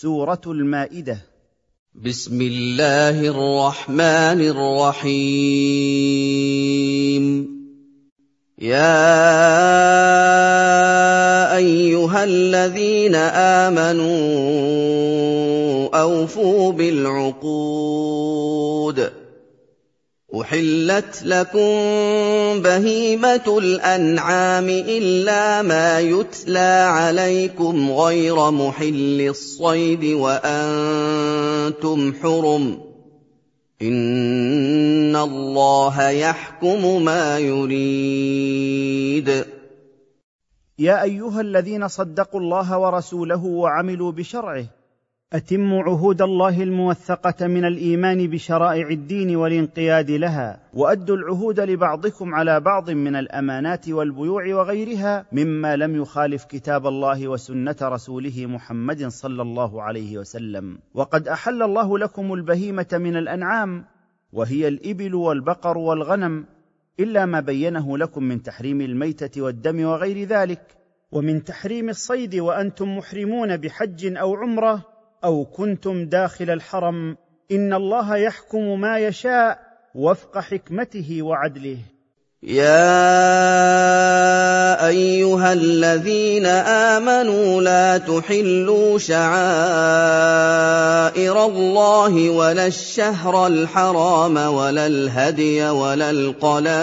سورة 0.00 0.40
المائدة. 0.46 1.18
بسم 1.94 2.40
الله 2.40 3.28
الرحمن 3.28 4.40
الرحيم. 4.40 5.12
يا 8.58 9.16
أيها 11.56 12.24
الذين 12.24 13.14
آمنوا 13.64 14.08
أوفوا 16.00 16.72
بالعقود. 16.72 17.62
احلت 20.40 21.22
لكم 21.22 21.68
بهيمه 22.62 23.58
الانعام 23.58 24.68
الا 24.68 25.62
ما 25.62 26.00
يتلى 26.00 26.88
عليكم 26.88 27.92
غير 27.92 28.50
محل 28.50 29.20
الصيد 29.28 30.04
وأنتم 30.04 32.14
حرم 32.22 32.80
ان 33.82 35.16
الله 35.16 36.08
يحكم 36.08 37.04
ما 37.04 37.38
يريد. 37.38 39.28
يا 40.78 41.02
ايها 41.02 41.40
الذين 41.40 41.88
صدقوا 41.88 42.40
الله 42.40 42.78
ورسوله 42.78 43.44
وعملوا 43.44 44.12
بشرعه 44.12 44.66
اتموا 45.32 45.82
عهود 45.82 46.22
الله 46.22 46.62
الموثقة 46.62 47.46
من 47.46 47.64
الإيمان 47.64 48.26
بشرائع 48.26 48.88
الدين 48.88 49.36
والانقياد 49.36 50.10
لها 50.10 50.60
وأدوا 50.74 51.16
العهود 51.16 51.60
لبعضكم 51.60 52.34
على 52.34 52.60
بعض 52.60 52.90
من 52.90 53.16
الأمانات 53.16 53.88
والبيوع 53.88 54.54
وغيرها 54.54 55.26
مما 55.32 55.76
لم 55.76 55.96
يخالف 55.96 56.44
كتاب 56.44 56.86
الله 56.86 57.28
وسنة 57.28 57.76
رسوله 57.82 58.46
محمد 58.46 59.06
صلى 59.06 59.42
الله 59.42 59.82
عليه 59.82 60.18
وسلم. 60.18 60.78
وقد 60.94 61.28
أحل 61.28 61.62
الله 61.62 61.98
لكم 61.98 62.32
البهيمة 62.32 62.88
من 62.92 63.16
الأنعام 63.16 63.84
وهي 64.32 64.68
الإبل 64.68 65.14
والبقر 65.14 65.78
والغنم 65.78 66.44
إلا 67.00 67.26
ما 67.26 67.40
بينه 67.40 67.98
لكم 67.98 68.22
من 68.24 68.42
تحريم 68.42 68.80
الميتة 68.80 69.42
والدم 69.42 69.84
وغير 69.84 70.28
ذلك. 70.28 70.62
ومن 71.12 71.44
تحريم 71.44 71.88
الصيد 71.88 72.34
وأنتم 72.34 72.96
محرمون 72.96 73.56
بحج 73.56 74.16
أو 74.16 74.34
عمرة 74.34 74.91
أو 75.24 75.44
كنتم 75.44 76.04
داخل 76.06 76.50
الحرم 76.50 77.16
إن 77.52 77.74
الله 77.74 78.16
يحكم 78.16 78.80
ما 78.80 78.98
يشاء 78.98 79.58
وفق 79.94 80.38
حكمته 80.38 81.22
وعدله. 81.22 81.78
يا 82.42 82.82
أيها 84.86 85.52
الذين 85.52 86.46
آمنوا 86.46 87.62
لا 87.62 87.98
تحلوا 87.98 88.98
شعائر 88.98 89.26
الله 91.46 92.30
ولا 92.30 92.66
الشهر 92.66 93.46
الحرام 93.46 94.36
ولا 94.36 94.86
الهدي 94.86 95.68
ولا 95.70 96.10
القلائد. 96.10 96.82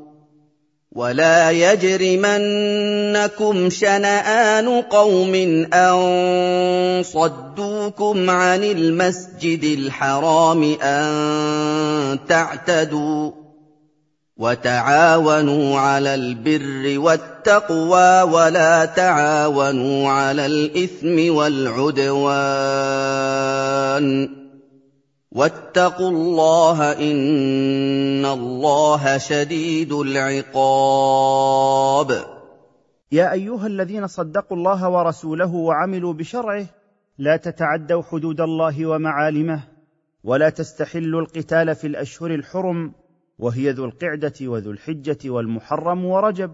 ولا 0.91 1.51
يجرمنكم 1.51 2.89
شنآن 3.69 4.81
قوم 4.81 5.35
أن 5.73 7.03
صدوكم 7.03 8.29
عن 8.29 8.63
المسجد 8.63 9.63
الحرام 9.63 10.63
أن 10.83 12.19
تعتدوا 12.27 13.31
وتعاونوا 14.37 15.79
على 15.79 16.15
البر 16.15 16.99
والتقوى 16.99 18.21
ولا 18.21 18.85
تعاونوا 18.85 20.09
على 20.09 20.45
الإثم 20.45 21.35
والعدوان 21.35 22.51
واتقوا 25.31 26.09
الله 26.09 26.91
إن 26.91 28.25
الله 28.25 29.17
شديد 29.17 29.93
العقاب. 29.93 31.31
يا 33.11 33.31
أيها 33.31 33.67
الذين 33.67 34.07
صدقوا 34.07 34.57
الله 34.57 34.89
ورسوله 34.89 35.55
وعملوا 35.55 36.13
بشرعه 36.13 36.65
لا 37.17 37.37
تتعدوا 37.37 38.01
حدود 38.01 38.41
الله 38.41 38.85
ومعالمه 38.85 39.63
ولا 40.23 40.49
تستحلوا 40.49 41.21
القتال 41.21 41.75
في 41.75 41.87
الأشهر 41.87 42.35
الحرم 42.35 42.93
وهي 43.39 43.71
ذو 43.71 43.85
القعدة 43.85 44.33
وذو 44.41 44.71
الحجة 44.71 45.29
والمحرم 45.29 46.05
ورجب 46.05 46.51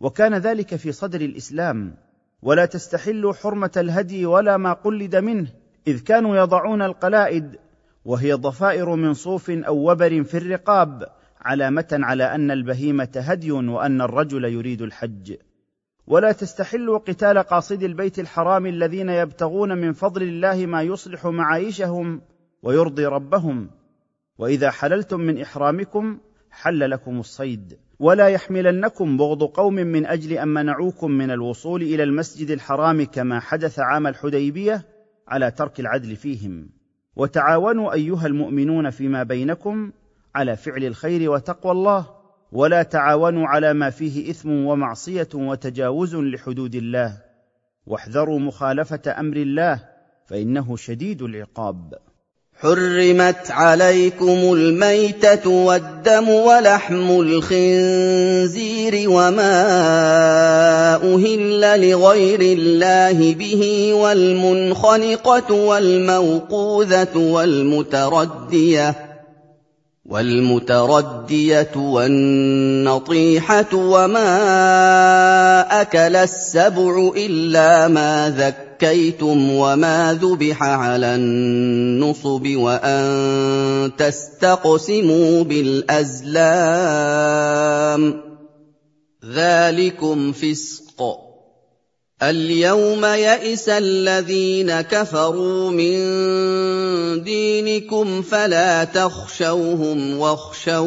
وكان 0.00 0.34
ذلك 0.34 0.76
في 0.76 0.92
صدر 0.92 1.20
الإسلام 1.20 1.96
ولا 2.42 2.66
تستحلوا 2.66 3.32
حرمة 3.32 3.70
الهدي 3.76 4.26
ولا 4.26 4.56
ما 4.56 4.72
قلد 4.72 5.16
منه 5.16 5.48
إذ 5.86 6.02
كانوا 6.02 6.36
يضعون 6.36 6.82
القلائد 6.82 7.56
وهي 8.06 8.32
ضفائر 8.32 8.94
من 8.94 9.14
صوف 9.14 9.50
أو 9.50 9.90
وبر 9.90 10.22
في 10.22 10.36
الرقاب 10.36 11.06
علامة 11.40 11.88
على 11.92 12.24
أن 12.24 12.50
البهيمة 12.50 13.08
هدي 13.16 13.52
وأن 13.52 14.00
الرجل 14.00 14.44
يريد 14.44 14.82
الحج. 14.82 15.34
ولا 16.06 16.32
تستحلوا 16.32 16.98
قتال 16.98 17.38
قاصد 17.38 17.82
البيت 17.82 18.18
الحرام 18.18 18.66
الذين 18.66 19.08
يبتغون 19.08 19.78
من 19.78 19.92
فضل 19.92 20.22
الله 20.22 20.66
ما 20.66 20.82
يصلح 20.82 21.26
معايشهم 21.26 22.20
ويرضي 22.62 23.06
ربهم. 23.06 23.70
وإذا 24.38 24.70
حللتم 24.70 25.20
من 25.20 25.40
إحرامكم 25.40 26.18
حل 26.50 26.90
لكم 26.90 27.20
الصيد. 27.20 27.78
ولا 27.98 28.28
يحملنكم 28.28 29.16
بغض 29.16 29.42
قوم 29.44 29.74
من 29.74 30.06
أجل 30.06 30.32
أن 30.32 30.48
منعوكم 30.48 31.10
من 31.10 31.30
الوصول 31.30 31.82
إلى 31.82 32.02
المسجد 32.02 32.50
الحرام 32.50 33.04
كما 33.04 33.40
حدث 33.40 33.78
عام 33.78 34.06
الحديبية 34.06 34.82
على 35.28 35.50
ترك 35.50 35.80
العدل 35.80 36.16
فيهم. 36.16 36.75
وتعاونوا 37.16 37.92
أيها 37.92 38.26
المؤمنون 38.26 38.90
فيما 38.90 39.22
بينكم 39.22 39.92
على 40.34 40.56
فعل 40.56 40.84
الخير 40.84 41.30
وتقوى 41.30 41.72
الله 41.72 42.06
ولا 42.52 42.82
تعاونوا 42.82 43.46
على 43.46 43.72
ما 43.72 43.90
فيه 43.90 44.30
إثم 44.30 44.50
ومعصية 44.50 45.28
وتجاوز 45.34 46.16
لحدود 46.16 46.74
الله. 46.74 47.22
واحذروا 47.86 48.38
مخالفة 48.38 49.20
أمر 49.20 49.36
الله 49.36 49.88
فإنه 50.26 50.76
شديد 50.76 51.22
العقاب. 51.22 51.94
حرمت 52.62 53.50
عليكم 53.50 54.52
الميتة 54.52 55.50
والدم 55.50 56.28
ولحم 56.28 57.20
الخنزير 57.20 59.10
وما 59.10 59.66
أهل 61.14 61.90
لغير 61.90 62.40
الله 62.40 63.34
به 63.34 63.92
والمنخنقة 63.94 65.54
والموقوذة 65.54 67.16
والمتردية 67.16 68.94
والمتردية 70.06 71.72
والنطيحة 71.76 73.74
وما 73.74 74.30
أكل 75.80 76.16
السبع 76.16 77.12
إلا 77.16 77.88
ما 77.88 78.34
ذكر 78.38 78.65
زكيتم 78.76 79.50
وما 79.50 80.18
ذبح 80.22 80.62
على 80.62 81.14
النصب 81.14 82.46
وان 82.56 83.92
تستقسموا 83.98 85.44
بالازلام 85.44 86.36
ذلكم 89.32 90.32
فسق 90.32 91.02
اليوم 92.22 93.04
يئس 93.04 93.68
الذين 93.68 94.80
كفروا 94.80 95.70
من 95.70 95.96
دينكم 97.22 98.22
فلا 98.22 98.84
تخشوهم 98.84 100.18
واخشون 100.18 100.86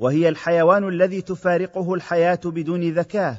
وهي 0.00 0.28
الحيوان 0.28 0.88
الذي 0.88 1.22
تفارقه 1.22 1.94
الحياة 1.94 2.40
بدون 2.44 2.90
ذكاه 2.90 3.36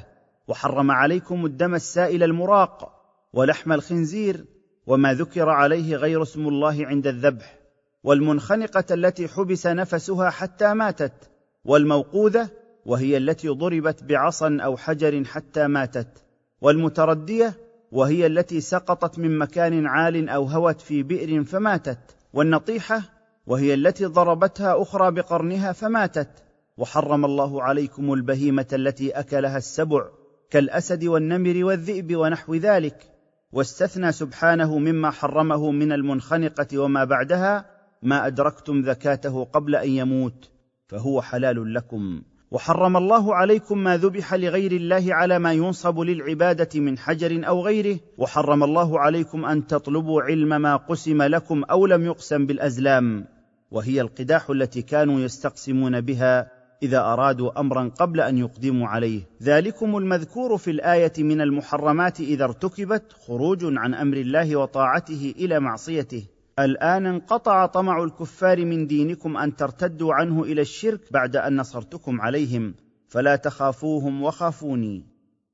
وحرم 0.48 0.90
عليكم 0.90 1.46
الدم 1.46 1.74
السائل 1.74 2.22
المراق 2.22 3.02
ولحم 3.32 3.72
الخنزير 3.72 4.44
وما 4.86 5.14
ذكر 5.14 5.48
عليه 5.48 5.96
غير 5.96 6.22
اسم 6.22 6.48
الله 6.48 6.86
عند 6.86 7.06
الذبح. 7.06 7.58
والمنخنقة 8.04 8.94
التي 8.94 9.28
حبس 9.28 9.66
نفسها 9.66 10.30
حتى 10.30 10.74
ماتت 10.74 11.30
والموقوذة 11.64 12.48
وهي 12.86 13.16
التي 13.16 13.48
ضربت 13.48 14.04
بعصا 14.04 14.58
أو 14.64 14.76
حجر 14.76 15.24
حتى 15.24 15.66
ماتت. 15.66 16.24
والمتردية 16.60 17.54
وهي 17.92 18.26
التي 18.26 18.60
سقطت 18.60 19.18
من 19.18 19.38
مكان 19.38 19.86
عال 19.86 20.28
أو 20.28 20.44
هوت 20.44 20.80
في 20.80 21.02
بئر 21.02 21.44
فماتت. 21.44 22.16
والنطيحة 22.32 23.02
وهي 23.46 23.74
التي 23.74 24.04
ضربتها 24.04 24.82
أخرى 24.82 25.10
بقرنها 25.10 25.72
فماتت. 25.72 26.51
وحرم 26.76 27.24
الله 27.24 27.62
عليكم 27.62 28.12
البهيمة 28.12 28.66
التي 28.72 29.10
أكلها 29.10 29.56
السبع 29.56 30.08
كالأسد 30.50 31.04
والنمر 31.04 31.64
والذئب 31.64 32.16
ونحو 32.16 32.54
ذلك 32.54 33.12
واستثنى 33.52 34.12
سبحانه 34.12 34.78
مما 34.78 35.10
حرمه 35.10 35.70
من 35.70 35.92
المنخنقة 35.92 36.78
وما 36.78 37.04
بعدها 37.04 37.66
ما 38.02 38.26
أدركتم 38.26 38.80
ذكاته 38.80 39.44
قبل 39.44 39.76
أن 39.76 39.90
يموت 39.90 40.50
فهو 40.88 41.22
حلال 41.22 41.74
لكم. 41.74 42.22
وحرم 42.50 42.96
الله 42.96 43.34
عليكم 43.34 43.78
ما 43.78 43.96
ذبح 43.96 44.34
لغير 44.34 44.72
الله 44.72 45.14
على 45.14 45.38
ما 45.38 45.52
ينصب 45.52 46.00
للعبادة 46.00 46.80
من 46.80 46.98
حجر 46.98 47.48
أو 47.48 47.60
غيره 47.60 48.00
وحرم 48.18 48.64
الله 48.64 49.00
عليكم 49.00 49.44
أن 49.44 49.66
تطلبوا 49.66 50.22
علم 50.22 50.62
ما 50.62 50.76
قسم 50.76 51.22
لكم 51.22 51.64
أو 51.64 51.86
لم 51.86 52.04
يقسم 52.04 52.46
بالأزلام 52.46 53.26
وهي 53.70 54.00
القداح 54.00 54.50
التي 54.50 54.82
كانوا 54.82 55.20
يستقسمون 55.20 56.00
بها 56.00 56.61
إذا 56.82 57.00
أرادوا 57.00 57.60
أمرا 57.60 57.88
قبل 57.88 58.20
أن 58.20 58.38
يقدموا 58.38 58.88
عليه. 58.88 59.20
ذلكم 59.42 59.96
المذكور 59.96 60.56
في 60.56 60.70
الآية 60.70 61.12
من 61.18 61.40
المحرمات 61.40 62.20
إذا 62.20 62.44
ارتكبت 62.44 63.12
خروج 63.26 63.58
عن 63.64 63.94
أمر 63.94 64.16
الله 64.16 64.56
وطاعته 64.56 65.34
إلى 65.38 65.60
معصيته. 65.60 66.24
الآن 66.58 67.06
انقطع 67.06 67.66
طمع 67.66 68.04
الكفار 68.04 68.64
من 68.64 68.86
دينكم 68.86 69.36
أن 69.36 69.56
ترتدوا 69.56 70.14
عنه 70.14 70.42
إلى 70.42 70.60
الشرك 70.60 71.00
بعد 71.12 71.36
أن 71.36 71.56
نصرتكم 71.56 72.20
عليهم. 72.20 72.74
فلا 73.08 73.36
تخافوهم 73.36 74.22
وخافوني. 74.22 75.04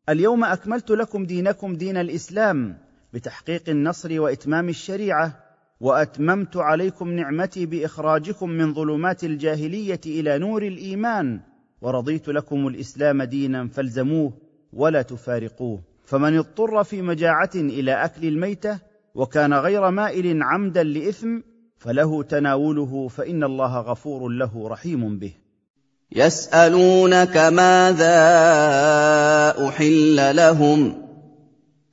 اليوم 0.08 0.44
أكملت 0.44 0.90
لكم 0.90 1.24
دينكم 1.24 1.74
دين 1.76 1.96
الإسلام 1.96 2.78
بتحقيق 3.12 3.68
النصر 3.68 4.20
وإتمام 4.20 4.68
الشريعة. 4.68 5.47
وأتممت 5.80 6.56
عليكم 6.56 7.10
نعمتي 7.10 7.66
بإخراجكم 7.66 8.50
من 8.50 8.74
ظلمات 8.74 9.24
الجاهلية 9.24 10.00
إلى 10.06 10.38
نور 10.38 10.62
الإيمان 10.62 11.40
ورضيت 11.80 12.28
لكم 12.28 12.66
الإسلام 12.66 13.22
دينا 13.22 13.68
فالزموه 13.68 14.32
ولا 14.72 15.02
تفارقوه. 15.02 15.82
فمن 16.04 16.38
اضطر 16.38 16.84
في 16.84 17.02
مجاعة 17.02 17.50
إلى 17.54 18.04
أكل 18.04 18.26
الميتة 18.26 18.78
وكان 19.14 19.54
غير 19.54 19.90
مائل 19.90 20.42
عمدا 20.42 20.82
لإثم 20.82 21.38
فله 21.78 22.22
تناوله 22.22 23.08
فإن 23.08 23.44
الله 23.44 23.80
غفور 23.80 24.28
له 24.28 24.68
رحيم 24.68 25.18
به. 25.18 25.32
يسألونك 26.12 27.36
ماذا 27.36 28.18
أحل 29.68 30.36
لهم؟ 30.36 31.07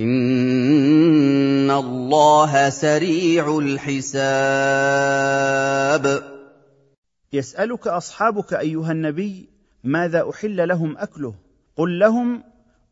إِنَّ 0.00 1.70
اللَّهَ 1.70 2.70
سَرِيعُ 2.70 3.58
الْحِسَابِ 3.58 4.14
يسألك 7.32 7.86
أصحابك 7.86 8.54
أيها 8.54 8.92
النبي 8.92 9.48
ماذا 9.84 10.30
أحل 10.30 10.68
لهم 10.68 10.98
أكله؟ 10.98 11.34
قل 11.76 11.98
لهم 11.98 12.42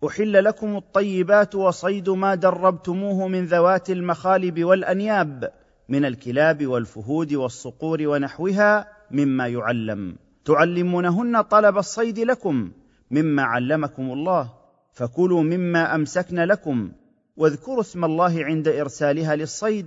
أحل 0.07 0.45
لكم 0.45 0.77
الطيبات 0.77 1.55
وصيد 1.55 2.11
ما 2.11 2.35
دربتموه 2.35 3.29
من 3.29 3.45
ذوات 3.45 3.91
المخالب 3.91 4.65
والأنياب 4.65 5.53
من 5.89 6.05
الكلاب 6.05 6.67
والفهود 6.67 7.35
والصقور 7.35 8.07
ونحوها 8.07 8.89
مما 9.11 9.47
يعلم. 9.47 10.17
تعلمونهن 10.45 11.41
طلب 11.41 11.79
الصيد 11.79 12.19
لكم 12.19 12.71
مما 13.11 13.43
علمكم 13.43 14.13
الله. 14.13 14.56
فكلوا 14.97 15.43
مما 15.43 15.95
أمسكن 15.95 16.41
لكم 16.41 16.93
واذكروا 17.37 17.81
اسم 17.81 18.05
الله 18.05 18.45
عند 18.45 18.69
إرسالها 18.69 19.37
للصيد 19.37 19.87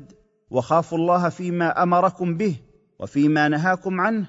وخافوا 0.52 0.98
الله 0.98 1.30
فيما 1.30 1.84
أمركم 1.84 2.38
به 2.38 2.56
وفيما 3.00 3.48
نهاكم 3.48 4.02
عنه 4.02 4.26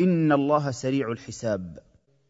إن 0.00 0.32
الله 0.32 0.70
سريع 0.70 1.12
الحساب. 1.12 1.78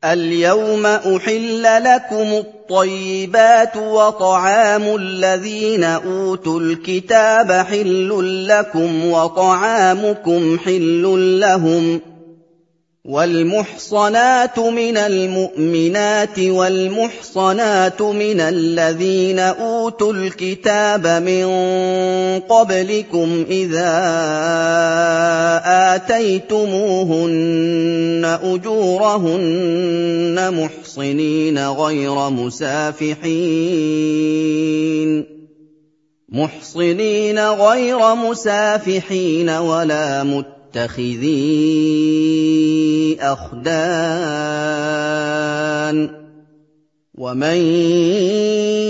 اليوم 0.04 0.86
أحل 0.86 1.62
لكم 1.62 2.46
الطيبات 2.46 3.76
وطعام 3.76 4.82
الذين 4.96 5.84
أوتوا 5.84 6.60
الكتاب 6.60 7.52
حل 7.52 8.46
لكم 8.48 9.04
وطعامكم 9.04 10.58
حل 10.58 11.40
لهم. 11.40 12.00
والمحصنات 13.04 14.58
من 14.58 14.96
المؤمنات 14.96 16.38
والمحصنات 16.38 18.02
من 18.02 18.40
الذين 18.40 19.38
أوتوا 19.38 20.12
الكتاب 20.12 21.06
من 21.06 21.46
قبلكم 22.40 23.44
إذا 23.50 23.90
آتيتموهن 25.94 27.18
أجورهن 28.42 29.74
محصنين 30.54 31.68
غير 31.68 32.30
مسافحين. 32.30 33.22
محصنين 36.28 37.38
غير 37.38 38.14
مسافحين 38.14 39.50
ولا 39.50 40.22
مت 40.22 40.61
متخذي 40.72 41.42
أخدان. 43.20 43.82
ومن 47.14 47.56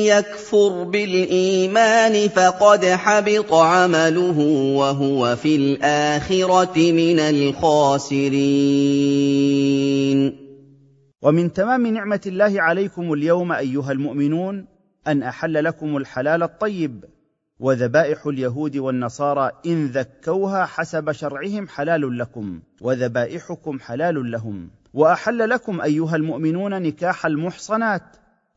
يكفر 0.07 0.83
بالإيمان 0.83 2.29
فقد 2.29 2.85
حبط 2.85 3.53
عمله 3.53 4.39
وهو 4.77 5.37
في 5.37 5.57
الآخرة 5.57 6.93
من 6.93 7.19
الخاسرين. 7.21 8.43
ومن 11.23 11.53
تمام 11.53 11.87
نعمة 11.87 12.21
الله 12.27 12.63
عليكم 12.63 13.13
اليوم 13.13 13.53
أيها 13.53 13.93
المؤمنون 13.93 14.67
أن 15.07 15.23
أحل 15.23 15.65
لكم 15.65 15.97
الحلال 15.97 16.43
الطيب 16.43 17.05
وذبائح 17.63 18.27
اليهود 18.27 18.77
والنصارى 18.77 19.51
إن 19.67 19.87
ذكوها 19.87 20.65
حسب 20.65 21.13
شرعهم 21.13 21.69
حلال 21.69 22.19
لكم 22.19 22.61
وذبائحكم 22.81 23.81
حلال 23.81 24.31
لهم. 24.31 24.71
وأحل 24.95 25.49
لكم 25.49 25.81
أيها 25.81 26.17
المؤمنون 26.17 26.83
نكاح 26.83 27.27
المحصنات 27.27 28.03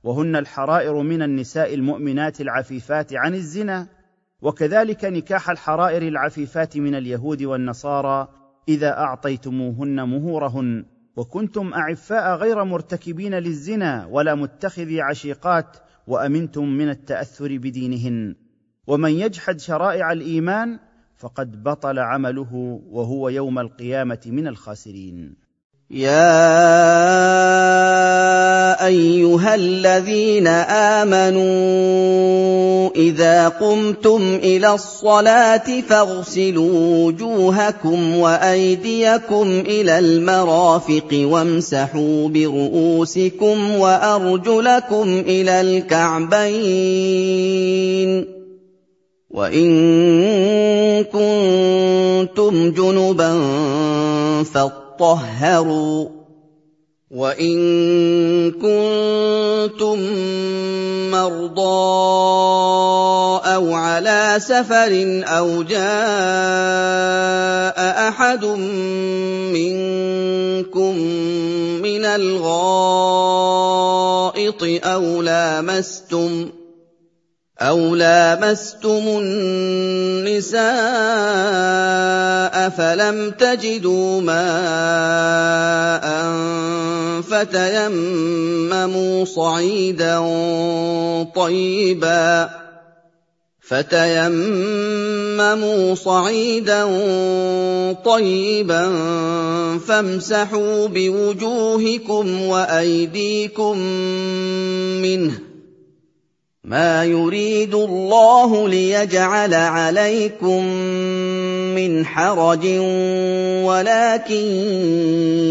وهن 0.03 0.35
الحرائر 0.35 1.01
من 1.01 1.21
النساء 1.21 1.73
المؤمنات 1.73 2.41
العفيفات 2.41 3.13
عن 3.13 3.35
الزنا. 3.35 3.87
وكذلك 4.41 5.05
نكاح 5.05 5.49
الحرائر 5.49 6.07
العفيفات 6.07 6.77
من 6.77 6.95
اليهود 6.95 7.43
والنصارى 7.43 8.27
إذا 8.69 8.97
أعطيتموهن 8.97 10.09
مهورهن. 10.09 10.85
وكنتم 11.15 11.73
أعفاء 11.73 12.37
غير 12.37 12.63
مرتكبين 12.63 13.33
للزنا 13.33 14.05
ولا 14.05 14.35
متخذي 14.35 15.01
عشيقات 15.01 15.77
وأمنتم 16.07 16.69
من 16.69 16.89
التأثر 16.89 17.57
بدينهن. 17.57 18.44
ومن 18.87 19.11
يجحد 19.11 19.59
شرائع 19.59 20.11
الإيمان 20.11 20.79
فقد 21.17 21.63
بطل 21.63 21.99
عمله 21.99 22.81
وهو 22.91 23.29
يوم 23.29 23.59
القيامة 23.59 24.19
من 24.25 24.47
الخاسرين. 24.47 25.45
يا 25.91 26.25
أيها 28.85 29.55
الذين 29.55 30.47
آمنوا 30.97 31.45
إذا 32.95 33.47
قمتم 33.47 34.39
إلى 34.43 34.73
الصلاة 34.73 35.81
فاغسلوا 35.81 37.05
وجوهكم 37.05 38.17
وأيديكم 38.17 39.47
إلى 39.47 39.99
المرافق 39.99 41.09
وامسحوا 41.13 42.29
برؤوسكم 42.29 43.71
وأرجلكم 43.71 45.23
إلى 45.27 45.61
الكعبين. 45.61 46.45
وان 49.35 51.03
كنتم 51.03 52.71
جنبا 52.71 53.33
فاطهروا 54.43 54.85
طهروا 54.99 56.07
وان 57.11 57.57
كنتم 58.51 59.99
مرضى 61.11 61.59
أو 63.55 63.73
على 63.73 64.35
سفر 64.39 65.23
أو 65.27 65.63
جاء 65.63 65.79
احد 68.07 68.45
منكم 69.55 70.97
من 71.83 72.05
الغائط 72.05 72.55
أو 74.63 75.21
لامستم 75.21 76.49
أَوْ 77.61 77.95
لَامَسْتُمُ 77.95 79.03
النِّسَاءَ 79.07 80.65
فَلَمْ 82.69 83.31
تَجِدُوا 83.31 84.21
مَاءً 84.21 86.05
فَتَيَمَّمُوا 87.21 89.25
صَعِيدًا 89.25 90.19
طَيِّبًا 91.35 92.49
فتيمموا 93.67 95.15
صعيدا 95.95 96.83
طيبا 98.05 98.91
فامسحوا 99.87 100.87
بوجوهكم 100.87 102.41
وايديكم 102.41 103.77
منه 105.01 105.44
مَا 106.65 107.03
يُرِيدُ 107.03 107.75
اللَّهُ 107.75 108.69
لِيَجْعَلَ 108.69 109.53
عَلَيْكُم 109.53 110.65
مِّنْ 111.77 112.05
حَرَجٍ 112.05 112.65
وَلَٰكِن 113.69 114.45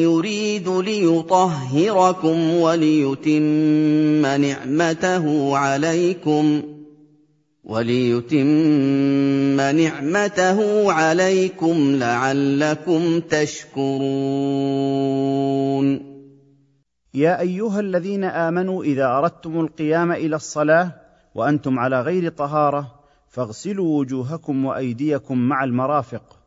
يُرِيدُ 0.02 0.68
لِيُطَهِّرَكُمْ 0.68 2.54
وَلِيُتِمَّ 2.54 4.26
نِعْمَتَهُ 4.26 5.56
عَلَيْكُمْ 5.56 6.62
وليتم 7.64 8.47
نعمته 9.61 10.92
عليكم 10.92 11.97
لعلكم 11.97 13.21
تشكرون 13.21 14.04
يا 17.14 17.40
ايها 17.40 17.80
الذين 17.80 18.25
امنوا 18.25 18.85
اذا 18.85 19.06
اردتم 19.06 19.61
القيام 19.61 20.12
إلى 20.12 20.37
الصلاه 20.37 21.03
وأنتم 21.34 21.78
على 21.78 22.00
غير 22.00 22.28
طهارة 22.28 22.94
فاغسلوا 23.28 23.98
وجوهكم 23.98 24.64
وأيديكم 24.64 25.38
مع 25.38 25.64
المرافق. 25.64 26.38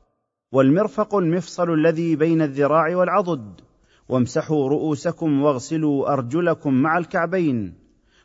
والمرفق 0.52 1.16
المفصل 1.16 1.74
الذي 1.74 2.16
بين 2.16 2.42
الذراع 2.42 2.96
والعضد. 2.96 3.62
وامسحوا 4.10 4.70
رؤوسكم 4.70 5.42
واغسلوا 5.42 6.14
أرجلكم 6.14 6.74
مع 6.74 6.98
الكعبين. 6.98 7.74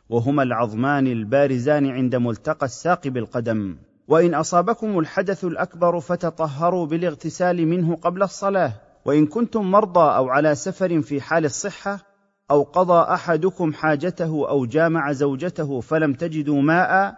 وهما 0.09 0.43
العظمان 0.43 1.07
البارزان 1.07 1.89
عند 1.89 2.15
ملتقى 2.15 2.65
الساق 2.65 3.07
بالقدم. 3.07 3.77
وإن 4.07 4.33
أصابكم 4.33 4.99
الحدث 4.99 5.45
الأكبر 5.45 5.99
فتطهروا 5.99 6.85
بالاغتسال 6.85 7.67
منه 7.67 7.95
قبل 7.95 8.23
الصلاة. 8.23 8.73
وإن 9.05 9.25
كنتم 9.25 9.71
مرضى 9.71 10.15
أو 10.15 10.29
على 10.29 10.55
سفر 10.55 11.01
في 11.01 11.21
حال 11.21 11.45
الصحة 11.45 12.12
أو 12.51 12.63
قضى 12.63 13.13
أحدكم 13.13 13.73
حاجته 13.73 14.49
أو 14.49 14.65
جامع 14.65 15.11
زوجته 15.11 15.79
فلم 15.79 16.13
تجدوا 16.13 16.61
ماء 16.61 17.17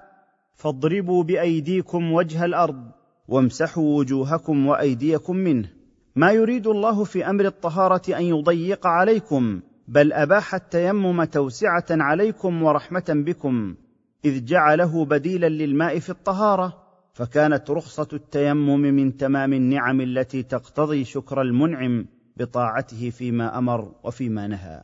فاضربوا 0.53 1.23
بأيديكم 1.23 2.11
وجه 2.11 2.45
الأرض 2.45 2.91
وامسحوا 3.27 3.97
وجوهكم 3.97 4.67
وأيديكم 4.67 5.35
منه. 5.35 5.69
ما 6.15 6.31
يريد 6.31 6.67
الله 6.67 7.03
في 7.03 7.29
أمر 7.29 7.45
الطهارة 7.45 8.17
أن 8.17 8.23
يضيق 8.23 8.87
عليكم 8.87 9.61
بل 9.87 10.13
أباح 10.13 10.55
التيمم 10.55 11.23
توسعة 11.23 11.85
عليكم 11.91 12.63
ورحمة 12.63 13.05
بكم 13.09 13.75
إذ 14.25 14.45
جعله 14.45 15.05
بديلا 15.05 15.49
للماء 15.49 15.99
في 15.99 16.09
الطهارة. 16.09 16.85
فكانت 17.13 17.71
رخصة 17.71 18.07
التيمم 18.13 18.79
من 18.79 19.17
تمام 19.17 19.53
النعم 19.53 20.01
التي 20.01 20.43
تقتضي 20.43 21.03
شكر 21.03 21.41
المنعم 21.41 22.05
بطاعته 22.37 23.09
فيما 23.09 23.57
أمر 23.57 23.91
وفيما 24.03 24.47
نهى. 24.47 24.83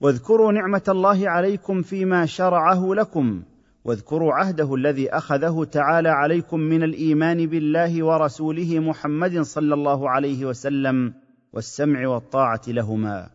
واذكروا 0.00 0.52
نعمة 0.52 0.82
الله 0.88 1.28
عليكم 1.28 1.82
فيما 1.82 2.26
شرعه 2.26 2.94
لكم 2.94 3.42
واذكروا 3.84 4.34
عهده 4.34 4.74
الذي 4.74 5.10
أخذه 5.10 5.64
تعالى 5.64 6.08
عليكم 6.08 6.60
من 6.60 6.82
الإيمان 6.82 7.46
بالله 7.46 8.04
ورسوله 8.04 8.78
محمد 8.78 9.40
صلى 9.40 9.74
الله 9.74 10.10
عليه 10.10 10.44
وسلم 10.44 11.14
والسمع 11.52 12.08
والطاعة 12.08 12.60
لهما. 12.68 13.30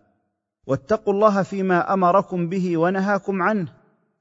واتقوا 0.68 1.14
الله 1.14 1.44
فيما 1.44 1.94
أمركم 1.94 2.50
به 2.50 2.78
ونهاكم 2.78 3.42
عنه 3.42 3.68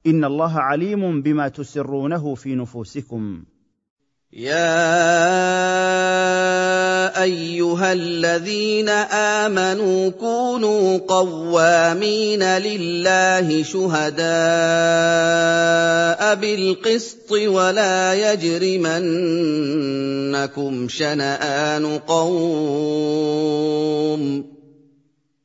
إن 0.07 0.25
الله 0.25 0.61
عليم 0.61 1.23
بما 1.23 1.49
تسرونه 1.49 2.35
في 2.35 2.55
نفوسكم. 2.55 3.45
يا 4.35 4.75
ايها 7.23 7.93
الذين 7.93 8.89
امنوا 8.89 10.11
كونوا 10.11 10.99
قوامين 10.99 12.43
لله 12.43 13.63
شهداء 13.63 14.25
بالقسط 16.35 17.33
ولا 17.33 18.33
يجرمنكم 18.33 19.29
شنآن 20.89 21.99
قوم 21.99 23.35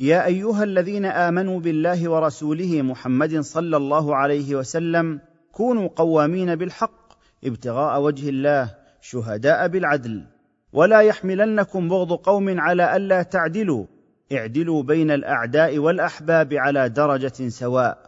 يا 0.00 0.26
أيها 0.26 0.64
الذين 0.64 1.04
آمنوا 1.04 1.60
بالله 1.60 2.10
ورسوله 2.10 2.82
محمد 2.82 3.40
صلى 3.40 3.76
الله 3.76 4.16
عليه 4.16 4.54
وسلم 4.54 5.20
كونوا 5.52 5.88
قوامين 5.96 6.54
بالحق 6.54 7.12
ابتغاء 7.44 8.02
وجه 8.02 8.28
الله 8.28 8.74
شهداء 9.00 9.68
بالعدل. 9.68 10.24
ولا 10.72 11.00
يحملنكم 11.00 11.88
بغض 11.88 12.12
قوم 12.12 12.60
على 12.60 12.96
ألا 12.96 13.22
تعدلوا. 13.22 13.86
اعدلوا 14.32 14.82
بين 14.82 15.10
الأعداء 15.10 15.78
والأحباب 15.78 16.54
على 16.54 16.88
درجة 16.88 17.48
سواء. 17.48 17.98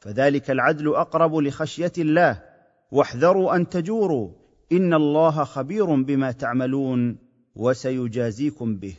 فذلك 0.00 0.50
العدل 0.50 0.88
أقرب 0.88 1.36
لخشية 1.36 1.92
الله. 1.98 2.42
واحذروا 2.90 3.56
أن 3.56 3.68
تجوروا. 3.68 4.30
إن 4.72 4.94
الله 4.94 5.44
خبير 5.44 6.02
بما 6.02 6.32
تعملون 6.32 7.18
وسيجازيكم 7.56 8.76
به. 8.76 8.94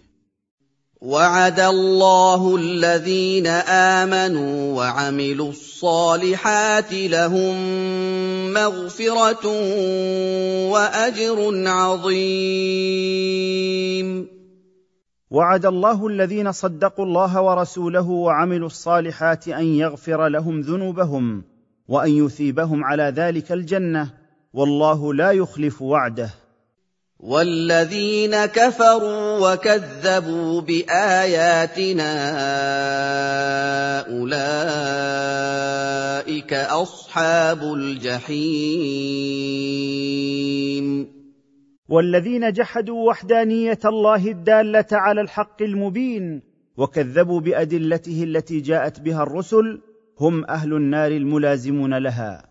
وعد 1.01 1.59
الله 1.59 2.55
الذين 2.55 3.47
آمنوا 3.97 4.77
وعملوا 4.77 5.49
الصالحات 5.49 6.93
لهم 6.93 7.55
مغفرة 8.53 9.47
وأجر 10.69 11.67
عظيم. 11.67 12.21
وعد 15.31 15.65
الله 15.65 16.07
الذين 16.07 16.51
صدقوا 16.51 17.05
الله 17.05 17.41
ورسوله 17.41 18.09
وعملوا 18.09 18.67
الصالحات 18.67 19.47
أن 19.47 19.65
يغفر 19.65 20.27
لهم 20.27 20.61
ذنوبهم 20.61 21.43
وأن 21.87 22.25
يثيبهم 22.25 22.83
على 22.83 23.03
ذلك 23.03 23.51
الجنة. 23.51 24.09
والله 24.53 25.13
لا 25.13 25.31
يخلف 25.31 25.81
وعده. 25.81 26.40
والذين 27.21 28.45
كفروا 28.45 29.53
وكذبوا 29.53 30.61
باياتنا 30.61 32.11
اولئك 34.09 35.33
اصحاب 36.53 37.63
الجحيم 37.63 39.21
والذين 41.89 42.51
جحدوا 42.51 43.09
وحدانيه 43.09 43.79
الله 43.85 44.27
الداله 44.27 44.85
على 44.91 45.21
الحق 45.21 45.61
المبين 45.61 46.41
وكذبوا 46.77 47.39
بادلته 47.39 48.23
التي 48.23 48.59
جاءت 48.59 48.99
بها 48.99 49.23
الرسل 49.23 49.81
هم 50.19 50.45
أهل 50.45 50.73
النار 50.73 51.11
الملازمون 51.11 51.97
لها 51.97 52.50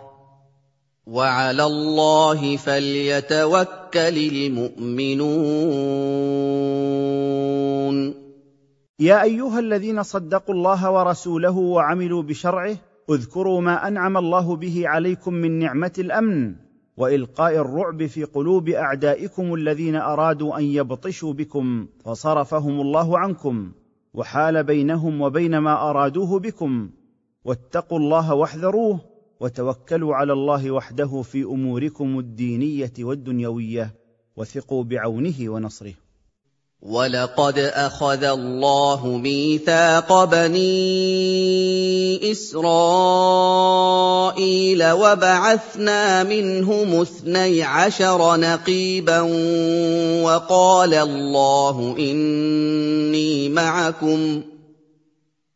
وعلى 1.11 1.65
الله 1.65 2.57
فليتوكل 2.57 4.17
المؤمنون. 4.31 5.41
يا 8.99 9.23
أيها 9.23 9.59
الذين 9.59 10.03
صدقوا 10.03 10.55
الله 10.55 10.91
ورسوله 10.91 11.57
وعملوا 11.57 12.23
بشرعه 12.23 12.77
اذكروا 13.09 13.61
ما 13.61 13.87
أنعم 13.87 14.17
الله 14.17 14.55
به 14.55 14.87
عليكم 14.87 15.33
من 15.33 15.59
نعمة 15.59 15.91
الأمن 15.99 16.55
وإلقاء 16.97 17.55
الرعب 17.55 18.05
في 18.05 18.23
قلوب 18.23 18.69
أعدائكم 18.69 19.53
الذين 19.53 19.95
أرادوا 19.95 20.57
أن 20.57 20.63
يبطشوا 20.63 21.33
بكم 21.33 21.87
فصرفهم 22.05 22.81
الله 22.81 23.19
عنكم 23.19 23.71
وحال 24.13 24.63
بينهم 24.63 25.21
وبين 25.21 25.57
ما 25.57 25.89
أرادوه 25.89 26.39
بكم. 26.39 26.89
واتقوا 27.45 27.99
الله 27.99 28.33
واحذروه 28.33 29.10
وتوكلوا 29.41 30.15
على 30.15 30.33
الله 30.33 30.71
وحده 30.71 31.21
في 31.21 31.43
أموركم 31.43 32.19
الدينية 32.19 32.93
والدنيوية 32.99 33.95
وثقوا 34.37 34.83
بعونه 34.83 35.35
ونصره. 35.39 35.93
ولقد 36.81 37.59
اخذ 37.59 38.23
الله 38.23 39.07
ميثاق 39.17 40.23
بني 40.23 40.71
اسرائيل 42.31 43.31
وبعثنا 44.91 46.23
منهم 46.23 47.01
اثني 47.01 47.63
عشر 47.63 48.37
نقيبا 48.37 49.21
وقال 50.23 50.93
الله 50.93 51.95
اني 51.99 53.49
معكم 53.49 54.41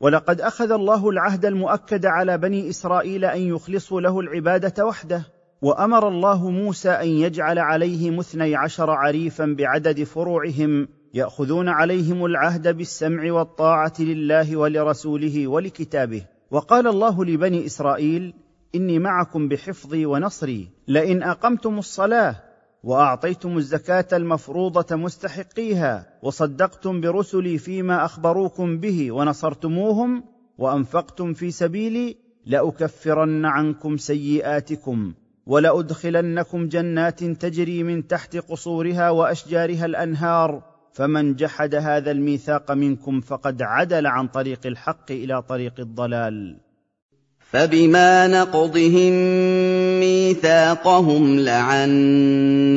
ولقد 0.00 0.40
أخذ 0.40 0.72
الله 0.72 1.08
العهد 1.08 1.46
المؤكد 1.46 2.06
على 2.06 2.38
بني 2.38 2.70
إسرائيل 2.70 3.24
أن 3.24 3.40
يخلصوا 3.40 4.00
له 4.00 4.20
العبادة 4.20 4.86
وحده 4.86 5.26
وأمر 5.62 6.08
الله 6.08 6.50
موسى 6.50 6.90
أن 6.90 7.08
يجعل 7.08 7.58
عليهم 7.58 8.18
اثني 8.18 8.56
عشر 8.56 8.90
عريفا 8.90 9.54
بعدد 9.58 10.02
فروعهم 10.04 10.88
يأخذون 11.14 11.68
عليهم 11.68 12.24
العهد 12.24 12.76
بالسمع 12.76 13.32
والطاعة 13.32 13.94
لله 13.98 14.56
ولرسوله 14.56 15.46
ولكتابه. 15.46 16.22
وقال 16.50 16.86
الله 16.86 17.24
لبني 17.24 17.66
إسرائيل 17.66 18.34
إني 18.74 18.98
معكم 18.98 19.48
بحفظي 19.48 20.06
ونصري 20.06 20.68
لئن 20.88 21.22
أقمتم 21.22 21.78
الصلاة 21.78 22.45
وأعطيتم 22.82 23.56
الزكاة 23.56 24.06
المفروضة 24.12 24.96
مستحقيها 24.96 26.06
وصدقتم 26.22 27.00
برسلي 27.00 27.58
فيما 27.58 28.04
أخبروكم 28.04 28.78
به 28.78 29.12
ونصرتموهم 29.12 30.24
وأنفقتم 30.58 31.32
في 31.32 31.50
سبيلي 31.50 32.16
لأكفرن 32.46 33.44
عنكم 33.44 33.96
سيئاتكم 33.96 35.14
ولأدخلنكم 35.46 36.68
جنات 36.68 37.24
تجري 37.24 37.82
من 37.82 38.06
تحت 38.06 38.36
قصورها 38.36 39.10
وأشجارها 39.10 39.84
الأنهار 39.84 40.62
فمن 40.92 41.34
جحد 41.34 41.74
هذا 41.74 42.10
الميثاق 42.10 42.72
منكم 42.72 43.20
فقد 43.20 43.62
عدل 43.62 44.06
عن 44.06 44.28
طريق 44.28 44.66
الحق 44.66 45.10
إلى 45.10 45.42
طريق 45.42 45.80
الضلال 45.80 46.65
فبما 47.56 48.26
نقضهم 48.26 49.12
ميثاقهم 50.00 51.40
لعناهم 51.40 52.74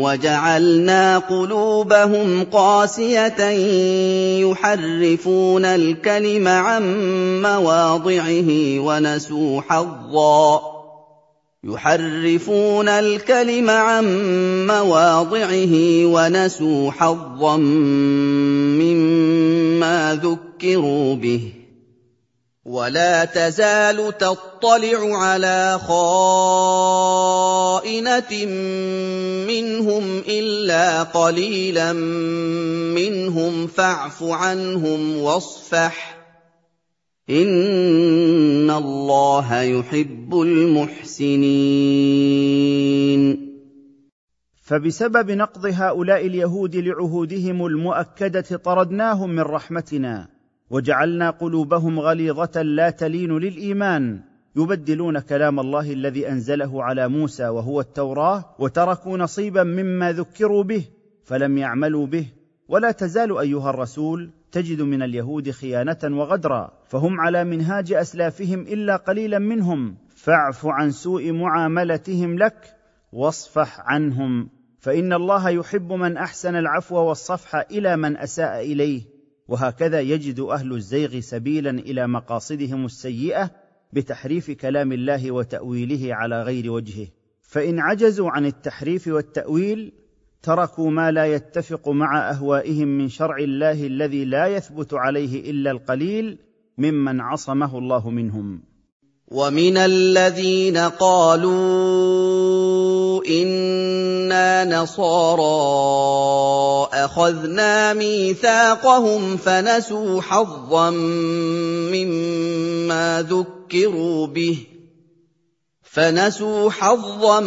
وجعلنا 0.00 1.18
قلوبهم 1.18 2.44
قاسية 2.44 3.48
يحرفون 4.40 5.64
الكلم 5.64 6.48
عن 6.48 6.82
مواضعه 7.42 8.78
ونسوا 8.78 9.60
حظا. 9.60 10.60
يحرفون 11.64 12.88
الكلم 12.88 13.70
عن 13.70 14.04
مواضعه 14.66 16.06
ونسوا 16.06 16.90
حظا 16.90 17.56
مما 18.76 20.20
ذكروا 20.22 21.14
به. 21.14 21.61
ولا 22.64 23.24
تزال 23.24 24.18
تطلع 24.18 25.16
على 25.16 25.78
خائنة 25.82 26.86
منهم 29.46 30.18
إلا 30.28 31.02
قليلا 31.02 31.92
منهم 31.92 33.66
فاعف 33.66 34.22
عنهم 34.22 35.18
واصفح. 35.18 36.18
إن 37.30 38.70
الله 38.70 39.62
يحب 39.62 40.40
المحسنين. 40.40 41.42
فبسبب 44.62 45.30
نقض 45.30 45.66
هؤلاء 45.66 46.26
اليهود 46.26 46.76
لعهودهم 46.76 47.66
المؤكدة 47.66 48.56
طردناهم 48.64 49.30
من 49.30 49.42
رحمتنا. 49.42 50.31
وجعلنا 50.72 51.30
قلوبهم 51.30 52.00
غليظة 52.00 52.62
لا 52.62 52.90
تلين 52.90 53.38
للإيمان. 53.38 54.20
يبدلون 54.56 55.18
كلام 55.18 55.60
الله 55.60 55.92
الذي 55.92 56.28
أنزله 56.28 56.82
على 56.82 57.08
موسى 57.08 57.48
وهو 57.48 57.80
التوراة 57.80 58.44
وتركوا 58.58 59.18
نصيبا 59.18 59.62
مما 59.62 60.12
ذكروا 60.12 60.62
به 60.62 60.84
فلم 61.24 61.58
يعملوا 61.58 62.06
به. 62.06 62.26
ولا 62.68 62.90
تزال 62.90 63.38
أيها 63.38 63.70
الرسول 63.70 64.30
تجد 64.52 64.82
من 64.82 65.02
اليهود 65.02 65.50
خيانة 65.50 65.98
وغدرا 66.04 66.70
فهم 66.86 67.20
على 67.20 67.44
منهاج 67.44 67.92
أسلافهم 67.92 68.60
إلا 68.60 68.96
قليلا 68.96 69.38
منهم. 69.38 69.96
فاعف 70.16 70.66
عن 70.66 70.90
سوء 70.90 71.32
معاملتهم 71.32 72.38
لك 72.38 72.76
واصفح 73.12 73.80
عنهم. 73.80 74.48
فإن 74.78 75.12
الله 75.12 75.48
يحب 75.48 75.92
من 75.92 76.16
أحسن 76.16 76.56
العفو 76.56 76.96
والصفح 76.96 77.64
إلى 77.70 77.96
من 77.96 78.16
أساء 78.16 78.72
إليه. 78.72 79.11
وهكذا 79.52 80.00
يجد 80.00 80.40
أهل 80.40 80.72
الزيغ 80.72 81.20
سبيلا 81.20 81.70
إلى 81.70 82.06
مقاصدهم 82.06 82.84
السيئة 82.84 83.50
بتحريف 83.92 84.50
كلام 84.50 84.92
الله 84.92 85.30
وتأويله 85.30 86.14
على 86.14 86.42
غير 86.42 86.70
وجهه. 86.70 87.06
فإن 87.42 87.80
عجزوا 87.80 88.30
عن 88.30 88.46
التحريف 88.46 89.08
والتأويل 89.08 89.92
تركوا 90.42 90.90
ما 90.90 91.10
لا 91.10 91.26
يتفق 91.26 91.88
مع 91.88 92.30
أهوائهم 92.30 92.88
من 92.88 93.08
شرع 93.08 93.36
الله 93.36 93.86
الذي 93.86 94.24
لا 94.24 94.46
يثبت 94.46 94.94
عليه 94.94 95.50
إلا 95.50 95.70
القليل 95.70 96.38
ممن 96.78 97.20
عصمه 97.20 97.78
الله 97.78 98.10
منهم. 98.10 98.62
ومن 99.32 99.76
الذين 99.76 100.76
قالوا 100.76 101.52
أنا 103.26 104.64
نصارى 104.64 105.42
اخذنا 106.92 107.92
ميثاقهم 107.92 109.36
فنسوا 109.36 110.20
حظا 110.20 110.90
مما 111.90 113.26
ذكروا 113.30 114.26
به 114.26 114.58
فنسوا 115.82 116.70
حظا 116.70 117.40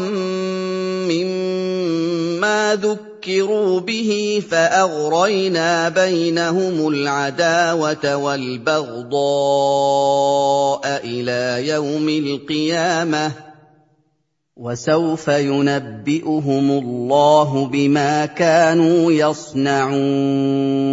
مما 1.14 2.76
ذكروا 2.76 3.15
به 3.80 4.44
فاغرينا 4.50 5.90
بينهم 5.90 6.88
العداوه 6.88 8.16
والبغضاء 8.16 9.16
إلى 11.04 11.68
يوم 11.68 12.10
القيامه 12.10 13.32
وسوف 14.56 15.28
ينبئهم 15.28 16.72
الله 16.72 17.68
بما 17.68 18.26
كانوا 18.26 19.12
يصنعون 19.12 20.86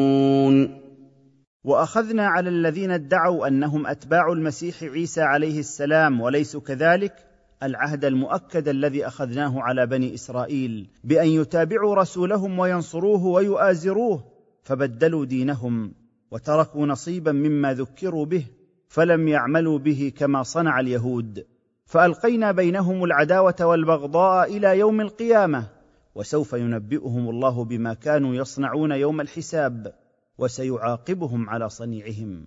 واخذنا 1.64 2.26
على 2.26 2.48
الذين 2.48 2.90
ادعوا 2.90 3.48
انهم 3.48 3.86
اتباع 3.86 4.32
المسيح 4.32 4.82
عيسى 4.82 5.22
عليه 5.22 5.58
السلام 5.58 6.20
وليسوا 6.20 6.60
كذلك 6.60 7.31
العهد 7.62 8.04
المؤكد 8.04 8.68
الذي 8.68 9.06
أخذناه 9.06 9.60
على 9.60 9.86
بني 9.86 10.14
إسرائيل 10.14 10.90
بأن 11.04 11.28
يتابعوا 11.28 11.94
رسولهم 11.94 12.58
وينصروه 12.58 13.26
ويؤازروه 13.26 14.24
فبدلوا 14.62 15.24
دينهم 15.24 15.94
وتركوا 16.30 16.86
نصيبا 16.86 17.32
مما 17.32 17.74
ذكروا 17.74 18.24
به 18.24 18.44
فلم 18.88 19.28
يعملوا 19.28 19.78
به 19.78 20.12
كما 20.16 20.42
صنع 20.42 20.80
اليهود. 20.80 21.46
فألقينا 21.86 22.52
بينهم 22.52 23.04
العداوة 23.04 23.56
والبغضاء 23.60 24.56
إلى 24.56 24.78
يوم 24.78 25.00
القيامة 25.00 25.68
وسوف 26.14 26.52
ينبئهم 26.52 27.28
الله 27.28 27.64
بما 27.64 27.94
كانوا 27.94 28.34
يصنعون 28.34 28.92
يوم 28.92 29.20
الحساب 29.20 29.94
وسيعاقبهم 30.38 31.50
على 31.50 31.68
صنيعهم. 31.68 32.46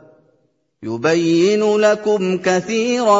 يبين 0.83 1.77
لكم 1.77 2.37
كثيرا 2.37 3.19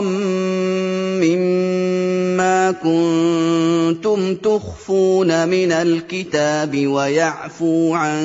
مما 1.21 2.71
كنتم 2.71 4.36
تخفون 4.36 5.50
من 5.50 5.71
الكتاب 5.71 6.88
ويعفو 6.88 7.93
عن 7.93 8.24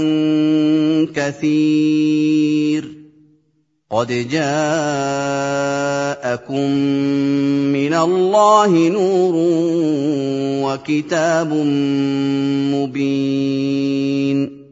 كثير. 1.14 2.84
قد 3.90 4.06
جاءكم 4.06 4.40
من 7.72 7.94
الله 7.94 8.88
نور 8.88 9.34
وكتاب 10.64 11.52
مبين. 12.72 14.66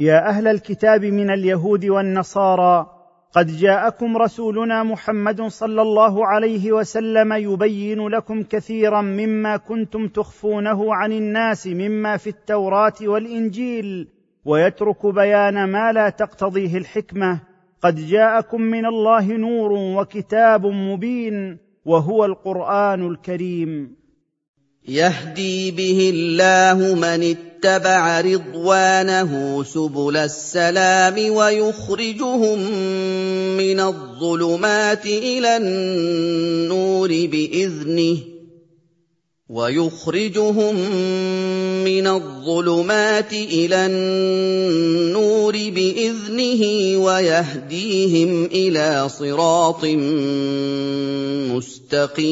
يا 0.00 0.28
أهل 0.28 0.48
الكتاب 0.48 1.04
من 1.04 1.30
اليهود 1.30 1.84
والنصارى 1.84 2.99
قد 3.34 3.46
جاءكم 3.46 4.16
رسولنا 4.16 4.82
محمد 4.82 5.42
صلى 5.42 5.82
الله 5.82 6.26
عليه 6.26 6.72
وسلم 6.72 7.32
يبين 7.32 8.08
لكم 8.08 8.42
كثيرا 8.42 9.00
مما 9.00 9.56
كنتم 9.56 10.08
تخفونه 10.08 10.94
عن 10.94 11.12
الناس 11.12 11.66
مما 11.66 12.16
في 12.16 12.30
التوراة 12.30 12.92
والإنجيل 13.02 14.08
ويترك 14.44 15.06
بيان 15.06 15.64
ما 15.64 15.92
لا 15.92 16.08
تقتضيه 16.08 16.76
الحكمة. 16.76 17.40
قد 17.82 17.96
جاءكم 17.96 18.60
من 18.60 18.86
الله 18.86 19.32
نور 19.36 19.72
وكتاب 19.72 20.66
مبين 20.66 21.58
وهو 21.84 22.24
القرآن 22.24 23.06
الكريم. 23.06 23.99
يهدي 24.90 25.70
به 25.70 26.10
الله 26.14 26.94
من 26.94 27.36
اتبع 27.36 28.20
رضوانه 28.20 29.64
سبل 29.64 30.16
السلام 30.16 31.32
ويخرجهم 31.32 32.58
من 33.56 33.80
الظلمات 33.80 35.06
إلى 35.06 35.56
النور 35.56 37.08
بإذنه. 37.08 38.39
ويخرجهم 39.50 40.74
من 41.84 42.06
الظلمات 42.06 43.32
إلى 43.32 43.86
النور 43.86 45.52
بإذنه 45.52 46.62
ويهديهم 47.04 48.44
إلى 48.44 49.08
صراط 49.08 49.84
مستقيم. 51.50 52.30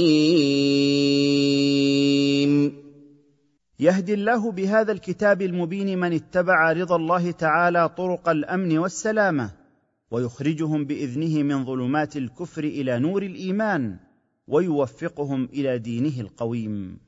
يهدي 3.81 4.15
الله 4.15 4.53
بهذا 4.53 4.93
الكتاب 4.93 5.43
المبين 5.43 5.99
من 5.99 6.13
اتبع 6.13 6.73
رضا 6.73 6.97
الله 6.97 7.31
تعالى 7.31 7.89
طرق 7.89 8.29
الأمن 8.29 8.79
والسلامة 8.79 9.51
ويخرجهم 10.11 10.85
بإذنه 10.85 11.43
من 11.43 11.65
ظلمات 11.65 12.17
الكفر 12.17 12.65
إلى 12.65 12.99
نور 12.99 13.23
الإيمان 13.23 13.97
ويوفقهم 14.49 15.49
إلى 15.53 15.79
دينه 15.79 16.21
القويم. 16.21 17.08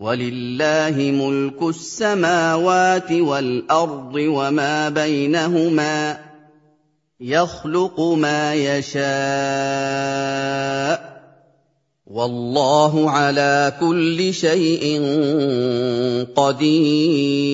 ولله 0.00 0.96
ملك 0.96 1.62
السماوات 1.62 3.12
والارض 3.12 4.14
وما 4.14 4.88
بينهما 4.88 6.18
يخلق 7.20 8.00
ما 8.00 8.54
يشاء 8.54 9.00
والله 12.06 13.10
على 13.10 13.72
كل 13.80 14.34
شيء 14.34 15.02
قدير 16.36 17.50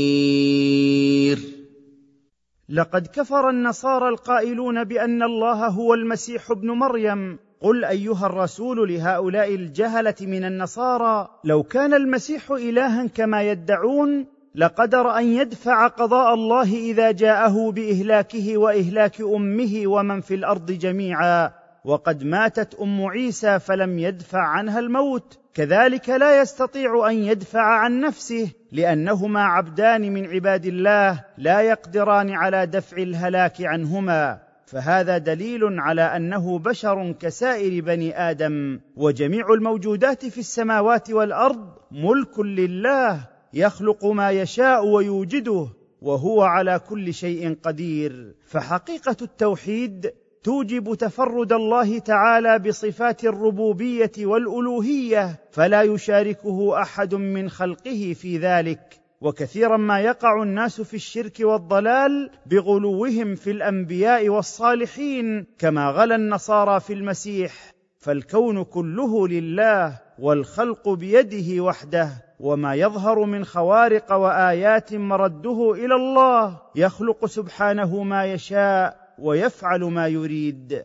لقد 2.68 3.06
كفر 3.06 3.50
النصارى 3.50 4.08
القائلون 4.08 4.84
بان 4.84 5.22
الله 5.22 5.66
هو 5.66 5.94
المسيح 5.94 6.50
ابن 6.50 6.70
مريم 6.70 7.38
قل 7.60 7.84
أيها 7.84 8.26
الرسول 8.26 8.94
لهؤلاء 8.94 9.54
الجهلة 9.54 10.14
من 10.20 10.44
النصارى 10.44 11.28
لو 11.44 11.62
كان 11.62 11.94
المسيح 11.94 12.50
إلها 12.50 13.06
كما 13.06 13.42
يدعون 13.42 14.26
لقدر 14.56 15.18
أن 15.18 15.24
يدفع 15.24 15.86
قضاء 15.86 16.34
الله 16.34 16.74
إذا 16.76 17.10
جاءه 17.10 17.70
بإهلاكه 17.70 18.56
وإهلاك 18.56 19.20
أمه 19.20 19.82
ومن 19.86 20.20
في 20.20 20.34
الأرض 20.34 20.72
جميعا. 20.72 21.52
وقد 21.84 22.24
ماتت 22.24 22.74
أم 22.74 23.04
عيسى 23.04 23.58
فلم 23.58 23.98
يدفع 23.98 24.40
عنها 24.40 24.78
الموت. 24.78 25.38
كذلك 25.54 26.08
لا 26.08 26.40
يستطيع 26.40 27.10
أن 27.10 27.14
يدفع 27.14 27.62
عن 27.62 28.00
نفسه 28.00 28.50
لأنهما 28.72 29.40
عبدان 29.44 30.12
من 30.12 30.26
عباد 30.26 30.66
الله 30.66 31.24
لا 31.38 31.60
يقدران 31.60 32.30
على 32.30 32.66
دفع 32.66 32.96
الهلاك 32.96 33.56
عنهما. 33.60 34.45
فهذا 34.66 35.18
دليل 35.18 35.80
على 35.80 36.02
أنه 36.02 36.58
بشر 36.58 37.12
كسائر 37.12 37.82
بني 37.82 38.30
آدم 38.30 38.80
وجميع 38.96 39.52
الموجودات 39.52 40.26
في 40.26 40.38
السماوات 40.38 41.10
والأرض 41.10 41.68
ملك 41.90 42.38
لله 42.38 43.28
يخلق 43.52 44.04
ما 44.04 44.30
يشاء 44.30 44.86
ويوجده 44.86 45.68
وهو 46.02 46.42
على 46.42 46.78
كل 46.78 47.14
شيء 47.14 47.56
قدير. 47.62 48.34
فحقيقة 48.46 49.16
التوحيد 49.22 50.12
توجب 50.42 50.94
تفرد 50.94 51.52
الله 51.52 51.98
تعالى 51.98 52.58
بصفات 52.58 53.24
الربوبية 53.24 54.12
والألوهية 54.18 55.40
فلا 55.50 55.82
يشاركه 55.82 56.82
أحد 56.82 57.14
من 57.14 57.50
خلقه 57.50 58.14
في 58.18 58.38
ذلك. 58.38 59.05
وكثيرا 59.20 59.76
ما 59.76 60.00
يقع 60.00 60.42
الناس 60.42 60.80
في 60.80 60.94
الشرك 60.94 61.40
والضلال 61.40 62.30
بغلوهم 62.46 63.34
في 63.34 63.50
الأنبياء 63.50 64.28
والصالحين 64.28 65.46
كما 65.58 65.90
غلا 65.90 66.14
النصارى 66.14 66.80
في 66.80 66.92
المسيح. 66.92 67.52
فالكون 67.98 68.64
كله 68.64 69.28
لله 69.28 69.98
والخلق 70.18 70.88
بيده 70.88 71.62
وحده 71.62 72.10
وما 72.40 72.74
يظهر 72.74 73.24
من 73.24 73.44
خوارق 73.44 74.12
وآيات 74.12 74.94
مرده 74.94 75.72
إلى 75.72 75.94
الله. 75.94 76.60
يخلق 76.74 77.26
سبحانه 77.26 78.02
ما 78.02 78.24
يشاء 78.24 79.14
ويفعل 79.18 79.80
ما 79.84 80.08
يريد. 80.08 80.84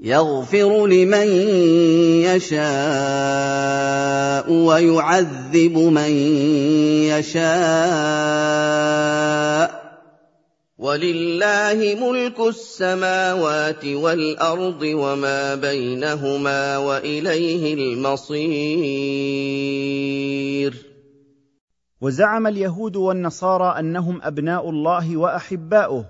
يغفر 0.00 0.86
لمن 0.86 1.28
يشاء 2.22 2.58
ويعذب 4.52 5.78
من 5.78 6.10
يشاء 7.10 7.48
ولله 10.78 11.96
ملك 12.00 12.40
السماوات 12.40 13.84
والارض 13.84 14.82
وما 14.82 15.54
بينهما 15.54 16.78
واليه 16.78 17.74
المصير 17.74 18.78
وزعم 22.00 22.46
اليهود 22.46 22.96
والنصارى 22.96 23.78
أنهم 23.78 24.20
أبناء 24.22 24.70
الله 24.70 25.16
وأحباؤه. 25.16 26.04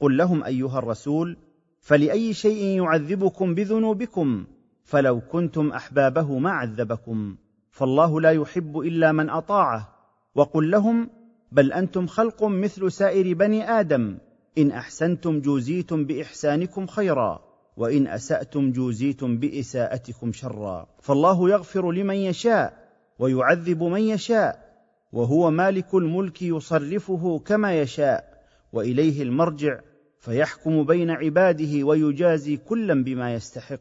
قل 0.00 0.16
لهم 0.16 0.44
أيها 0.44 0.78
الرسول 0.78 1.36
فلأي 1.80 2.34
شيء 2.34 2.64
يعذبكم 2.64 3.54
بذنوبكم 3.54 4.44
فلو 4.84 5.20
كنتم 5.20 5.72
أحبابه 5.72 6.38
ما 6.38 6.50
عذبكم 6.50 7.36
فالله 7.70 8.20
لا 8.20 8.30
يحب 8.30 8.78
إلا 8.78 9.12
من 9.12 9.30
أطاعه 9.30 9.88
وقل 10.34 10.70
لهم 10.70 11.10
بل 11.52 11.72
أنتم 11.72 12.06
خلق 12.06 12.44
مثل 12.44 12.92
سائر 12.92 13.34
بني 13.34 13.70
آدم 13.70 14.18
إن 14.58 14.70
أحسنتم 14.70 15.40
جوزيتم 15.40 16.04
بإحسانكم 16.04 16.86
خيرا 16.86 17.40
وإن 17.76 18.06
أسأتم 18.06 18.72
جوزيتم 18.72 19.38
بإساءتكم 19.38 20.32
شرا 20.32 20.86
فالله 21.00 21.50
يغفر 21.50 21.92
لمن 21.92 22.14
يشاء 22.14 22.88
ويعذب 23.18 23.82
من 23.82 24.00
يشاء 24.00 24.70
وهو 25.12 25.50
مالك 25.50 25.94
الملك 25.94 26.42
يصرفه 26.42 27.38
كما 27.38 27.80
يشاء 27.80 28.44
وإليه 28.72 29.22
المرجع 29.22 29.80
فيحكم 30.20 30.84
بين 30.84 31.10
عباده 31.10 31.84
ويجازي 31.84 32.56
كلا 32.56 33.04
بما 33.04 33.34
يستحق. 33.34 33.80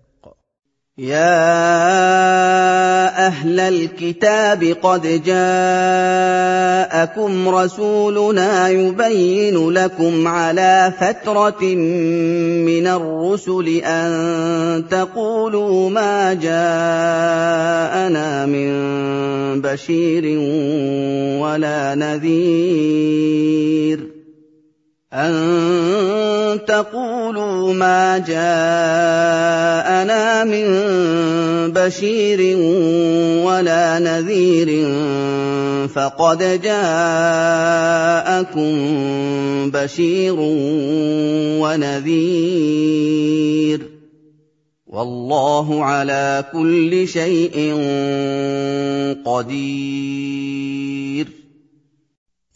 يا 0.97 1.37
أهل 3.27 3.59
الكتاب 3.59 4.63
قد 4.63 5.23
جاءكم 5.23 6.29
رسولنا 7.49 8.69
يبين 8.69 9.69
لكم 9.69 10.27
على 10.27 10.93
فترة 10.99 11.63
من 12.65 12.87
الرسل 12.87 13.67
أن 13.83 14.87
تقولوا 14.89 15.89
ما 15.89 16.33
جاءنا 16.33 17.75
من 18.45 18.71
بشير 19.61 20.39
ولا 21.39 21.95
نذير. 21.95 22.99
أن 25.13 26.59
تقولوا 26.67 27.73
ما 27.73 28.17
جاءنا 28.17 28.43
من 30.43 30.67
بشير 31.73 32.57
ولا 33.45 33.99
نذير 33.99 34.87
فقد 35.87 36.61
جاءكم 36.61 37.01
بشير 39.71 40.35
ونذير 41.61 42.79
والله 44.87 45.83
على 45.83 46.45
كل 46.53 47.07
شيء 47.07 47.73
قدير 49.25 50.19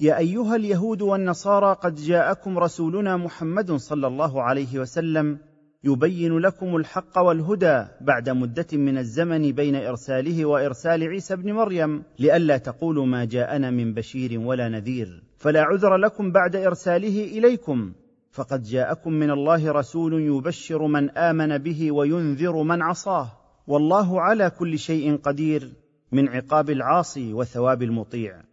يا 0.04 0.18
أيها 0.18 0.56
اليهود 0.56 1.02
والنصارى 1.02 1.78
قد 1.82 1.96
جاءكم 1.96 2.60
رسولنا 2.60 3.18
محمد 3.18 3.72
صلى 3.72 4.08
الله 4.08 4.42
عليه 4.42 4.80
وسلم 4.80 5.38
يبين 5.84 6.38
لكم 6.38 6.76
الحق 6.76 7.18
والهدى 7.18 7.86
بعد 8.02 8.30
مدة 8.30 8.68
من 8.74 8.98
الزمن 8.98 9.52
بين 9.52 9.76
إرساله 9.76 10.46
وإرسال 10.46 11.04
عيسى 11.04 11.34
ابن 11.34 11.54
مريم 11.54 12.04
لئلا 12.20 12.58
تقولوا 12.58 13.06
ما 13.06 13.26
جاءنا 13.26 13.72
من 13.72 13.94
بشير 13.94 14.40
ولا 14.40 14.70
نذير. 14.70 15.24
فلا 15.38 15.62
عذر 15.62 15.98
لكم 15.98 16.32
بعد 16.32 16.56
إرساله 16.56 17.24
إليكم. 17.24 17.94
فقد 18.32 18.64
جاءكم 18.64 19.14
من 19.14 19.32
الله 19.32 19.72
رسول 19.72 20.14
يبشر 20.14 20.88
من 20.88 21.10
آمن 21.10 21.58
به 21.58 21.92
وينذر 21.92 22.64
من 22.64 22.82
عصاه. 22.82 23.28
والله 23.68 24.22
على 24.22 24.50
كل 24.50 24.80
شيء 24.80 25.18
قدير 25.18 25.70
من 26.12 26.30
عقاب 26.30 26.70
العاصي 26.70 27.34
وثواب 27.34 27.84
المطيع. 27.84 28.53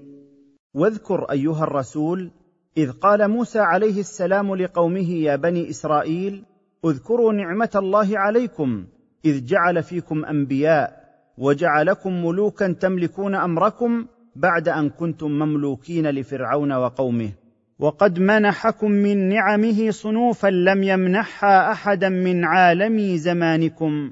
واذكر 0.73 1.31
أيها 1.31 1.63
الرسول 1.63 2.31
إذ 2.77 2.91
قال 2.91 3.27
موسى 3.27 3.59
عليه 3.59 3.99
السلام 3.99 4.55
لقومه 4.55 5.11
يا 5.11 5.35
بني 5.35 5.69
إسرائيل 5.69 6.43
اذكروا 6.85 7.33
نعمة 7.33 7.69
الله 7.75 8.19
عليكم 8.19 8.85
إذ 9.25 9.45
جعل 9.45 9.83
فيكم 9.83 10.25
أنبياء 10.25 11.01
وجعلكم 11.37 12.25
ملوكا 12.25 12.71
تملكون 12.71 13.35
أمركم 13.35 14.05
بعد 14.35 14.69
أن 14.69 14.89
كنتم 14.89 15.31
مملوكين 15.31 16.07
لفرعون 16.07 16.73
وقومه. 16.73 17.31
وقد 17.79 18.19
منحكم 18.19 18.91
من 18.91 19.29
نعمه 19.29 19.91
صنوفا 19.91 20.47
لم 20.47 20.83
يمنحها 20.83 21.71
أحدا 21.71 22.09
من 22.09 22.45
عالم 22.45 23.15
زمانكم. 23.15 24.11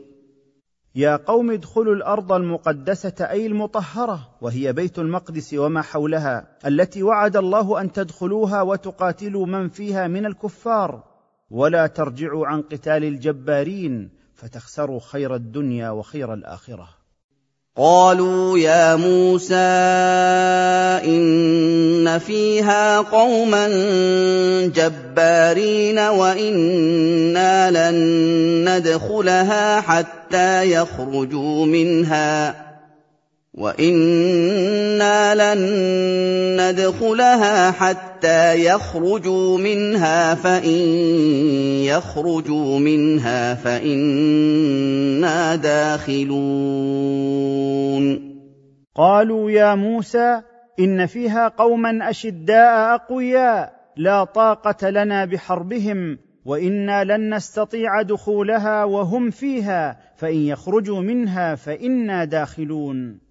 يا 0.95 1.15
قوم 1.15 1.51
ادخلوا 1.51 1.95
الأرض 1.95 2.31
المقدسة 2.31 3.13
أي 3.29 3.45
المطهرة 3.45 4.29
وهي 4.41 4.73
بيت 4.73 4.99
المقدس 4.99 5.53
وما 5.53 5.81
حولها 5.81 6.57
التي 6.65 7.03
وعد 7.03 7.37
الله 7.37 7.81
أن 7.81 7.91
تدخلوها 7.91 8.61
وتقاتلوا 8.61 9.45
من 9.45 9.69
فيها 9.69 10.07
من 10.07 10.25
الكفار. 10.25 11.03
ولا 11.49 11.87
ترجعوا 11.87 12.47
عن 12.47 12.61
قتال 12.61 13.03
الجبارين 13.03 14.09
فتخسروا 14.35 14.99
خير 14.99 15.35
الدنيا 15.35 15.89
وخير 15.89 16.33
الآخرة. 16.33 17.00
قالوا 17.77 18.59
يا 18.59 18.95
موسى 18.95 19.55
إن 21.07 22.19
فيها 22.19 22.97
قوما 22.97 23.67
جبارين 24.75 25.99
وإنا 25.99 27.71
لن 27.71 28.69
ندخلها 28.69 29.81
حتى 29.81 30.71
يخرجوا 30.71 31.65
منها. 31.65 32.70
وَإِنَّا 33.53 35.35
لَن 35.35 35.59
نَّدْخُلَهَا 36.55 37.71
حَتَّىٰ 37.71 38.65
يَخْرُجُوا 38.65 39.57
مِنْهَا 39.57 40.35
فَإِن 40.35 40.79
يَخْرُجُوا 41.83 42.79
مِنْهَا 42.79 43.55
فَإِنَّا 43.55 45.55
دَاخِلُونَ 45.55 46.41
قالوا 48.95 49.51
يا 49.51 49.75
موسى 49.75 50.41
ان 50.79 51.05
فيها 51.05 51.47
قوما 51.47 52.09
اشداء 52.09 52.95
اقوياء 52.95 53.73
لا 53.97 54.23
طاقه 54.23 54.89
لنا 54.89 55.25
بحربهم 55.25 56.17
وأنا 56.45 57.03
لن 57.03 57.35
نستطيع 57.35 58.01
دخولها 58.01 58.83
وهم 58.83 59.29
فيها 59.29 59.97
فان 60.15 60.35
يخرجوا 60.35 61.01
منها 61.01 61.55
فانا 61.55 62.25
داخلون 62.25 63.30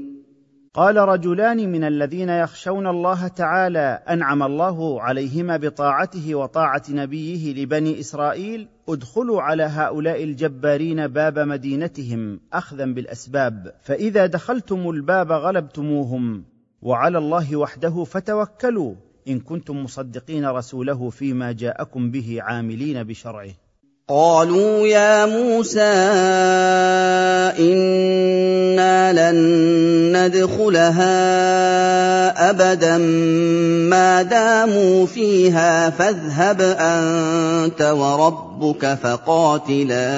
قال 0.73 0.97
رجلان 0.97 1.71
من 1.71 1.83
الذين 1.83 2.29
يخشون 2.29 2.87
الله 2.87 3.27
تعالى 3.27 4.03
أنعم 4.09 4.43
الله 4.43 5.01
عليهما 5.01 5.57
بطاعته 5.57 6.35
وطاعة 6.35 6.83
نبيه 6.89 7.53
لبني 7.53 7.99
إسرائيل 7.99 8.67
ادخلوا 8.89 9.41
على 9.41 9.63
هؤلاء 9.63 10.23
الجبارين 10.23 11.07
باب 11.07 11.39
مدينتهم 11.39 12.39
اخذا 12.53 12.85
بالأسباب 12.85 13.73
فإذا 13.81 14.25
دخلتم 14.25 14.89
الباب 14.89 15.31
غلبتموهم 15.31 16.43
وعلى 16.81 17.17
الله 17.17 17.55
وحده 17.55 18.03
فتوكلوا 18.03 18.95
إن 19.27 19.39
كنتم 19.39 19.83
مصدقين 19.83 20.45
رسوله 20.45 21.09
فيما 21.09 21.51
جاءكم 21.51 22.11
به 22.11 22.37
عاملين 22.41 23.03
بشرعه. 23.03 23.51
قالوا 24.11 24.87
يا 24.87 25.25
موسى 25.25 25.95
إنا 27.59 29.13
لن 29.15 29.37
ندخلها 30.17 31.15
أبدا 32.49 32.97
ما 33.87 34.21
داموا 34.21 35.05
فيها 35.05 35.89
فاذهب 35.89 36.61
أنت 36.61 37.81
وربك 37.81 38.93
فقاتلا 38.93 40.11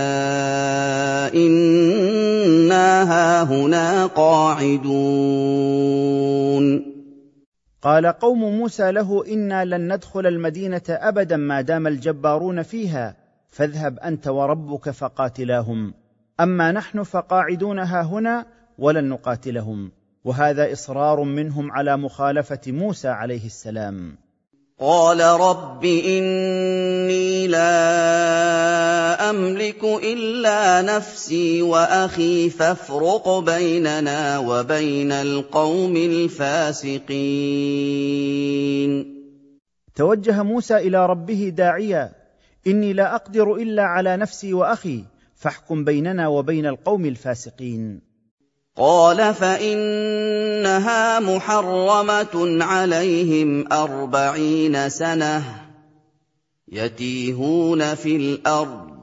إنا 1.33 3.03
هاهنا 3.13 4.05
قاعدون. 4.05 4.83
قال 7.81 8.05
قوم 8.07 8.39
موسى 8.39 8.91
له 8.91 9.23
إنا 9.27 9.65
لن 9.65 9.93
ندخل 9.93 10.27
المدينة 10.27 10.81
أبدا 10.89 11.37
ما 11.37 11.61
دام 11.61 11.87
الجبارون 11.87 12.61
فيها. 12.63 13.22
فاذهب 13.53 13.99
أنت 13.99 14.27
وربك 14.27 14.89
فقاتلاهم 14.89 15.93
أما 16.39 16.71
نحن 16.71 17.03
فقاعدون 17.03 17.79
ها 17.79 18.01
هنا 18.01 18.45
ولن 18.77 19.09
نقاتلهم. 19.09 19.91
وهذا 20.23 20.71
إصرار 20.71 21.23
منهم 21.23 21.71
على 21.71 21.97
مخالفة 21.97 22.61
موسى 22.67 23.07
عليه 23.07 23.45
السلام. 23.45 24.17
قال 24.79 25.21
رب 25.21 25.85
إني 25.85 27.47
لا 27.47 29.29
أملك 29.29 29.83
إلا 29.83 30.81
نفسي 30.81 31.61
وأخي 31.61 32.49
فافرق 32.49 33.39
بيننا 33.39 34.37
وبين 34.39 35.11
القوم 35.11 35.95
الفاسقين. 35.95 37.03
توجه 39.95 40.43
موسى 40.43 40.77
إلى 40.77 41.05
ربه 41.05 41.53
داعيا 41.57 42.22
إني 42.67 42.93
لا 42.93 43.15
أقدر 43.15 43.55
إلا 43.55 43.83
على 43.83 44.17
نفسي 44.17 44.53
وأخي 44.53 45.03
فاحكم 45.35 45.83
بيننا 45.83 46.27
وبين 46.27 46.65
القوم 46.65 47.05
الفاسقين. 47.05 48.01
قال 48.75 49.33
فإنها 49.33 51.19
محرمة 51.19 52.63
عليهم 52.63 53.73
أربعين 53.73 54.89
سنة 54.89 55.43
يتيهون 56.67 57.95
في 57.95 58.15
الأرض. 58.15 58.93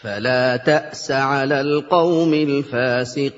فلا 0.00 0.56
تأس 0.56 1.10
على 1.10 1.60
القوم 1.60 2.34
الفاسقين. 2.34 3.34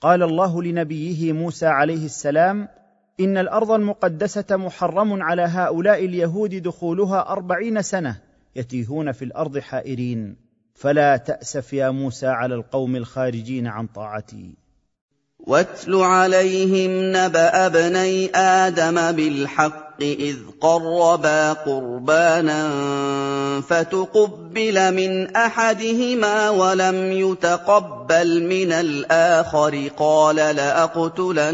قال 0.00 0.22
الله 0.22 0.62
لنبيه 0.62 1.32
موسى 1.32 1.66
عليه 1.66 2.04
السلام 2.04 2.68
إن 3.20 3.38
الأرض 3.38 3.70
المقدسة 3.70 4.56
محرم 4.56 5.22
على 5.22 5.42
هؤلاء 5.42 6.04
اليهود 6.04 6.54
دخولها 6.54 7.28
أربعين 7.28 7.82
سنة 7.82 8.16
يتيهون 8.56 9.12
في 9.12 9.24
الأرض 9.24 9.58
حائرين. 9.58 10.50
فلا 10.74 11.16
تاسف 11.16 11.72
يا 11.72 11.90
موسى 11.90 12.26
على 12.26 12.54
القوم 12.54 12.96
الخارجين 12.96 13.66
عن 13.66 13.86
طاعتي. 13.86 14.54
واتل 15.38 15.94
عليهم 15.94 16.90
نبأ 17.16 17.66
ابني 17.66 18.36
آدم 18.36 19.12
بالحق 19.12 20.02
إذ 20.02 20.36
قربا 20.60 21.52
قربانا 21.52 22.70
فتقبل 23.60 24.94
من 24.94 25.36
أحدهما 25.36 26.50
ولم 26.50 27.12
يتقبل 27.12 28.42
من 28.42 28.72
الآخر. 28.72 29.88
قال 29.96 30.36
لأقتلنك. 30.36 31.46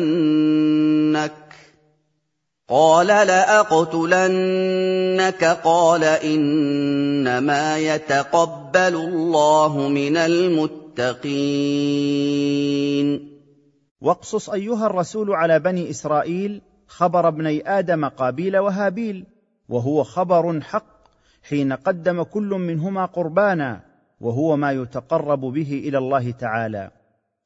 قال 2.69 3.07
لأقتلنك 3.07 4.65
قال 5.45 6.05
إنما 6.05 7.79
يتقبل 7.79 8.95
الله 8.97 9.89
من 9.89 10.17
المتقين. 10.17 11.37
واقصص 14.01 14.51
أيها 14.51 14.87
الرسول 14.87 15.35
على 15.35 15.59
بني 15.59 15.91
إسرائيل 15.91 16.63
خبر 16.87 17.29
ابني 17.29 17.79
آدم 17.79 18.05
قابيل 18.05 18.59
وهابيل 18.59 19.27
وهو 19.69 20.03
خبر 20.03 20.61
حق 20.61 21.07
حين 21.49 21.73
قدم 21.73 22.23
كل 22.23 22.49
منهما 22.49 23.05
قربانا 23.05 23.81
وهو 24.21 24.57
ما 24.57 24.73
يتقرب 24.73 25.41
به 25.41 25.83
إلى 25.89 25.99
الله 25.99 26.31
تعالى. 26.31 26.91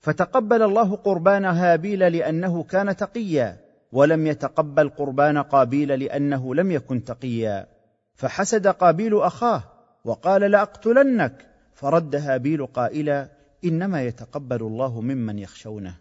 فتقبل 0.00 0.62
الله 0.62 0.96
قربان 0.96 1.44
هابيل 1.44 1.98
لأنه 1.98 2.62
كان 2.62 2.96
تقيا. 2.96 3.69
ولم 3.92 4.26
يتقبل 4.26 4.88
قربان 4.88 5.38
قابيل 5.38 6.00
لأنه 6.00 6.55
لم 6.55 6.70
يكن 6.70 7.05
تقيا. 7.05 7.66
فحسد 8.14 8.66
قابيل 8.66 9.20
أخاه 9.20 9.62
وقال 10.05 10.43
لأقتلنك. 10.43 11.47
فرد 11.74 12.16
هابيل 12.16 12.66
قائلا 12.66 13.28
إنما 13.64 14.03
يتقبل 14.03 14.61
الله 14.61 15.01
ممن 15.01 15.38
يخشونه. 15.38 15.95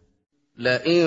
لئن 0.57 1.05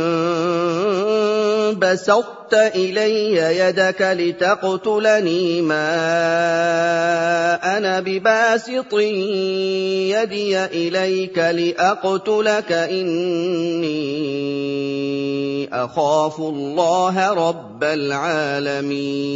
بسطت 1.79 2.55
الي 2.55 3.35
يدك 3.59 4.03
لتقتلني 4.03 5.63
ما 5.63 5.89
أنا 7.77 8.01
بباسط 8.01 8.95
يدي 10.15 10.65
اليك 10.65 11.39
لاقتلك 11.39 12.73
اني 12.73 14.03
اخاف 15.73 16.41
الله 16.41 17.33
رب 17.49 17.85
العالمين 17.85 19.33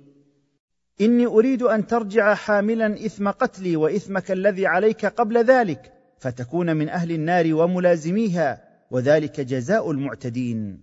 إني 1.02 1.26
أريد 1.26 1.64
أن 1.64 1.88
ترجع 1.88 2.34
حاملا 2.34 3.06
إثم 3.06 3.30
قتلي 3.30 3.76
وإثمك 3.76 4.32
الذي 4.32 4.68
عليك 4.68 5.06
قبل 5.06 5.38
ذلك 5.38 5.94
فتكون 6.20 6.76
من 6.76 6.90
أهل 6.90 7.12
النار 7.12 7.54
وملازميها 7.54 8.64
وذلك 8.92 9.40
جزاء 9.42 9.92
المعتدين. 9.92 10.82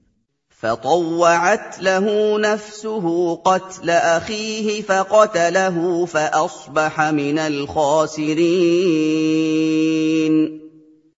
فطوعت 0.49 1.83
له 1.83 2.39
نفسه 2.41 3.35
قتل 3.35 3.91
أخيه 3.91 4.83
فقتله 4.83 6.07
فأصبح 6.07 7.01
من 7.01 7.39
الخاسرين. 7.39 8.43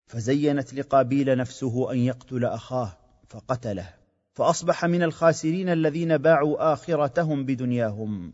فزينت 0.07 0.73
لقابيل 0.73 1.37
نفسه 1.37 1.91
أن 1.91 1.97
يقتل 1.97 2.45
أخاه 2.45 2.97
فقتله 3.29 3.89
فأصبح 4.33 4.85
من 4.85 5.03
الخاسرين 5.03 5.69
الذين 5.69 6.17
باعوا 6.17 6.73
آخرتهم 6.73 7.45
بدنياهم. 7.45 8.33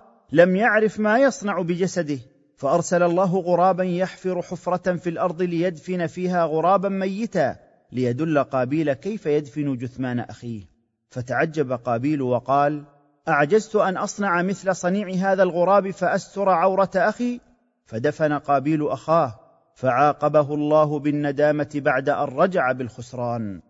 لم 0.31 0.55
يعرف 0.55 0.99
ما 0.99 1.19
يصنع 1.19 1.61
بجسده 1.61 2.19
فأرسل 2.57 3.03
الله 3.03 3.39
غرابا 3.39 3.83
يحفر 3.83 4.41
حفرة 4.41 4.95
في 4.95 5.09
الأرض 5.09 5.41
ليدفن 5.41 6.07
فيها 6.07 6.45
غرابا 6.45 6.89
ميتا 6.89 7.55
ليدل 7.91 8.43
قابيل 8.43 8.93
كيف 8.93 9.25
يدفن 9.25 9.77
جثمان 9.77 10.19
أخيه. 10.19 10.63
فتعجب 11.09 11.71
قابيل 11.71 12.21
وقال 12.21 12.83
أعجزت 13.27 13.75
أن 13.75 13.97
أصنع 13.97 14.41
مثل 14.41 14.75
صنيع 14.75 15.31
هذا 15.31 15.43
الغراب 15.43 15.91
فأستر 15.91 16.49
عورة 16.49 16.91
أخي؟ 16.95 17.39
فدفن 17.85 18.33
قابيل 18.33 18.87
أخاه 18.87 19.39
فعاقبه 19.75 20.53
الله 20.53 20.99
بالندامة 20.99 21.71
بعد 21.75 22.09
أن 22.09 22.27
رجع 22.27 22.71
بالخسران. 22.71 23.61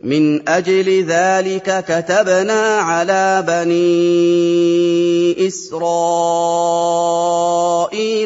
من 0.00 0.48
أجل 0.48 1.04
ذلك 1.04 1.84
كتبنا 1.88 2.78
على 2.78 3.44
بني 3.48 5.46
إسرائيل 5.46 5.92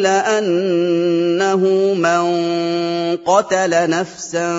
أنه 0.06 1.58
من 1.94 2.46
قتل 3.16 3.90
نفسا 3.90 4.58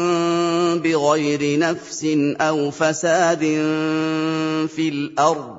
بغير 0.75 1.59
نفس 1.59 2.07
أو 2.41 2.71
فساد 2.71 3.39
في 4.75 4.89
الأرض 4.89 5.56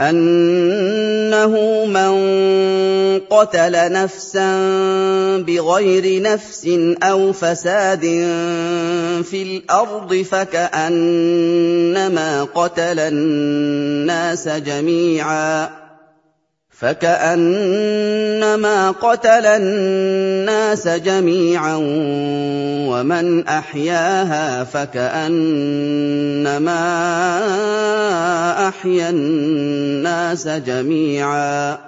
أنه 0.00 1.84
من 1.84 2.38
قتل 3.30 3.92
نفسا 3.92 4.56
بغير 5.38 6.22
نفس 6.22 6.68
أو 7.02 7.32
فساد 7.32 8.02
في 9.24 9.42
الأرض 9.42 10.14
فكأنما 10.30 11.28
قتل 12.54 12.98
الناس 12.98 14.48
جميعا. 14.48 15.87
فكانما 16.80 18.70
قتل 18.90 19.46
الناس 19.46 20.88
جميعا 20.88 21.76
ومن 22.88 23.46
احياها 23.48 24.64
فكانما 24.64 25.58
احيا 28.68 29.10
الناس 29.10 30.48
جميعا 30.48 31.87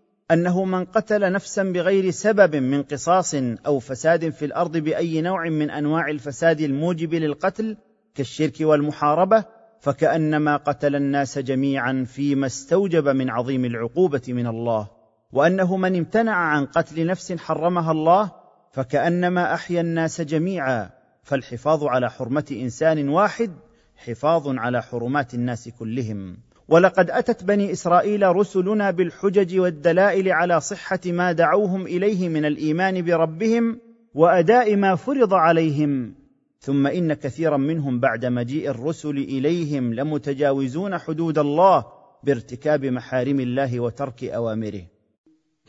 أنه 0.31 0.65
من 0.65 0.85
قتل 0.85 1.31
نفسا 1.31 1.63
بغير 1.63 2.11
سبب 2.11 2.55
من 2.55 2.83
قصاص 2.83 3.35
أو 3.65 3.79
فساد 3.79 4.29
في 4.29 4.45
الأرض 4.45 4.77
بأي 4.77 5.21
نوع 5.21 5.49
من 5.49 5.69
أنواع 5.69 6.07
الفساد 6.09 6.61
الموجب 6.61 7.13
للقتل 7.13 7.77
كالشرك 8.15 8.61
والمحاربة 8.61 9.43
فكأنما 9.79 10.57
قتل 10.57 10.95
الناس 10.95 11.39
جميعا 11.39 12.05
فيما 12.07 12.45
استوجب 12.45 13.07
من 13.07 13.29
عظيم 13.29 13.65
العقوبة 13.65 14.21
من 14.27 14.47
الله. 14.47 14.87
وأنه 15.31 15.77
من 15.77 15.95
امتنع 15.95 16.35
عن 16.35 16.65
قتل 16.65 17.05
نفس 17.05 17.33
حرمها 17.33 17.91
الله 17.91 18.31
فكأنما 18.71 19.53
أحيا 19.53 19.81
الناس 19.81 20.21
جميعا. 20.21 20.89
فالحفاظ 21.23 21.83
على 21.83 22.11
حرمة 22.11 22.45
إنسان 22.51 23.09
واحد 23.09 23.51
حفاظ 23.95 24.47
على 24.47 24.81
حرمات 24.81 25.33
الناس 25.33 25.69
كلهم. 25.69 26.37
ولقد 26.71 27.09
أتت 27.09 27.43
بني 27.43 27.71
إسرائيل 27.71 28.35
رسلنا 28.35 28.91
بالحجج 28.91 29.59
والدلائل 29.59 30.31
على 30.31 30.61
صحة 30.61 30.99
ما 31.05 31.31
دعوهم 31.31 31.85
إليه 31.85 32.29
من 32.29 32.45
الإيمان 32.45 33.01
بربهم 33.01 33.79
وأداء 34.13 34.75
ما 34.75 34.95
فرض 34.95 35.33
عليهم. 35.33 36.13
ثم 36.59 36.87
إن 36.87 37.13
كثيرا 37.13 37.57
منهم 37.57 37.99
بعد 37.99 38.25
مجيء 38.25 38.69
الرسل 38.69 39.17
إليهم 39.17 39.93
لمتجاوزون 39.93 40.97
حدود 40.97 41.39
الله 41.39 41.85
بارتكاب 42.23 42.85
محارم 42.85 43.39
الله 43.39 43.79
وترك 43.79 44.23
أوامره. 44.23 44.83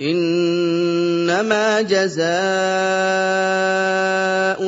إنما 0.00 1.80
جزاء 1.80 2.22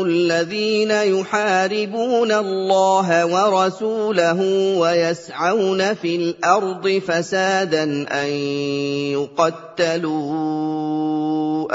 الذين 0.03 0.91
يحاربون 0.91 2.33
الله 2.33 3.27
ورسوله 3.27 4.41
ويسعون 4.79 5.95
في 5.95 6.17
الأرض 6.17 6.89
فسادا 6.89 7.85
أن 8.23 8.29
يقتلوا 9.97 10.13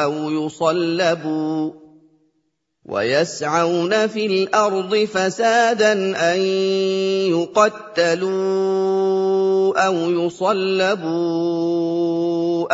أو 0.03 0.13
يصلبوا 0.31 1.88
ويسعون 2.89 4.07
في 4.07 4.25
الأرض 4.25 4.95
فسادا 4.95 5.93
أن 6.33 6.39
يقتلوا 7.29 8.29
أو 9.87 9.95
يصلبوا 10.25 11.09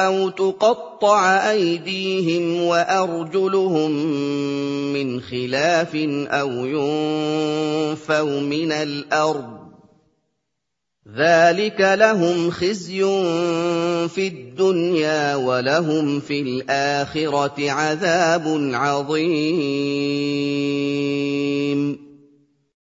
أو 0.07 0.29
تقطع 0.29 1.51
أيديهم 1.51 2.63
وأرجلهم 2.63 3.91
من 4.93 5.21
خلاف 5.21 5.95
أو 6.29 6.49
ينفوا 6.49 8.39
من 8.39 8.71
الأرض 8.71 9.65
ذلك 11.13 11.81
لهم 11.81 12.49
خزي 12.49 12.99
في 14.07 14.27
الدنيا 14.27 15.35
ولهم 15.35 16.19
في 16.19 16.41
الاخره 16.41 17.71
عذاب 17.71 18.43
عظيم. 18.73 19.35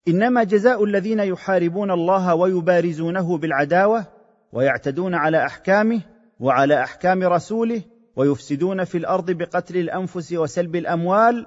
إنما 0.07 0.43
جزاء 0.43 0.83
الذين 0.83 1.19
يحاربون 1.19 1.91
الله 1.91 2.35
ويبارزونه 2.35 3.37
بالعداوة 3.37 4.05
ويعتدون 4.53 5.15
على 5.15 5.45
أحكامه 5.45 6.01
وعلى 6.39 6.83
أحكام 6.83 7.23
رسوله 7.23 7.81
ويفسدون 8.15 8.83
في 8.83 8.97
الأرض 8.97 9.31
بقتل 9.31 9.77
الأنفس 9.77 10.33
وسلب 10.33 10.75
الأموال 10.75 11.45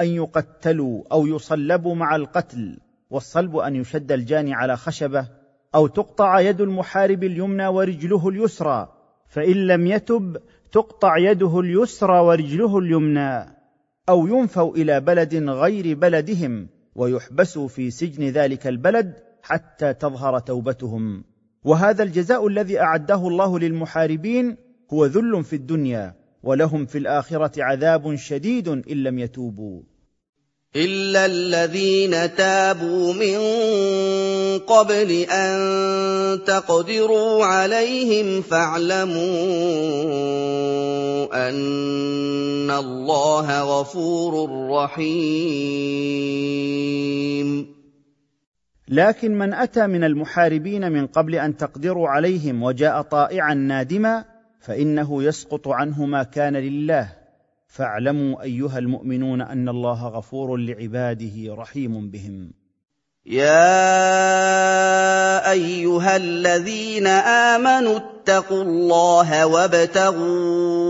أن 0.00 0.06
يقتلوا 0.06 1.02
أو 1.12 1.26
يصلبوا 1.26 1.94
مع 1.94 2.16
القتل 2.16 2.78
والصلب 3.10 3.56
أن 3.56 3.76
يشد 3.76 4.12
الجاني 4.12 4.54
على 4.54 4.76
خشبة 4.76 5.39
أو 5.74 5.86
تقطع 5.86 6.40
يد 6.40 6.60
المحارب 6.60 7.24
اليمنى 7.24 7.66
ورجله 7.66 8.28
اليسرى 8.28 8.88
فإن 9.28 9.66
لم 9.66 9.86
يتب 9.86 10.36
تقطع 10.72 11.18
يده 11.18 11.60
اليسرى 11.60 12.18
ورجله 12.18 12.78
اليمنى 12.78 13.60
أو 14.08 14.26
ينفوا 14.26 14.76
إلى 14.76 15.00
بلد 15.00 15.34
غير 15.34 15.96
بلدهم 15.96 16.68
ويحبسوا 16.94 17.68
في 17.68 17.90
سجن 17.90 18.24
ذلك 18.24 18.66
البلد 18.66 19.14
حتى 19.42 19.94
تظهر 19.94 20.38
توبتهم. 20.38 21.24
وهذا 21.64 22.02
الجزاء 22.02 22.46
الذي 22.46 22.80
أعده 22.80 23.28
الله 23.28 23.58
للمحاربين 23.58 24.56
هو 24.92 25.06
ذل 25.06 25.44
في 25.44 25.56
الدنيا 25.56 26.14
ولهم 26.42 26.86
في 26.86 26.98
الآخرة 26.98 27.62
عذاب 27.64 28.14
شديد 28.14 28.68
إن 28.68 28.96
لم 28.96 29.18
يتوبوا. 29.18 29.82
إلا 30.76 31.26
الذين 31.26 32.34
تابوا 32.36 33.12
من 33.12 33.38
قبل 34.58 35.10
أن 35.30 36.44
تقدروا 36.44 37.44
عليهم 37.44 38.42
فاعلموا 38.42 39.18
أن 41.48 42.70
الله 42.70 43.80
غفور 43.80 44.50
رحيم. 44.70 45.70
لكن 48.88 49.38
من 49.38 49.54
أتى 49.54 49.86
من 49.86 50.04
المحاربين 50.04 50.92
من 50.92 51.06
قبل 51.06 51.34
أن 51.34 51.56
تقدروا 51.56 52.08
عليهم 52.08 52.62
وجاء 52.62 53.02
طائعا 53.02 53.54
نادما 53.54 54.24
فإنه 54.60 55.22
يسقط 55.22 55.68
عنه 55.68 56.06
ما 56.06 56.22
كان 56.22 56.56
لله. 56.56 57.19
فاعلموا 57.70 58.42
أيها 58.42 58.78
المؤمنون 58.78 59.40
أن 59.40 59.68
الله 59.68 60.08
غفور 60.08 60.56
لعباده 60.56 61.54
رحيم 61.54 62.10
بهم. 62.10 62.52
يا 63.26 63.50
أيها 65.50 66.16
الذين 66.16 67.06
آمنوا 67.06 67.96
اتقوا 67.96 68.62
الله 68.62 69.46
وابتغوا 69.46 70.80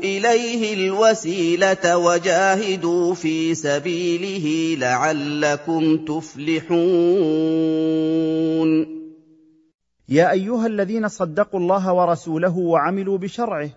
إليه 0.00 0.74
الوسيلة 0.74 1.96
وجاهدوا 1.96 3.14
في 3.14 3.54
سبيله 3.54 4.76
لعلكم 4.80 6.04
تفلحون. 6.04 6.70
يا 10.08 10.30
أيها 10.30 10.66
الذين 10.66 11.08
صدقوا 11.08 11.60
الله 11.60 11.92
ورسوله 11.92 12.58
وعملوا 12.58 13.18
بشرعه 13.18 13.70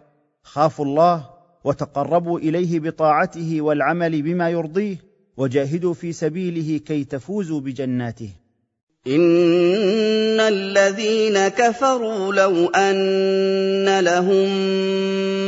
خافوا 0.43 0.85
الله 0.85 1.32
وتقربوا 1.63 2.39
إليه 2.39 2.79
بطاعته 2.79 3.61
والعمل 3.61 4.21
بما 4.21 4.49
يرضيه 4.49 4.97
وجاهدوا 5.37 5.93
في 5.93 6.13
سبيله 6.13 6.77
كي 6.77 7.03
تفوزوا 7.03 7.59
بجناته. 7.59 8.29
إن 9.07 10.39
الذين 10.39 11.47
كفروا 11.47 12.33
لو 12.33 12.67
أن 12.67 13.99
لهم 13.99 14.49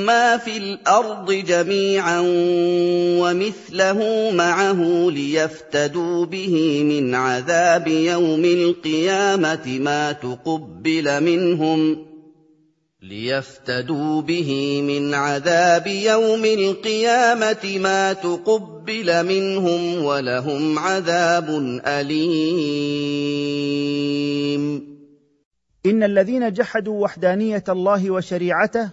ما 0.06 0.38
في 0.38 0.58
الأرض 0.58 1.32
جميعا 1.32 2.20
ومثله 3.20 4.32
معه 4.32 5.10
ليفتدوا 5.10 6.26
به 6.26 6.84
من 6.84 7.16
عذاب 7.16 7.88
يوم 7.88 8.46
القيامة 8.46 9.80
ما 9.80 10.12
تقبل 10.12 11.24
منهم 11.24 12.06
ليفتدوا 13.10 14.22
به 14.22 14.82
من 14.82 15.14
عذاب 15.14 15.88
يوم 15.88 16.46
القيامة 16.46 17.78
ما 17.80 18.14
تقبل 18.14 19.26
منهم 19.26 20.04
ولهم 20.06 20.80
عذاب 20.80 21.50
أليم. 21.86 22.96
إن 25.86 26.04
الذين 26.04 26.54
جحدوا 26.54 27.04
وحدانية 27.04 27.64
الله 27.70 28.12
وشريعته 28.12 28.90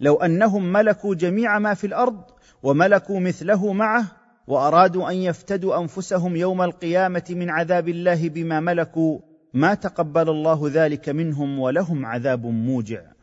لو 0.00 0.16
أنهم 0.16 0.72
ملكوا 0.72 1.14
جميع 1.14 1.58
ما 1.58 1.74
في 1.74 1.86
الأرض 1.86 2.20
وملكوا 2.62 3.20
مثله 3.20 3.72
معه 3.72 4.06
وأرادوا 4.46 5.10
أن 5.10 5.16
يفتدوا 5.16 5.80
أنفسهم 5.80 6.36
يوم 6.36 6.62
القيامة 6.62 7.24
من 7.30 7.50
عذاب 7.50 7.88
الله 7.88 8.28
بما 8.28 8.60
ملكوا 8.60 9.18
ما 9.54 9.74
تقبل 9.74 10.28
الله 10.28 10.70
ذلك 10.72 11.08
منهم 11.08 11.58
ولهم 11.58 12.06
عذاب 12.06 12.46
موجع. 12.46 13.15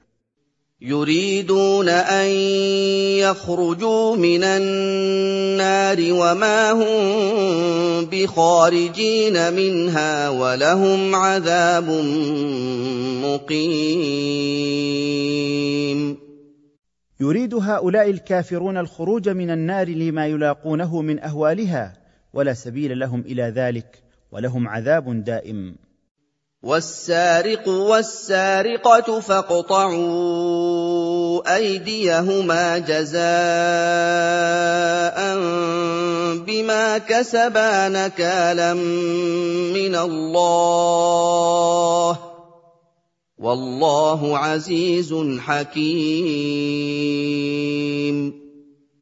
يريدون 0.86 1.90
أن 1.90 2.28
يخرجوا 3.24 4.16
من 4.16 4.44
النار 4.44 5.98
وما 6.12 6.72
هم 6.72 8.06
بخارجين 8.06 9.54
منها 9.54 10.30
ولهم 10.30 11.16
عذاب 11.16 11.90
مقيم. 13.24 13.84
يريد 17.20 17.54
هؤلاء 17.54 18.10
الكافرون 18.10 18.78
الخروج 18.78 19.30
من 19.30 19.50
النار 19.50 19.90
لما 19.90 20.28
يلاقونه 20.28 21.02
من 21.02 21.20
أهوالها 21.20 21.94
ولا 22.34 22.54
سبيل 22.54 23.00
لهم 23.00 23.22
إلى 23.22 23.44
ذلك 23.44 24.04
ولهم 24.32 24.68
عذاب 24.68 25.24
دائم. 25.24 25.76
والسارق 26.64 27.68
والسارقة 27.68 29.20
فاقطعوا 29.20 29.96
أيديهما 31.56 32.78
جزاء 32.78 33.24
بما 36.48 36.98
كسبا 36.98 37.90
نكالا 37.90 38.74
من 38.74 39.96
الله 39.96 40.50
والله 43.38 44.38
عزيز 44.38 45.14
حكيم. 45.40 46.24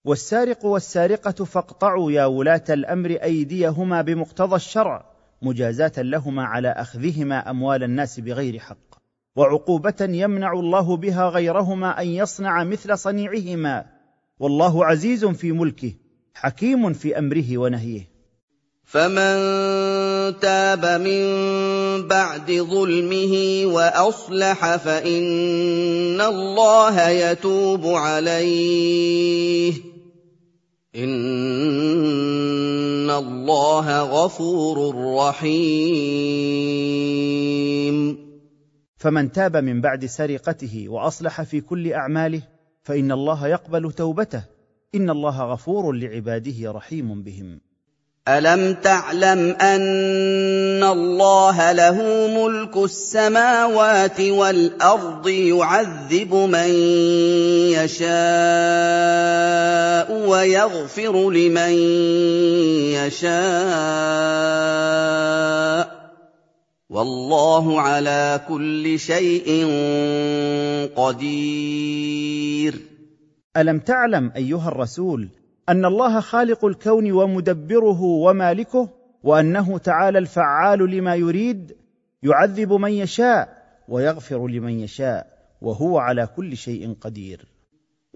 والسارق 0.06 0.66
والسارقة 0.66 1.46
فاقطعوا 1.46 2.12
يا 2.12 2.26
ولاة 2.26 2.64
الأمر 2.70 3.10
أيديهما 3.10 4.02
بمقتضى 4.02 4.56
الشرع. 4.56 5.11
مجازاة 5.42 5.92
لهما 5.98 6.44
على 6.44 6.70
أخذهما 6.70 7.50
أموال 7.50 7.84
الناس 7.84 8.20
بغير 8.20 8.60
حق. 8.60 9.02
وعقوبة 9.36 9.96
يمنع 10.00 10.54
الله 10.54 10.98
بها 10.98 11.30
غيرهما 11.30 12.02
أن 12.02 12.08
يصنع 12.08 12.64
مثل 12.64 12.98
صنيعهما. 12.98 13.86
والله 14.40 14.86
عزيز 14.86 15.26
في 15.26 15.52
ملكه 15.52 15.94
حكيم 16.34 16.94
في 16.94 17.18
أمره 17.18 17.58
ونهيه. 17.58 18.12
فمن 18.84 20.40
تاب 20.40 21.02
من 21.02 21.22
بعد 22.08 22.52
ظلمه 22.52 23.64
وأصلح 23.66 24.76
فإن 24.76 26.22
الله 26.22 27.10
يتوب 27.10 27.86
عليه. 27.86 29.91
إِنَّ 30.96 31.12
اللَّهَ 33.10 34.02
غَفُورٌ 34.02 34.96
رَّحِيمٌ. 35.28 35.52
فمن 38.96 39.32
تاب 39.32 39.58
من 39.58 39.82
بعد 39.82 40.06
سرقته 40.06 40.90
واصلح 40.90 41.42
في 41.42 41.62
كل 41.62 41.94
اعماله 41.94 42.42
فان 42.82 43.12
الله 43.12 43.48
يقبل 43.48 43.92
توبته. 43.92 44.44
ان 44.96 45.10
الله 45.10 45.42
غفور 45.42 45.92
لعباده 45.92 46.72
رحيم 46.72 47.24
بهم. 47.24 47.62
الم 48.28 48.74
تعلم 48.74 49.56
ان 49.62 50.84
الله 50.84 51.72
له 51.72 52.28
ملك 52.28 52.78
السماوات 52.78 54.22
والارض 54.22 55.28
يعذب 55.28 56.34
من 56.34 56.70
يشاء 57.74 58.12
ويغفر 60.30 61.32
لمن 61.32 61.74
يشاء 63.02 63.32
والله 66.90 67.82
على 67.82 68.42
كل 68.48 69.00
شيء 69.00 69.66
قدير. 70.96 72.76
الم 73.58 73.80
تعلم 73.80 74.32
ايها 74.36 74.68
الرسول 74.68 75.41
أن 75.70 75.86
الله 75.86 76.20
خالق 76.20 76.66
الكون 76.66 77.12
ومدبره 77.12 78.02
ومالكه 78.02 78.90
وأنه 79.24 79.78
تعالى 79.78 80.20
الفعال 80.20 80.80
لما 80.80 81.16
يريد 81.16 81.76
يعذب 82.24 82.74
من 82.74 82.92
يشاء 82.92 83.64
ويغفر 83.88 84.48
لمن 84.48 84.80
يشاء 84.80 85.28
وهو 85.62 85.98
على 85.98 86.28
كل 86.28 86.58
شيء 86.58 86.94
قدير. 87.02 87.51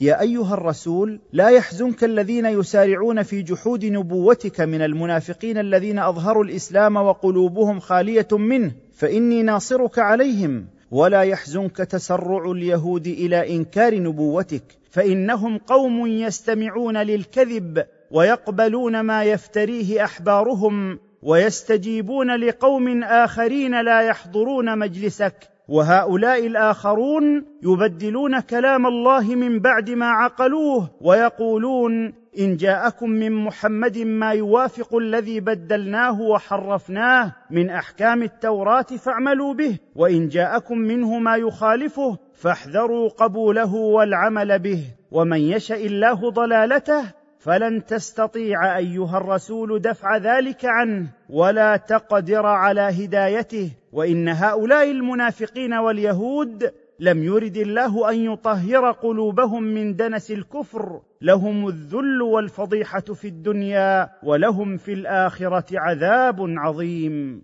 يا 0.00 0.20
أيها 0.20 0.54
الرسول 0.54 1.20
لا 1.32 1.48
يحزنك 1.48 2.04
الذين 2.04 2.46
يسارعون 2.46 3.22
في 3.22 3.42
جحود 3.42 3.84
نبوتك 3.84 4.60
من 4.60 4.82
المنافقين 4.82 5.58
الذين 5.58 5.98
أظهروا 5.98 6.44
الإسلام 6.44 6.96
وقلوبهم 6.96 7.80
خالية 7.80 8.28
منه 8.32 8.72
فإني 8.92 9.42
ناصرك 9.42 9.98
عليهم. 9.98 10.66
ولا 10.90 11.22
يحزنك 11.22 11.76
تسرع 11.76 12.50
اليهود 12.50 13.06
إلى 13.06 13.56
إنكار 13.56 14.00
نبوتك 14.00 14.62
فإنهم 14.90 15.58
قوم 15.58 16.06
يستمعون 16.06 16.96
للكذب 16.96 17.86
ويقبلون 18.10 19.00
ما 19.00 19.24
يفتريه 19.24 20.04
أحبارهم 20.04 20.98
ويستجيبون 21.22 22.36
لقوم 22.36 23.02
آخرين 23.02 23.80
لا 23.80 24.00
يحضرون 24.00 24.78
مجلسك. 24.78 25.55
وهؤلاء 25.68 26.46
الآخرون 26.46 27.44
يبدلون 27.62 28.40
كلام 28.40 28.86
الله 28.86 29.34
من 29.34 29.58
بعد 29.58 29.90
ما 29.90 30.06
عقلوه 30.06 30.90
ويقولون 31.00 32.14
إن 32.38 32.56
جاءكم 32.56 33.10
من 33.10 33.32
محمد 33.32 33.98
ما 33.98 34.30
يوافق 34.30 34.96
الذي 34.96 35.40
بدلناه 35.40 36.20
وحرفناه 36.20 37.32
من 37.50 37.70
أحكام 37.70 38.22
التوراة 38.22 38.82
فاعملوا 38.82 39.54
به 39.54 39.78
وإن 39.96 40.28
جاءكم 40.28 40.78
منه 40.78 41.18
ما 41.18 41.36
يخالفه 41.36 42.18
فاحذروا 42.34 43.08
قبوله 43.08 43.74
والعمل 43.74 44.58
به 44.58 44.84
ومن 45.10 45.40
يشأ 45.40 45.76
الله 45.76 46.30
ضلالته 46.30 47.04
فلن 47.46 47.84
تستطيع 47.84 48.76
أيها 48.76 49.18
الرسول 49.18 49.80
دفع 49.80 50.16
ذلك 50.16 50.64
عنه 50.64 51.06
ولا 51.28 51.76
تقدر 51.76 52.46
على 52.46 52.80
هدايته 52.80 53.70
وإن 53.92 54.28
هؤلاء 54.28 54.90
المنافقين 54.90 55.74
واليهود 55.74 56.70
لم 57.00 57.22
يرد 57.22 57.56
الله 57.56 58.10
أن 58.10 58.32
يطهر 58.32 58.90
قلوبهم 58.90 59.62
من 59.62 59.96
دنس 59.96 60.30
الكفر 60.30 61.00
لهم 61.22 61.68
الذل 61.68 62.22
والفضيحة 62.22 63.00
في 63.00 63.28
الدنيا 63.28 64.08
ولهم 64.22 64.76
في 64.76 64.92
الآخرة 64.92 65.66
عذاب 65.72 66.36
عظيم. 66.40 67.42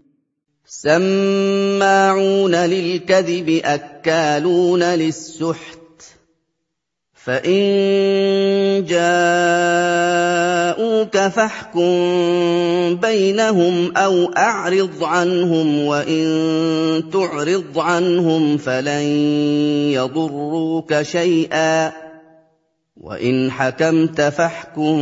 سماعون 0.64 2.55
للكذب 2.55 3.61
أكالون 3.64 4.82
للسحت 4.82 5.82
فان 7.25 8.85
جاءوك 8.85 9.07
فاحكم 11.16 11.93
بينهم 12.97 13.97
أو 13.97 14.33
اعرض 14.33 15.05
عنهم 15.05 15.85
وان 15.85 17.03
تعرض 17.12 17.79
عنهم 17.79 18.57
فلن 18.57 19.03
يضروك 19.93 21.03
شيئا 21.03 21.93
وان 22.97 23.51
حكمت 23.51 24.20
فاحكم 24.20 24.97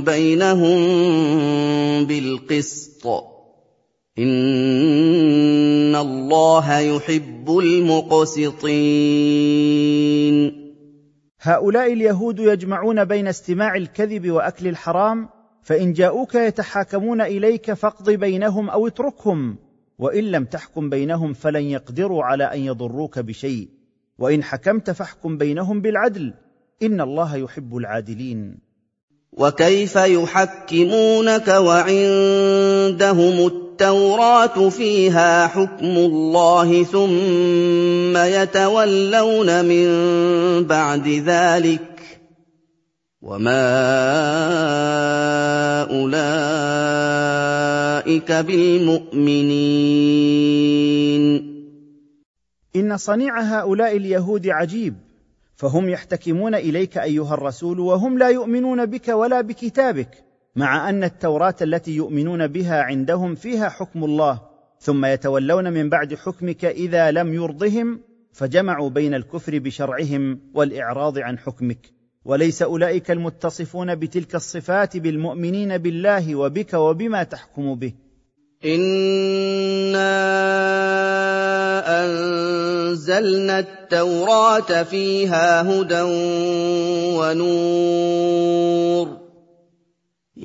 بينهم 0.00 0.76
بالقسط 2.06 3.06
ان 4.18 5.96
الله 5.96 6.78
يحب 6.78 7.58
المقسطين 7.58 8.66
هؤلاء 11.40 11.92
اليهود 11.92 12.38
يجمعون 12.38 13.04
بين 13.04 13.28
استماع 13.28 13.76
الكذب 13.76 14.30
وأكل 14.30 14.68
الحرام 14.68 15.28
فإن 15.62 15.92
جاءوك 15.92 16.34
يتحاكمون 16.34 17.20
إليك 17.20 17.72
فاقض 17.72 18.10
بينهم 18.10 18.70
أو 18.70 18.86
اتركهم 18.86 19.56
وإن 19.98 20.24
لم 20.24 20.44
تحكم 20.44 20.90
بينهم 20.90 21.32
فلن 21.32 21.62
يقدروا 21.62 22.24
على 22.24 22.44
أن 22.44 22.60
يضروك 22.60 23.18
بشيء 23.18 23.68
وإن 24.18 24.42
حكمت 24.42 24.90
فاحكم 24.90 25.38
بينهم 25.38 25.80
بالعدل 25.80 26.34
إن 26.82 27.00
الله 27.00 27.36
يحب 27.36 27.76
العادلين. 27.76 28.58
وكيف 29.32 29.96
يحكمونك 29.96 31.48
وعندهم 31.48 33.40
التوراه 33.76 34.68
فيها 34.68 35.46
حكم 35.46 35.84
الله 35.84 36.84
ثم 36.84 38.16
يتولون 38.16 39.64
من 39.64 39.88
بعد 40.64 41.08
ذلك 41.08 42.00
وما 43.22 43.60
أولئك 45.92 46.22
بالمؤمنين. 48.32 49.66
إن 52.76 52.96
صنيع 52.96 53.40
هؤلاء 53.40 53.96
اليهود 53.96 54.48
عجيب 54.48 54.94
فهم 55.56 55.88
يحتكمون 55.88 56.54
إليك 56.54 56.98
أيها 56.98 57.34
الرسول 57.34 57.80
وهم 57.80 58.18
لا 58.18 58.28
يؤمنون 58.28 58.86
بك 58.86 59.08
ولا 59.08 59.40
بكتابك. 59.40 60.25
مع 60.56 60.90
أن 60.90 61.04
التوراة 61.04 61.54
التي 61.62 61.90
يؤمنون 61.90 62.46
بها 62.46 62.82
عندهم 62.82 63.34
فيها 63.34 63.68
حكم 63.68 64.04
الله 64.04 64.40
ثم 64.80 65.04
يتولون 65.04 65.72
من 65.72 65.88
بعد 65.88 66.14
حكمك 66.14 66.64
إذا 66.64 67.10
لم 67.10 67.34
يرضهم 67.34 68.00
فجمعوا 68.32 68.90
بين 68.90 69.14
الكفر 69.14 69.58
بشرعهم 69.58 70.40
والإعراض 70.54 71.18
عن 71.18 71.38
حكمك. 71.38 71.78
وليس 72.24 72.62
أولئك 72.62 73.10
المتصفون 73.10 73.94
بتلك 73.94 74.34
الصفات 74.34 74.96
بالمؤمنين 74.96 75.78
بالله 75.78 76.34
وبك 76.34 76.74
وبما 76.74 77.22
تحكم 77.22 77.74
به. 77.74 77.92
انا 78.64 80.06
أنزلنا 82.04 83.58
التوراة 83.58 84.82
فيها 84.82 85.62
هدى 85.62 86.02
ونور. 87.18 89.25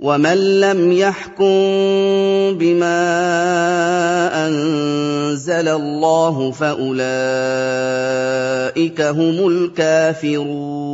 ومن 0.00 0.60
لم 0.60 0.92
يحكم 0.92 1.44
بما 2.58 2.96
انزل 4.46 5.68
الله 5.68 6.50
فاولئك 6.50 7.00
هم 9.00 9.48
الكافرون 9.48 10.84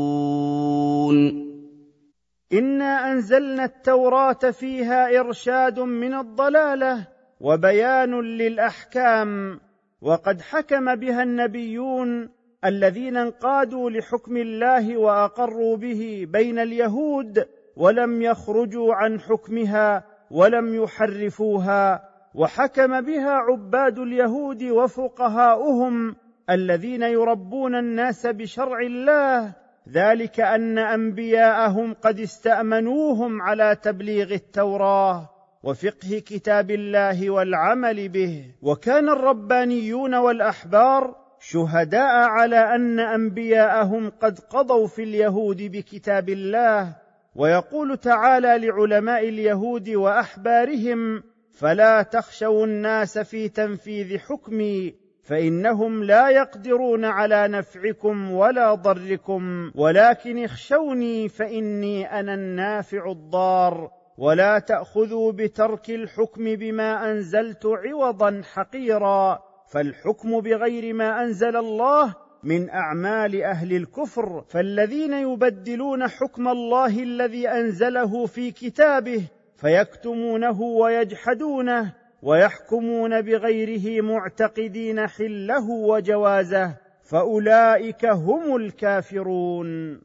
انا 2.52 3.12
انزلنا 3.12 3.64
التوراه 3.64 4.50
فيها 4.50 5.20
ارشاد 5.20 5.80
من 5.80 6.14
الضلاله 6.14 7.06
وبيان 7.40 8.20
للاحكام 8.20 9.60
وقد 10.02 10.40
حكم 10.40 10.94
بها 10.94 11.22
النبيون 11.22 12.28
الذين 12.64 13.16
انقادوا 13.16 13.90
لحكم 13.90 14.36
الله 14.36 14.96
واقروا 14.96 15.76
به 15.76 16.26
بين 16.30 16.58
اليهود 16.58 17.46
ولم 17.76 18.22
يخرجوا 18.22 18.94
عن 18.94 19.20
حكمها 19.20 20.04
ولم 20.30 20.74
يحرفوها 20.74 22.10
وحكم 22.34 23.00
بها 23.00 23.30
عباد 23.30 23.98
اليهود 23.98 24.62
وفقهاؤهم 24.62 26.16
الذين 26.50 27.02
يربون 27.02 27.74
الناس 27.74 28.26
بشرع 28.26 28.80
الله 28.80 29.54
ذلك 29.88 30.40
أن 30.40 30.78
أنبياءهم 30.78 31.94
قد 31.94 32.20
استأمنوهم 32.20 33.42
على 33.42 33.76
تبليغ 33.82 34.32
التوراة 34.32 35.30
وفقه 35.62 36.22
كتاب 36.26 36.70
الله 36.70 37.30
والعمل 37.30 38.08
به. 38.08 38.44
وكان 38.62 39.08
الربانيون 39.08 40.14
والأحبار 40.14 41.16
شهداء 41.40 42.28
على 42.28 42.74
أن 42.74 43.00
أنبياءهم 43.00 44.10
قد 44.10 44.38
قضوا 44.38 44.86
في 44.86 45.02
اليهود 45.02 45.62
بكتاب 45.62 46.28
الله 46.28 46.96
ويقول 47.34 47.96
تعالى 47.96 48.58
لعلماء 48.66 49.28
اليهود 49.28 49.88
وأحبارهم 49.88 51.22
فلا 51.52 52.02
تخشوا 52.02 52.66
الناس 52.66 53.18
في 53.18 53.48
تنفيذ 53.48 54.18
حكمي 54.18 54.94
فإنهم 55.22 56.04
لا 56.04 56.28
يقدرون 56.28 57.04
على 57.04 57.48
نفعكم 57.48 58.32
ولا 58.32 58.74
ضركم 58.74 59.70
ولكن 59.74 60.44
اخشوني 60.44 61.28
فإني 61.28 62.20
أنا 62.20 62.34
النافع 62.34 63.10
الضار 63.10 63.90
ولا 64.18 64.58
تأخذوا 64.58 65.32
بترك 65.32 65.90
الحكم 65.90 66.44
بما 66.44 67.10
أنزلت 67.10 67.66
عوضا 67.66 68.42
حقيرا 68.52 69.38
فالحكم 69.72 70.40
بغير 70.40 70.94
ما 70.94 71.22
أنزل 71.22 71.56
الله 71.56 72.14
من 72.44 72.70
أعمال 72.70 73.42
أهل 73.42 73.76
الكفر 73.76 74.44
فالذين 74.48 75.12
يبدلون 75.12 76.08
حكم 76.08 76.48
الله 76.48 77.02
الذي 77.02 77.48
أنزله 77.48 78.26
في 78.26 78.50
كتابه 78.50 79.22
فيكتمونه 79.56 80.60
ويجحدونه 80.60 81.92
ويحكمون 82.22 83.20
بغيره 83.20 84.02
معتقدين 84.02 85.06
حله 85.06 85.70
وجوازه 85.70 86.74
فأولئك 87.04 88.04
هم 88.04 88.56
الكافرون. 88.56 90.00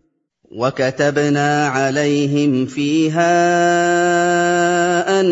وكتبنا 0.52 1.68
عليهم 1.68 2.66
فيها 2.66 3.30
أن 5.20 5.26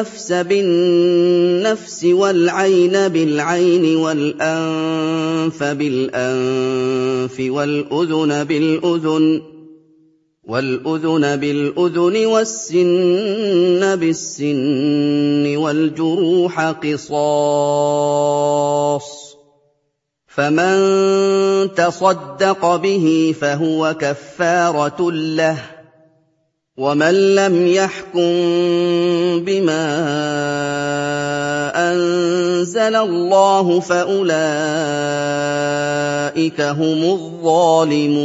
النفس 0.00 0.32
بالنفس 0.32 2.04
والعين 2.04 3.08
بالعين 3.08 3.96
والأنف 3.96 5.62
بالأنف 5.62 7.40
والأذن 7.40 8.44
بالأذن 8.44 9.42
والأذن 10.44 11.36
بالأذن 11.36 12.26
والسن 12.26 13.96
بالسن 13.96 15.56
والجروح 15.56 16.60
قصاص 16.60 17.50
فمن 20.26 21.74
تصدق 21.74 22.76
به 22.76 23.34
فهو 23.40 23.94
كفارة 24.00 25.10
له 25.12 25.79
ومن 26.80 27.34
لم 27.34 27.66
يحكم 27.66 28.32
بما 29.44 29.84
انزل 31.92 32.96
الله 32.96 33.80
فاولئك 33.80 34.30
هم 36.60 37.02
الظالمون 37.12 38.20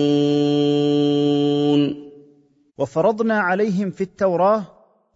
وفرضنا 2.78 3.40
عليهم 3.40 3.92
في 3.92 4.02
التوراة 4.02 4.66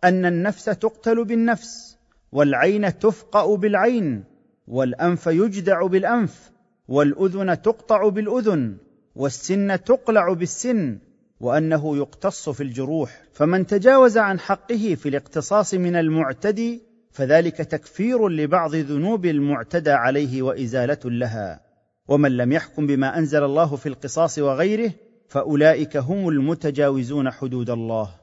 أن 0.04 0.26
النفس 0.26 0.66
تقتل 0.66 1.26
بالنفس 1.26 1.98
والعين 2.32 3.00
تفقأ 3.00 3.56
بالعين 3.56 4.24
والأنف 4.68 5.28
يجدع 5.28 5.86
بالأنف 5.86 6.52
والأذن 6.88 7.62
تقطع 7.62 8.10
بالأذن 8.10 8.78
والسن 9.16 9.84
تقلع 9.84 10.34
بالسن 10.34 11.00
وأنه 11.40 11.98
يقتص 11.98 12.50
في 12.50 12.64
الجروح 12.64 13.24
فمن 13.34 13.68
تجاوز 13.68 14.18
عن 14.18 14.40
حقه 14.40 14.96
في 14.96 15.10
الاقتصاص 15.10 15.74
من 15.74 15.96
المعتدي 15.96 16.82
فذلك 17.12 17.58
تكفير 17.58 18.30
لبعض 18.30 18.76
ذنوب 18.76 19.26
المعتدى 19.26 19.92
عليه 19.92 20.42
وإزالة 20.42 21.00
لها. 21.06 21.62
ومن 22.08 22.38
لم 22.38 22.52
يحكم 22.52 22.88
بما 22.88 23.18
أنزل 23.18 23.44
الله 23.44 23.76
في 23.76 23.90
القصاص 23.90 24.40
وغيره 24.40 24.92
فأولئك 25.28 25.98
هم 25.98 26.30
المتجاوزون 26.30 27.32
حدود 27.32 27.70
الله. 27.70 28.19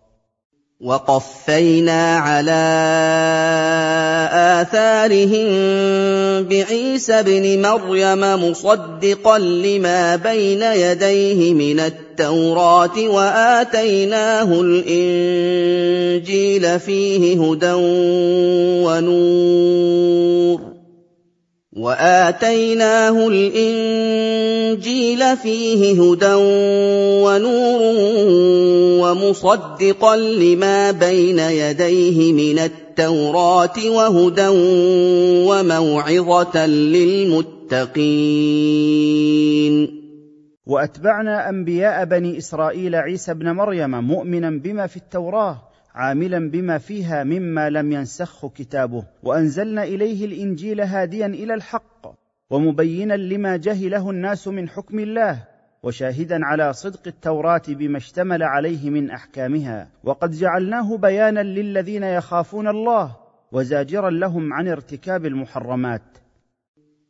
وقفينا 0.81 2.17
على 2.17 2.53
آثارهم 4.61 5.49
بعيسى 6.43 7.13
ابن 7.13 7.63
مريم 7.63 8.21
مصدقا 8.21 9.39
لما 9.39 10.17
بين 10.17 10.63
يديه 10.63 11.55
من 11.55 11.81
التوراة 11.81 13.09
وآتيناه 13.09 14.61
الإنجيل 14.61 16.21
فيه 16.81 17.43
هدى 17.43 17.73
ونور. 18.85 20.76
وآتيناه 21.77 23.29
الإنجيل 23.29 24.77
فيه 25.37 26.03
هدى 26.03 26.35
ونور 27.25 27.81
ومصدقا 29.03 30.17
لما 30.17 30.91
بين 30.91 31.39
يديه 31.39 32.33
من 32.33 32.59
التوراة 32.59 33.91
وهدى 33.91 34.49
وموعظة 35.49 36.67
للمتقين. 36.67 38.07
وأتبعنا 40.67 41.49
أنبياء 41.49 42.05
بني 42.05 42.39
إسرائيل 42.39 42.95
عيسى 42.95 43.31
ابن 43.31 43.51
مريم 43.51 43.91
مؤمنا 43.91 44.51
بما 44.51 44.87
في 44.87 44.97
التوراة 44.97 45.63
عاملا 45.97 46.51
بما 46.51 46.79
فيها 46.79 47.25
مما 47.25 47.71
لم 47.71 47.93
ينسخه 47.93 48.49
كتابه. 48.49 49.05
وأنزلنا 49.23 49.83
إليه 49.83 50.25
الإنجيل 50.27 50.81
هاديا 50.81 51.27
إلى 51.27 51.55
الحق 51.55 52.07
ومبينا 52.51 53.15
لما 53.15 53.57
جهله 53.57 54.11
الناس 54.11 54.49
من 54.49 54.69
حكم 54.69 54.99
الله 54.99 55.45
وشاهدا 55.83 56.47
على 56.47 56.73
صدق 56.73 57.01
التوراة 57.07 57.63
بما 57.69 57.99
اشتمل 57.99 58.43
عليه 58.43 58.91
من 58.91 59.11
أحكامها. 59.11 59.89
وقد 60.05 60.31
جعلناه 60.31 60.97
بيانا 60.97 61.41
للذين 61.41 62.03
يخافون 62.03 62.69
الله 62.69 63.17
وزاجرا 63.53 64.11
لهم 64.11 64.53
عن 64.53 64.69
ارتكاب 64.69 65.27
المحرمات. 65.27 66.03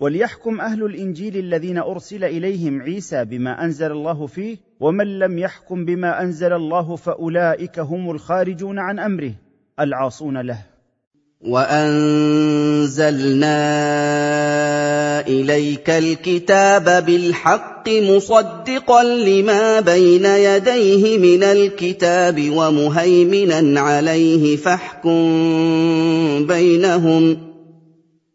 وليحكم 0.00 0.60
أهل 0.60 0.84
الإنجيل 0.84 1.36
الذين 1.36 1.78
أرسل 1.78 2.24
إليهم 2.24 2.82
عيسى 2.82 3.24
بما 3.24 3.64
أنزل 3.64 3.92
الله 3.92 4.26
فيه 4.26 4.56
ومن 4.80 5.18
لم 5.18 5.38
يحكم 5.38 5.84
بما 5.84 6.22
أنزل 6.22 6.52
الله 6.52 6.96
فأولئك 6.96 7.78
هم 7.78 8.10
الخارجون 8.10 8.78
عن 8.78 8.98
أمره 8.98 9.32
العاصون 9.80 10.38
له. 10.40 10.58
وأنزلنا 11.40 12.90
إليك 15.26 15.90
الكتاب 15.90 17.06
بالحق 17.06 17.88
مصدقا 17.88 19.04
لما 19.04 19.80
بين 19.80 20.24
يديه 20.24 21.18
من 21.18 21.42
الكتاب 21.42 22.50
ومهيمنا 22.50 23.80
عليه 23.80 24.56
فاحكم 24.56 25.26
بينهم 26.46 27.49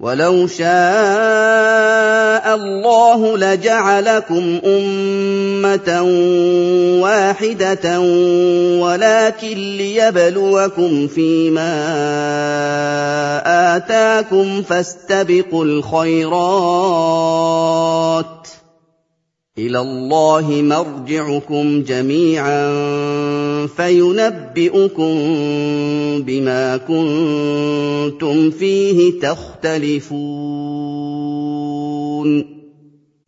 وَلَوْ 0.00 0.46
شَاءَ 0.46 0.68
اللَّهُ 2.54 3.38
لَجَعَلَكُمْ 3.38 4.60
أُمَّةً 4.64 6.02
وَاحِدَةً 7.00 8.00
وَلَٰكِن 8.80 9.56
لِّيَبْلُوَكُمْ 9.56 11.06
فِي 11.06 11.50
مَا 11.50 11.76
آتَاكُمْ 13.76 14.62
ۖ 14.62 14.64
فَاسْتَبِقُوا 14.64 15.64
الْخَيْرَاتِ 15.64 16.96
إلى 19.58 19.78
الله 19.80 20.50
مرجعكم 20.50 21.82
جميعا 21.82 22.66
فينبئكم 23.66 25.14
بما 26.22 26.76
كنتم 26.76 28.50
فيه 28.50 29.20
تختلفون. 29.20 30.16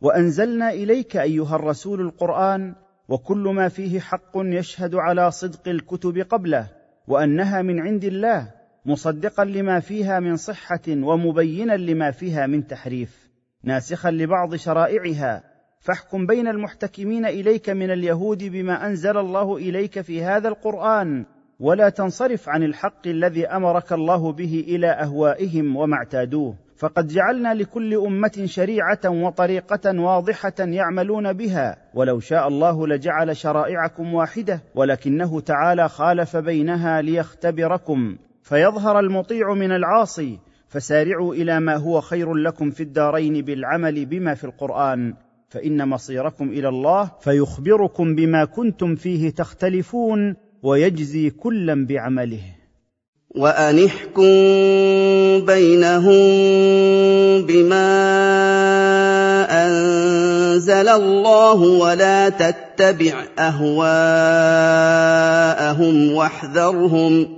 وأنزلنا 0.01 0.71
إليك 0.71 1.17
أيها 1.17 1.57
الرسول 1.57 2.01
القرآن 2.01 2.75
وكل 3.09 3.39
ما 3.39 3.69
فيه 3.69 4.01
حق 4.01 4.33
يشهد 4.37 4.95
على 4.95 5.31
صدق 5.31 5.69
الكتب 5.69 6.19
قبله 6.19 6.71
وأنها 7.09 7.63
من 7.63 7.81
عند 7.81 8.05
الله 8.05 8.51
مصدقا 8.87 9.45
لما 9.45 9.81
فيها 9.81 10.21
من 10.21 10.37
صحة 10.37 10.81
ومبينا 10.89 11.73
لما 11.73 12.11
فيها 12.11 12.47
من 12.47 12.67
تحريف 12.67 13.31
ناسخا 13.65 14.11
لبعض 14.11 14.55
شرائعها 14.55 15.48
فاحكم 15.81 16.27
بين 16.27 16.49
المحتكمين 16.49 17.27
إليك 17.27 17.71
من 17.71 17.91
اليهود 17.91 18.45
بما 18.45 18.87
أنزل 18.87 19.17
الله 19.17 19.57
إليك 19.57 20.01
في 20.01 20.23
هذا 20.23 20.49
القرآن 20.49 21.25
ولا 21.61 21.89
تنصرف 21.89 22.49
عن 22.49 22.63
الحق 22.63 23.07
الذي 23.07 23.47
أمرك 23.47 23.93
الله 23.93 24.33
به 24.33 24.65
إلى 24.69 24.87
أهوائهم 24.87 25.77
وما 25.77 25.97
اعتادوه. 25.97 26.55
فقد 26.77 27.07
جعلنا 27.07 27.55
لكل 27.55 27.95
أمة 27.95 28.43
شريعة 28.45 29.01
وطريقة 29.07 30.01
واضحة 30.01 30.55
يعملون 30.59 31.33
بها 31.33 31.77
ولو 31.95 32.21
شاء 32.21 32.49
الله 32.49 32.87
لجعل 32.87 33.37
شرائعكم 33.37 34.15
واحدة 34.15 34.61
ولكنه 34.75 35.41
تعالى 35.41 35.89
خالف 35.89 36.37
بينها 36.37 37.03
ليختبركم. 37.03 38.17
فيظهر 38.43 38.99
المطيع 38.99 39.55
من 39.55 39.73
العاصي 39.73 40.39
فسارعوا 40.69 41.35
إلى 41.35 41.61
ما 41.61 41.77
هو 41.77 42.01
خير 42.01 42.35
لكم 42.35 42.71
في 42.71 42.83
الدارين 42.83 43.45
بالعمل 43.45 44.07
بما 44.07 44.35
في 44.35 44.45
القرآن. 44.45 45.15
فإن 45.49 45.89
مصيركم 45.89 46.49
إلى 46.49 46.69
الله 46.69 47.11
فيخبركم 47.21 48.15
بما 48.15 48.45
كنتم 48.45 48.95
فيه 48.95 49.31
تختلفون 49.31 50.37
ويجزي 50.63 51.31
كلا 51.31 51.87
بعمله. 51.87 52.43
وان 53.37 53.85
احكم 53.85 54.23
بينهم 55.47 56.19
بما 57.47 57.89
أنزل 59.51 60.89
الله 60.89 61.55
ولا 61.55 62.29
تتبع 62.29 63.27
أهواءهم 63.39 63.83
واحذرهم 66.13 67.38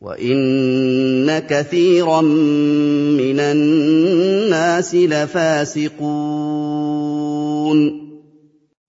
وان 0.00 1.38
كثيرا 1.38 2.20
من 3.20 3.40
الناس 3.40 4.94
لفاسقون 4.94 6.00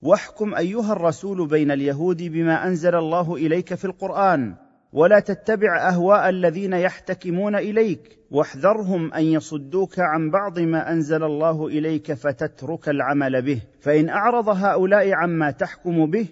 واحكم 0.02 0.56
أيها 0.56 0.94
الرسول 0.94 1.48
بين 1.48 1.72
اليهود 1.72 2.24
بما 2.24 2.68
أنزل 2.68 2.96
الله 2.96 3.36
إليك 3.36 3.74
في 3.74 3.86
القرآن 3.86 4.56
ولا 4.94 5.20
تتبع 5.20 5.88
أهواء 5.90 6.30
الذين 6.30 6.74
يحتكمون 6.74 7.56
إليك 7.56 8.20
واحذرهم 8.32 9.14
أن 9.14 9.24
يصدوك 9.24 10.00
عن 10.00 10.30
بعض 10.30 10.60
ما 10.60 10.92
أنزل 10.92 11.24
الله 11.24 11.68
إليك 11.68 12.14
فتترك 12.14 12.90
العمل 12.90 13.42
به 13.42 13.62
فإن 13.80 14.10
أعرض 14.10 14.50
هؤلاء 14.50 15.12
عما 15.12 15.52
تحكم 15.52 16.12
به 16.12 16.28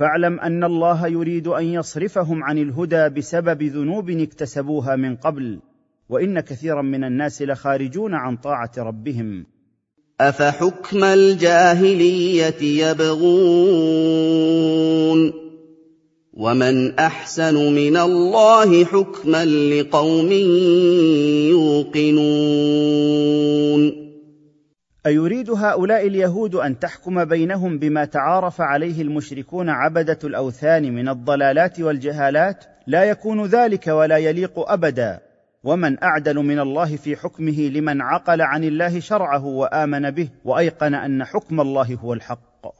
فاعلم 0.00 0.40
أن 0.40 0.64
الله 0.64 1.06
يريد 1.06 1.48
أن 1.48 1.64
يصرفهم 1.64 2.44
عن 2.44 2.58
الهدى 2.58 3.08
بسبب 3.08 3.62
ذنوب 3.62 4.10
اكتسبوها 4.10 4.96
من 4.96 5.16
قبل 5.16 5.58
وإن 6.08 6.40
كثيرا 6.40 6.82
من 6.82 7.04
الناس 7.04 7.42
لخارجون 7.42 8.14
عن 8.14 8.36
طاعة 8.36 8.70
ربهم. 8.78 9.46
أفحكم 10.20 11.04
الجاهلية 11.04 12.62
يبغون؟ 12.62 13.20
ومن 16.32 16.94
أحسن 16.98 17.74
من 17.74 17.96
الله 17.96 18.84
حكما 18.84 19.44
لقوم 19.44 20.32
يوقنون. 22.00 22.80
أيريد 25.06 25.50
هؤلاء 25.50 26.06
اليهود 26.06 26.54
أن 26.54 26.78
تحكم 26.78 27.24
بينهم 27.24 27.78
بما 27.78 28.04
تعارف 28.04 28.60
عليه 28.60 29.02
المشركون 29.02 29.68
عبدة 29.68 30.18
الأوثان 30.24 30.94
من 30.94 31.08
الضلالات 31.08 31.80
والجهالات؟ 31.80 32.64
لا 32.86 33.04
يكون 33.04 33.44
ذلك 33.44 33.86
ولا 33.86 34.16
يليق 34.16 34.52
أبدا. 34.58 35.20
ومن 35.64 36.02
أعدل 36.02 36.36
من 36.36 36.60
الله 36.60 36.96
في 36.96 37.16
حكمه 37.16 37.60
لمن 37.60 38.00
عقل 38.00 38.42
عن 38.42 38.64
الله 38.64 39.00
شرعه 39.00 39.44
وآمن 39.44 40.10
به 40.10 40.28
وأيقن 40.44 40.94
أن 40.94 41.24
حكم 41.24 41.60
الله 41.60 41.94
هو 41.94 42.12
الحق. 42.12 42.79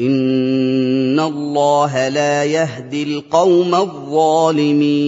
إن 0.00 1.20
الله 1.20 2.08
لا 2.08 2.44
يهدي 2.44 3.02
القوم 3.02 3.74
الظالمين. 3.74 4.98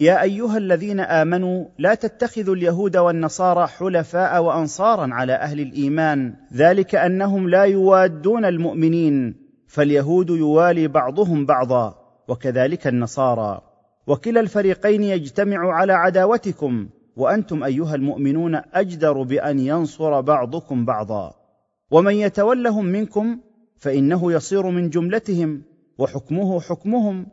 يا 0.00 0.22
ايها 0.22 0.58
الذين 0.58 1.00
امنوا 1.00 1.64
لا 1.78 1.94
تتخذوا 1.94 2.54
اليهود 2.54 2.96
والنصارى 2.96 3.66
حلفاء 3.66 4.42
وانصارا 4.42 5.08
على 5.12 5.32
أهل 5.32 5.60
الايمان. 5.60 6.34
ذلك 6.54 6.94
انهم 6.94 7.48
لا 7.48 7.64
يوادون 7.64 8.44
المؤمنين. 8.44 9.34
فاليهود 9.68 10.30
يوالي 10.30 10.88
بعضهم 10.88 11.46
بعضا 11.46 11.94
وكذلك 12.28 12.86
النصارى. 12.86 13.60
وكلا 14.06 14.40
الفريقين 14.40 15.02
يجتمع 15.02 15.72
على 15.72 15.92
عداوتكم. 15.92 16.88
وأنتم 17.16 17.64
ايها 17.64 17.94
المؤمنون 17.94 18.60
اجدر 18.74 19.22
بان 19.22 19.58
ينصر 19.58 20.20
بعضكم 20.20 20.84
بعضا. 20.84 21.39
ومن 21.90 22.14
يتولهم 22.14 22.84
منكم 22.84 23.38
فإنه 23.78 24.32
يصير 24.32 24.66
من 24.66 24.90
جملتهم 24.90 25.62
وحكمه 25.98 26.60
حكمهم. 26.60 27.26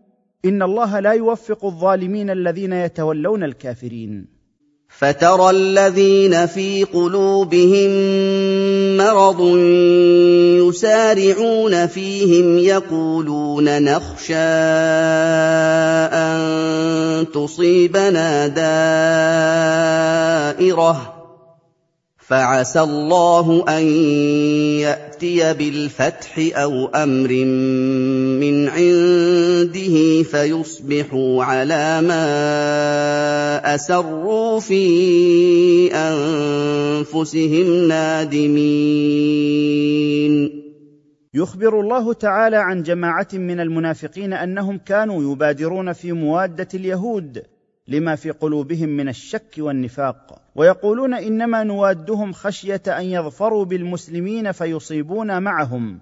إن 0.45 0.61
الله 0.61 0.99
لا 0.99 1.11
يوفق 1.11 1.65
الظالمين 1.65 2.29
الذين 2.29 2.73
يتولون 2.73 3.43
الكافرين. 3.43 4.37
فترى 4.89 5.49
الذين 5.49 6.45
في 6.45 6.83
قلوبهم 6.83 7.89
مرض 8.97 9.57
يسارعون 10.67 11.87
فيهم 11.87 12.57
يقولون 12.57 13.83
نخشى 13.83 14.35
أن 16.13 17.25
تصيبنا 17.33 18.47
دائرة. 20.57 21.16
فعسى 22.28 22.82
الله 22.82 23.65
أن 23.69 23.88
يأتي 24.84 25.53
بالفتح 25.53 26.39
أو 26.39 26.86
أمر 26.86 27.32
من 28.39 28.67
عنده 28.67 30.23
فيصبحوا 30.23 31.43
على 31.43 32.01
ما 32.01 33.75
أسروا 33.75 34.59
في 34.59 35.89
أنفسهم 35.93 37.88
نادمين. 37.88 39.38
يخبر 41.34 41.80
الله 41.80 42.13
تعالى 42.13 42.57
عن 42.57 42.84
جماعة 42.84 43.28
من 43.34 43.59
المنافقين 43.59 44.34
أنهم 44.34 44.78
كانوا 44.78 45.32
يبادرون 45.32 45.93
في 45.93 46.11
موادة 46.11 46.67
اليهود. 46.73 47.41
لما 47.88 48.15
في 48.15 48.31
قلوبهم 48.31 48.89
من 48.89 49.09
الشك 49.09 49.55
والنفاق 49.57 50.41
ويقولون 50.55 51.13
إنما 51.13 51.63
نوادهم 51.63 52.33
خشية 52.33 52.81
أن 52.88 53.05
يظفروا 53.05 53.65
بالمسلمين 53.65 54.51
فيصيبونا 54.51 55.39
معهم. 55.39 55.99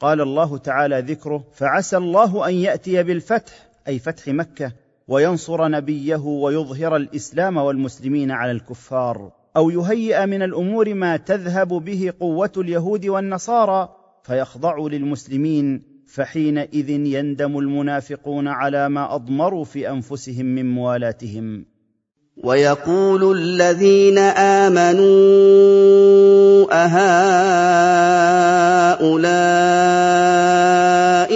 قال 0.00 0.20
الله 0.20 0.58
تعالى 0.58 1.00
ذكره 1.00 1.44
فعسى 1.52 1.96
الله 1.96 2.48
أن 2.48 2.54
يأتي 2.54 3.02
بالفتح 3.02 3.52
أي 3.88 3.98
فتح 3.98 4.28
مكة 4.28 4.72
وينصر 5.08 5.68
نبيه 5.68 6.16
ويظهر 6.16 6.96
الإسلام 6.96 7.56
والمسلمين 7.56 8.30
على 8.30 8.50
الكفار 8.50 9.30
أو 9.56 9.70
يهيئ 9.70 10.26
من 10.26 10.42
الأمور 10.42 10.94
ما 10.94 11.16
تذهب 11.16 11.68
به 11.68 12.12
قوة 12.20 12.52
اليهود 12.56 13.06
والنصارى 13.06 13.88
فيخضعوا 14.22 14.88
للمسلمين 14.88 15.95
فحينئذ 16.06 16.90
يندم 16.90 17.58
المنافقون 17.58 18.48
على 18.48 18.88
ما 18.88 19.14
أضمروا 19.14 19.64
في 19.64 19.90
أنفسهم 19.90 20.46
من 20.46 20.74
موالاتهم. 20.74 21.64
ويقول 22.44 23.38
الذين 23.38 24.18
آمنوا 24.18 25.06
أهؤلاء 26.72 27.06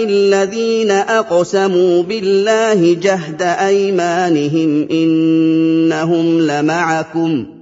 الذين 0.03 0.91
أقسموا 0.91 2.03
بالله 2.03 2.93
جهد 2.93 3.41
أيمانهم 3.41 4.87
إنهم 4.91 6.41
لمعكم. 6.41 7.60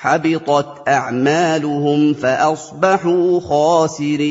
حبطت 0.00 0.88
أعمالهم 0.88 2.12
فأصبحوا 2.14 3.40
خاسرين. 3.40 4.28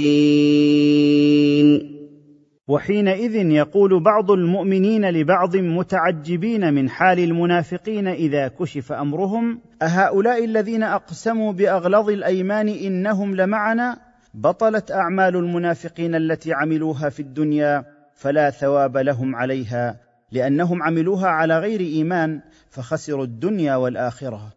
وحينئذ 2.68 3.36
يقول 3.36 4.04
بعض 4.04 4.32
المؤمنين 4.32 5.10
لبعض 5.10 5.56
متعجبين 5.56 6.74
من 6.74 6.90
حال 6.90 7.20
المنافقين 7.20 8.08
إذا 8.08 8.48
كشف 8.48 8.92
أمرهم 8.92 9.62
أهؤلاء 9.82 10.46
الذين 10.46 10.84
أقسموا 10.84 11.54
باغلظ 11.54 12.10
الأيمان 12.10 12.68
إنهم 12.68 13.36
لمعنا؟ 13.36 13.98
بطلت 14.34 14.92
أعمال 14.92 15.36
المنافقين 15.36 16.16
التي 16.16 16.54
عملوها 16.54 17.10
في 17.10 17.20
الدنيا 17.20 17.86
فلا 18.14 18.50
ثواب 18.50 18.98
لهم 18.98 19.36
عليها 19.36 19.96
لأنهم 20.32 20.84
عملوها 20.84 21.28
على 21.28 21.60
غير 21.60 21.80
إيمان 21.80 22.42
فخسروا 22.70 23.26
الدنيا 23.26 23.76
والآخرة. 23.76 24.57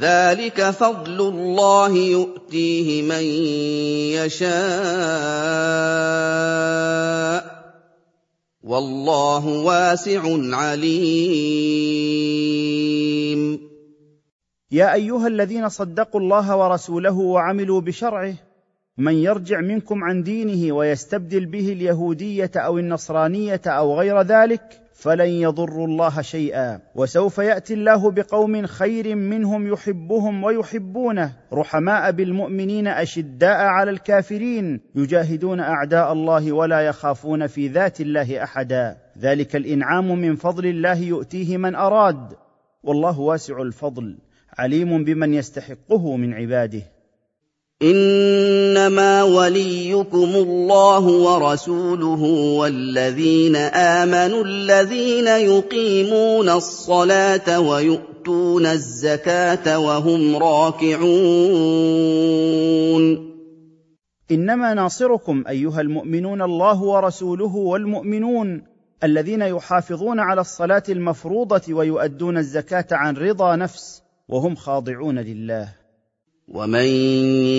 ذلك 0.00 0.70
فضل 0.70 1.20
الله 1.20 1.96
يؤتيه 1.96 3.02
من 3.02 3.22
يشاء. 4.20 4.56
والله 8.62 9.46
واسع 9.46 10.22
عليم. 10.56 12.06
يا 14.70 14.94
أيها 14.94 15.26
الذين 15.26 15.68
صدقوا 15.68 16.20
الله 16.20 16.56
ورسوله 16.56 17.18
وعملوا 17.18 17.80
بشرعه 17.80 18.34
من 18.98 19.14
يرجع 19.14 19.60
منكم 19.60 20.04
عن 20.04 20.22
دينه 20.22 20.72
ويستبدل 20.72 21.46
به 21.46 21.72
اليهودية 21.72 22.50
أو 22.56 22.78
النصرانية 22.78 23.60
أو 23.66 23.98
غير 23.98 24.22
ذلك 24.22 24.85
فلن 24.96 25.28
يضروا 25.28 25.86
الله 25.86 26.20
شيئا. 26.20 26.80
وسوف 26.94 27.38
يأتي 27.38 27.74
الله 27.74 28.10
بقوم 28.10 28.66
خير 28.66 29.14
منهم 29.14 29.72
يحبهم 29.72 30.44
ويحبونه. 30.44 31.32
رحماء 31.52 32.10
بالمؤمنين 32.10 32.86
أشداء 32.86 33.56
على 33.56 33.90
الكافرين. 33.90 34.80
يجاهدون 34.94 35.60
أعداء 35.60 36.12
الله 36.12 36.52
ولا 36.52 36.80
يخافون 36.80 37.46
في 37.46 37.68
ذات 37.68 38.00
الله 38.00 38.42
أحدا. 38.42 38.96
ذلك 39.18 39.56
الإنعام 39.56 40.18
من 40.18 40.36
فضل 40.36 40.66
الله 40.66 40.98
يؤتيه 40.98 41.56
من 41.56 41.74
أراد. 41.74 42.32
والله 42.82 43.20
واسع 43.20 43.62
الفضل. 43.62 44.18
عليم 44.58 45.04
بمن 45.04 45.34
يستحقه 45.34 46.16
من 46.16 46.34
عباده. 46.34 46.82
إنما 47.82 49.22
وليكم 49.22 50.28
الله 50.34 51.06
ورسوله 51.06 52.22
والذين 52.58 53.56
آمنوا 53.56 54.44
الذين 54.44 55.26
يقيمون 55.26 56.48
الصلاة 56.48 57.60
ويؤتون 57.60 58.66
الزكاة 58.66 59.78
وهم 59.78 60.36
راكعون. 60.36 61.06
إنما 64.30 64.74
ناصركم 64.74 65.44
أيها 65.48 65.80
المؤمنون 65.80 66.42
الله 66.42 66.82
ورسوله 66.82 67.56
والمؤمنون 67.56 68.62
الذين 69.04 69.42
يحافظون 69.42 70.20
على 70.20 70.40
الصلاة 70.40 70.82
المفروضة 70.88 71.74
ويؤدون 71.74 72.38
الزكاة 72.38 72.86
عن 72.92 73.16
رضا 73.16 73.56
نفس 73.56 74.02
وهم 74.28 74.54
خاضعون 74.54 75.18
لله. 75.18 75.85
ومن 76.48 76.84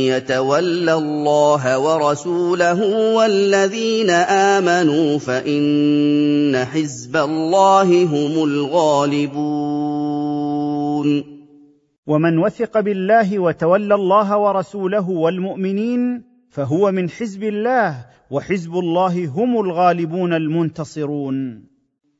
يتول 0.07 0.89
الله 0.89 1.79
ورسوله 1.79 2.79
والذين 3.15 4.09
امنوا 4.09 5.17
فان 5.19 6.55
حزب 6.65 7.17
الله 7.17 8.03
هم 8.03 8.43
الغالبون 8.43 9.37
ومن 12.07 12.37
وثق 12.37 12.79
بالله 12.79 13.39
وتولى 13.39 13.95
الله 13.95 14.37
ورسوله 14.37 15.09
والمؤمنين 15.09 16.23
فهو 16.49 16.91
من 16.91 17.09
حزب 17.09 17.43
الله 17.43 18.05
وحزب 18.31 18.75
الله 18.75 19.27
هم 19.27 19.59
الغالبون 19.59 20.33
المنتصرون 20.33 21.63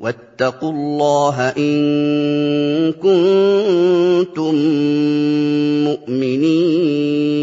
واتقوا 0.00 0.72
الله 0.72 1.48
إن 1.48 1.72
كنتم 2.92 4.54
مؤمنين. 5.84 7.36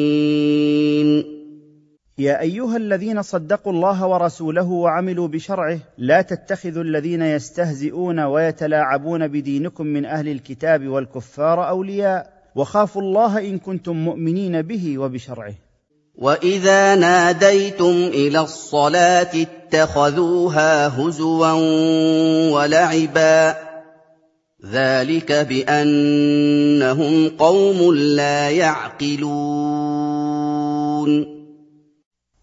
يا 2.17 2.41
أيها 2.41 2.77
الذين 2.77 3.21
صدقوا 3.21 3.73
الله 3.73 4.07
ورسوله 4.07 4.71
وعملوا 4.71 5.27
بشرعه 5.27 5.79
لا 5.97 6.21
تتخذوا 6.21 6.83
الذين 6.83 7.21
يستهزئون 7.21 8.19
ويتلاعبون 8.19 9.27
بدينكم 9.27 9.87
من 9.87 10.05
أهل 10.05 10.27
الكتاب 10.29 10.87
والكفار 10.87 11.69
أولياء 11.69 12.33
وخافوا 12.55 13.01
الله 13.01 13.49
إن 13.49 13.57
كنتم 13.57 13.95
مؤمنين 13.95 14.61
به 14.61 14.97
وبشرعه. 14.97 15.53
واذا 16.15 16.95
ناديتم 16.95 18.09
إلى 18.13 18.39
الصلاه 18.39 19.29
اتخذوها 19.35 20.87
هزوا 20.87 21.51
ولعبا 22.51 23.55
ذلك 24.65 25.31
بانهم 25.31 27.29
قوم 27.29 27.93
لا 27.93 28.49
يعقلون 28.49 29.33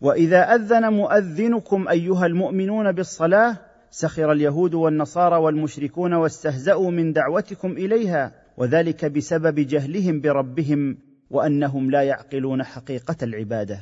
واذا 0.01 0.55
اذن 0.55 0.93
مؤذنكم 0.93 1.89
ايها 1.89 2.27
المؤمنون 2.27 2.93
بالصلاه 2.93 3.57
سخر 3.91 4.33
اليهود 4.33 4.75
والنصارى 4.75 5.37
والمشركون 5.37 6.13
واستهزاوا 6.13 6.91
من 6.91 7.13
دعوتكم 7.13 7.73
اليها 7.73 8.33
وذلك 8.57 9.05
بسبب 9.05 9.55
جهلهم 9.55 10.21
بربهم 10.21 11.10
وأنهم 11.31 11.91
لا 11.91 12.03
يعقلون 12.03 12.63
حقيقة 12.63 13.17
العبادة. 13.23 13.81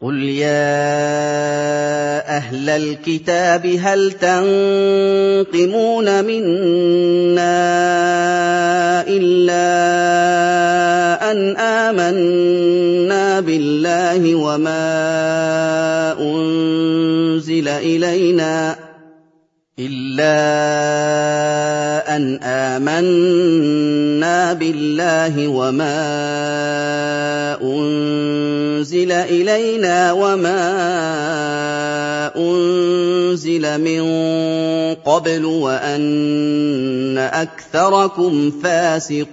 قل 0.00 0.22
يا 0.22 0.76
أهل 2.36 2.68
الكتاب 2.70 3.66
هل 3.66 4.12
تنقمون 4.12 5.44
منا 6.24 7.62
إلا 9.08 9.62
أن 11.32 11.56
آمنا 11.56 13.40
بالله 13.40 14.34
وما 14.34 14.92
أنزل 16.20 17.68
إلينا؟ 17.68 18.81
إلا 19.78 20.36
أن 22.16 22.36
آمنا 22.44 24.52
بالله 24.52 25.48
وما 25.48 26.02
أنزل 27.62 29.12
إلينا 29.12 30.12
وما 30.12 30.62
أنزل 32.36 33.80
من 33.80 34.02
قبل 34.94 35.44
وأن 35.44 37.18
أكثركم 37.18 38.50
فاسقون. 38.50 39.32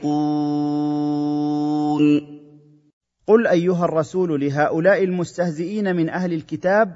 قل 3.27 3.47
أيها 3.47 3.85
الرسول 3.85 4.41
لهؤلاء 4.41 5.03
المستهزئين 5.03 5.95
من 5.95 6.09
أهل 6.09 6.33
الكتاب 6.33 6.95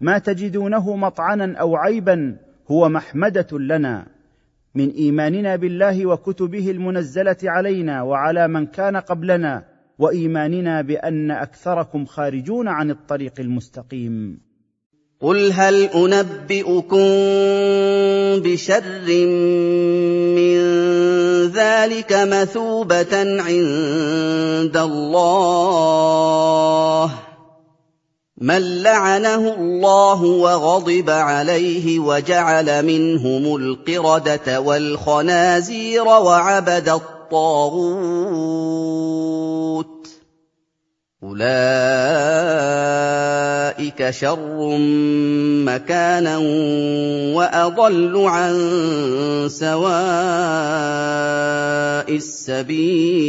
ما 0.00 0.18
تجدونه 0.18 0.96
مطعنا 0.96 1.58
أو 1.58 1.76
عيبا 1.76 2.36
هو 2.70 2.88
محمدة 2.88 3.58
لنا 3.58 4.06
من 4.74 4.90
إيماننا 4.90 5.56
بالله 5.56 6.06
وكتبه 6.06 6.70
المنزلة 6.70 7.36
علينا 7.44 8.02
وعلى 8.02 8.48
من 8.48 8.66
كان 8.66 8.96
قبلنا 8.96 9.64
وإيماننا 9.98 10.82
بأن 10.82 11.30
أكثركم 11.30 12.04
خارجون 12.04 12.68
عن 12.68 12.90
الطريق 12.90 13.40
المستقيم. 13.40 14.40
قل 15.20 15.52
هل 15.52 15.82
أنبئكم 15.84 17.06
بشر 18.42 18.82
من 20.36 20.58
ذلك 21.46 22.12
مثوبة 22.12 23.42
عند 23.42 24.76
الله؟ 24.76 25.82
من 28.42 28.82
لعنه 28.82 29.54
الله 29.54 30.22
وغضب 30.22 31.10
عليه 31.10 31.98
وجعل 31.98 32.86
منهم 32.86 33.56
القردة 33.56 34.60
والخنازير 34.60 36.04
وعبد 36.04 36.88
الطاغوت. 36.88 38.02
أولئك 41.22 41.50
شر 44.10 44.76
مكانا 45.66 46.38
وأضل 47.36 48.24
عن 48.26 48.54
سواء 49.48 49.82
السبيل. 52.16 53.22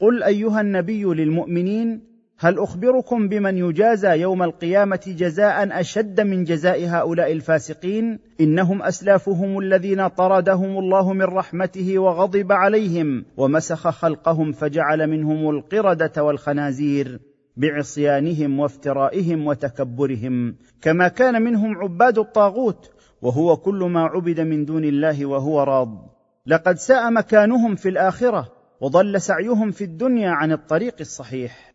قل 0.00 0.22
أيها 0.22 0.60
النبي 0.60 1.04
للمؤمنين 1.04 2.13
هل 2.38 2.58
أخبركم 2.58 3.28
بمن 3.28 3.58
يجازى 3.58 4.08
يوم 4.08 4.42
القيامة 4.42 5.00
جزاء 5.06 5.80
أشد 5.80 6.20
من 6.20 6.44
جزاء 6.44 6.88
هؤلاء 6.88 7.32
الفاسقين؟ 7.32 8.18
إنهم 8.40 8.82
أسلافهم 8.82 9.58
الذين 9.58 10.08
طردهم 10.08 10.78
الله 10.78 11.12
من 11.12 11.22
رحمته 11.24 11.98
وغضب 11.98 12.52
عليهم 12.52 13.24
ومسخ 13.36 13.88
خلقهم 13.88 14.52
فجعل 14.52 15.06
منهم 15.06 15.50
القردة 15.50 16.24
والخنازير 16.24 17.20
بعصيانهم 17.56 18.60
وافترائهم 18.60 19.46
وتكبرهم 19.46 20.56
كما 20.82 21.08
كان 21.08 21.42
منهم 21.42 21.76
عباد 21.76 22.18
الطاغوت 22.18 22.90
وهو 23.22 23.56
كل 23.56 23.84
ما 23.84 24.00
عبد 24.00 24.40
من 24.40 24.64
دون 24.64 24.84
الله 24.84 25.26
وهو 25.26 25.62
راض. 25.62 26.14
لقد 26.46 26.76
ساء 26.76 27.10
مكانهم 27.10 27.74
في 27.74 27.88
الآخرة 27.88 28.52
وضل 28.80 29.20
سعيهم 29.20 29.70
في 29.70 29.84
الدنيا 29.84 30.30
عن 30.30 30.52
الطريق 30.52 30.94
الصحيح. 31.00 31.73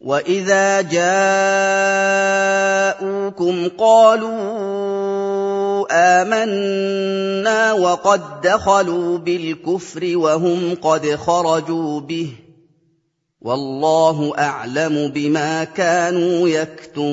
واذا 0.00 0.80
جاءوكم 0.80 1.68
قالوا 3.68 4.40
امنا 5.92 7.72
وقد 7.72 8.40
دخلوا 8.40 9.18
بالكفر 9.18 10.16
وهم 10.16 10.74
قد 10.74 11.06
خرجوا 11.06 12.00
به 12.00 12.32
والله 13.40 14.38
اعلم 14.38 15.08
بما 15.08 15.64
كانوا 15.64 16.48
يكتمون 16.48 17.10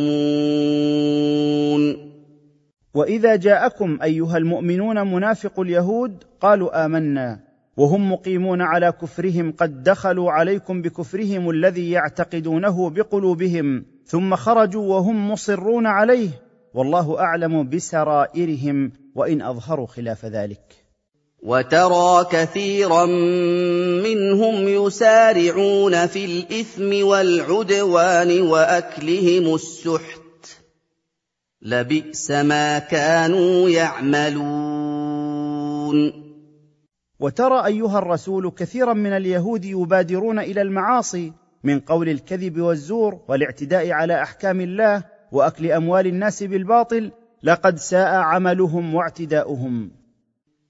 واذا 2.93 3.35
جاءكم 3.35 3.99
ايها 4.03 4.37
المؤمنون 4.37 5.13
منافق 5.13 5.59
اليهود 5.59 6.23
قالوا 6.41 6.85
امنا 6.85 7.46
وهم 7.77 8.11
مقيمون 8.11 8.61
على 8.61 8.91
كفرهم 8.91 9.51
قد 9.51 9.83
دخلوا 9.83 10.31
عليكم 10.31 10.81
بكفرهم 10.81 11.49
الذي 11.49 11.91
يعتقدونه 11.91 12.89
بقلوبهم 12.89 13.85
ثم 14.05 14.35
خرجوا 14.35 14.95
وهم 14.95 15.31
مصرون 15.31 15.85
عليه 15.85 16.29
والله 16.73 17.19
أعلم 17.19 17.69
بسرائرهم 17.69 18.91
وإن 19.15 19.41
أظهروا 19.41 19.87
خلاف 19.87 20.25
ذلك. 20.25 20.87
وترى 21.43 22.25
كثيرا 22.31 23.05
منهم 24.03 24.67
يسارعون 24.67 26.07
في 26.07 26.25
الإثم 26.25 27.05
والعدوان 27.07 28.41
وأكلهم 28.41 29.55
السحت. 29.55 30.21
لبئس 31.61 32.31
ما 32.31 32.79
كانوا 32.79 33.69
يعملون. 33.69 35.27
وترى 37.19 37.65
أيها 37.65 37.99
الرسول 37.99 38.51
كثيرا 38.51 38.93
من 38.93 39.13
اليهود 39.13 39.65
يبادرون 39.65 40.39
إلى 40.39 40.61
المعاصي 40.61 41.33
من 41.63 41.79
قول 41.79 42.09
الكذب 42.09 42.59
والزور 42.59 43.19
والاعتداء 43.27 43.91
على 43.91 44.21
أحكام 44.23 44.61
الله 44.61 45.03
وأكل 45.31 45.71
أموال 45.71 46.07
الناس 46.07 46.43
بالباطل 46.43 47.11
لقد 47.43 47.77
ساء 47.77 48.13
عملهم 48.13 48.95
واعتداؤهم. 48.95 49.91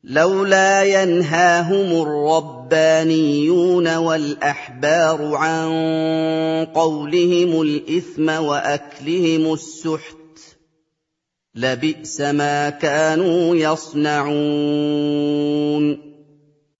لولا 0.03 0.83
ينهاهم 0.83 2.01
الربانيون 2.01 3.95
والأحبار 3.95 5.35
عن 5.35 5.67
قولهم 6.65 7.61
الإثم 7.61 8.29
وأكلهم 8.29 9.53
السحت 9.53 10.17
لبئس 11.55 12.21
ما 12.21 12.69
كانوا 12.69 13.55
يصنعون. 13.55 14.37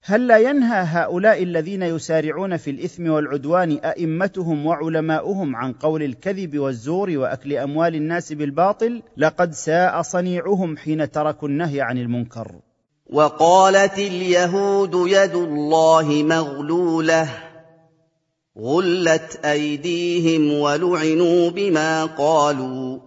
هل 0.10 0.28
لا 0.28 0.38
ينهى 0.38 0.84
هؤلاء 0.84 1.44
الذين 1.44 1.82
يسارعون 1.82 2.58
في 2.58 2.70
الإثم 2.70 3.10
والعدوان 3.10 3.72
أئمتهم 3.72 4.66
وعلماؤهم 4.66 5.56
عن 5.56 5.74
قول 5.74 6.04
الكذب 6.04 6.60
والزور 6.60 7.18
وأكل 7.18 7.54
أموال 7.54 7.96
الناس 7.96 8.34
بالباطل؟ 8.34 9.02
لقد 9.18 9.54
ساء 9.54 10.02
صنيعهم 10.02 10.78
حين 10.78 11.12
تركوا 11.12 11.48
النهي 11.48 11.82
عن 11.82 11.98
المنكر. 11.98 12.52
وقالت 13.10 13.98
اليهود 13.98 14.94
يد 15.08 15.36
الله 15.36 16.24
مغلولة 16.24 17.30
غلت 18.60 19.40
أيديهم 19.46 20.60
ولعنوا 20.60 21.50
بما 21.50 22.06
قالوا. 22.06 23.07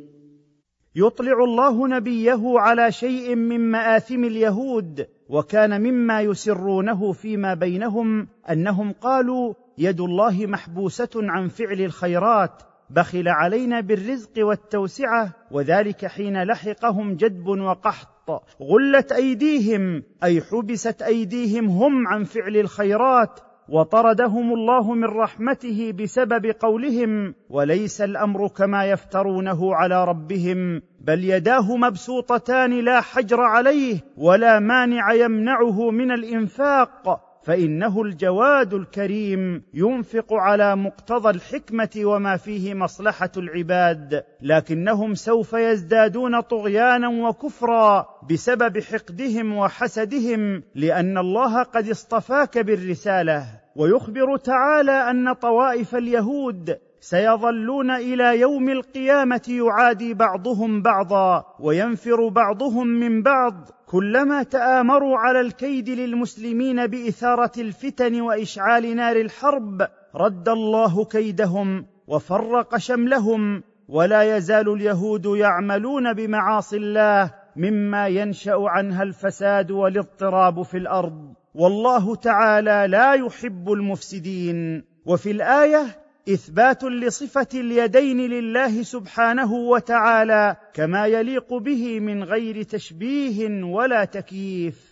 يطلع 0.95 1.43
الله 1.43 1.87
نبيه 1.87 2.41
على 2.59 2.91
شيء 2.91 3.35
من 3.35 3.71
مآثم 3.71 4.23
اليهود 4.23 5.07
وكان 5.29 5.81
مما 5.81 6.21
يسرونه 6.21 7.11
فيما 7.11 7.53
بينهم 7.53 8.27
أنهم 8.49 8.91
قالوا 8.91 9.53
يد 9.77 10.01
الله 10.01 10.45
محبوسة 10.45 11.09
عن 11.15 11.47
فعل 11.47 11.81
الخيرات 11.81 12.63
بخل 12.89 13.27
علينا 13.27 13.79
بالرزق 13.79 14.31
والتوسعة 14.37 15.33
وذلك 15.51 16.05
حين 16.05 16.43
لحقهم 16.43 17.15
جدب 17.15 17.47
وقحط. 17.47 18.43
غلت 18.61 19.11
أيديهم 19.11 20.03
أي 20.23 20.41
حبست 20.41 21.01
أيديهم 21.01 21.65
هم 21.65 22.07
عن 22.07 22.23
فعل 22.23 22.57
الخيرات 22.57 23.39
وطردهم 23.71 24.53
الله 24.53 24.93
من 24.93 25.03
رحمته 25.03 25.93
بسبب 25.99 26.45
قولهم 26.45 27.35
وليس 27.49 28.01
الأمر 28.01 28.47
كما 28.47 28.85
يفترونه 28.85 29.75
على 29.75 30.05
ربهم 30.05 30.81
بل 30.99 31.23
يداه 31.23 31.77
مبسوطتان 31.77 32.79
لا 32.79 33.01
حجر 33.01 33.41
عليه 33.41 33.99
ولا 34.17 34.59
مانع 34.59 35.13
يمنعه 35.13 35.91
من 35.91 36.11
الإنفاق 36.11 37.21
فإنه 37.43 38.01
الجواد 38.01 38.73
الكريم 38.73 39.63
ينفق 39.73 40.33
على 40.33 40.75
مقتضى 40.75 41.29
الحكمة 41.29 41.89
وما 42.03 42.37
فيه 42.37 42.73
مصلحة 42.73 43.31
العباد 43.37 44.23
لكنهم 44.41 45.15
سوف 45.15 45.53
يزدادون 45.53 46.41
طغيانا 46.41 47.27
وكفرا 47.27 48.07
بسبب 48.29 48.79
حقدهم 48.79 49.57
وحسدهم 49.57 50.63
لأن 50.75 51.17
الله 51.17 51.63
قد 51.63 51.89
اصطفاك 51.89 52.57
بالرسالة. 52.57 53.60
ويخبر 53.75 54.37
تعالى 54.37 54.91
أن 54.91 55.33
طوائف 55.33 55.95
اليهود 55.95 56.77
سيظلون 56.99 57.91
إلى 57.91 58.39
يوم 58.39 58.69
القيامة 58.69 59.41
يعادي 59.47 60.13
بعضهم 60.13 60.81
بعضا 60.81 61.45
وينفر 61.59 62.27
بعضهم 62.27 62.87
من 62.87 63.23
بعض 63.23 63.69
كلما 63.87 64.43
تآمروا 64.43 65.17
على 65.17 65.41
الكيد 65.41 65.89
للمسلمين 65.89 66.87
بإثارة 66.87 67.51
الفتن 67.57 68.21
وإشعال 68.21 68.95
نار 68.95 69.15
الحرب 69.15 69.87
رد 70.15 70.49
الله 70.49 71.05
كيدهم 71.05 71.85
وفرق 72.07 72.77
شملهم 72.77 73.63
ولا 73.87 74.37
يزال 74.37 74.73
اليهود 74.73 75.25
يعملون 75.25 76.13
بمعاصي 76.13 76.77
الله 76.77 77.33
مما 77.55 78.07
ينشأ 78.07 78.55
عنها 78.57 79.03
الفساد 79.03 79.71
والاضطراب 79.71 80.61
في 80.61 80.77
الأرض. 80.77 81.33
والله 81.55 82.15
تعالى 82.15 82.87
لا 82.89 83.13
يحب 83.13 83.71
المفسدين. 83.71 84.83
وفي 85.05 85.31
الآية 85.31 85.85
إثبات 86.29 86.83
لصفة 86.83 87.47
اليدين 87.53 88.17
لله 88.17 88.83
سبحانه 88.83 89.53
وتعالى 89.53 90.55
كما 90.73 91.05
يليق 91.05 91.53
به 91.53 91.99
من 91.99 92.23
غير 92.23 92.63
تشبيه 92.63 93.63
ولا 93.63 94.05
تكييف. 94.05 94.90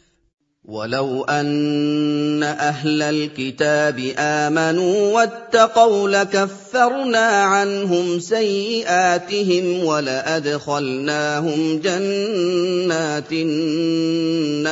ولو 0.70 1.24
ان 1.24 2.44
أهل 2.44 3.02
الكتاب 3.02 4.00
امنوا 4.20 5.14
واتقوا 5.16 6.10
لكفرنا 6.10 7.28
عنهم 7.28 8.20
سيئاتهم 8.20 9.86
ولادخلناهم 9.86 11.80
جنات 11.80 13.32
النعيم. 13.32 14.70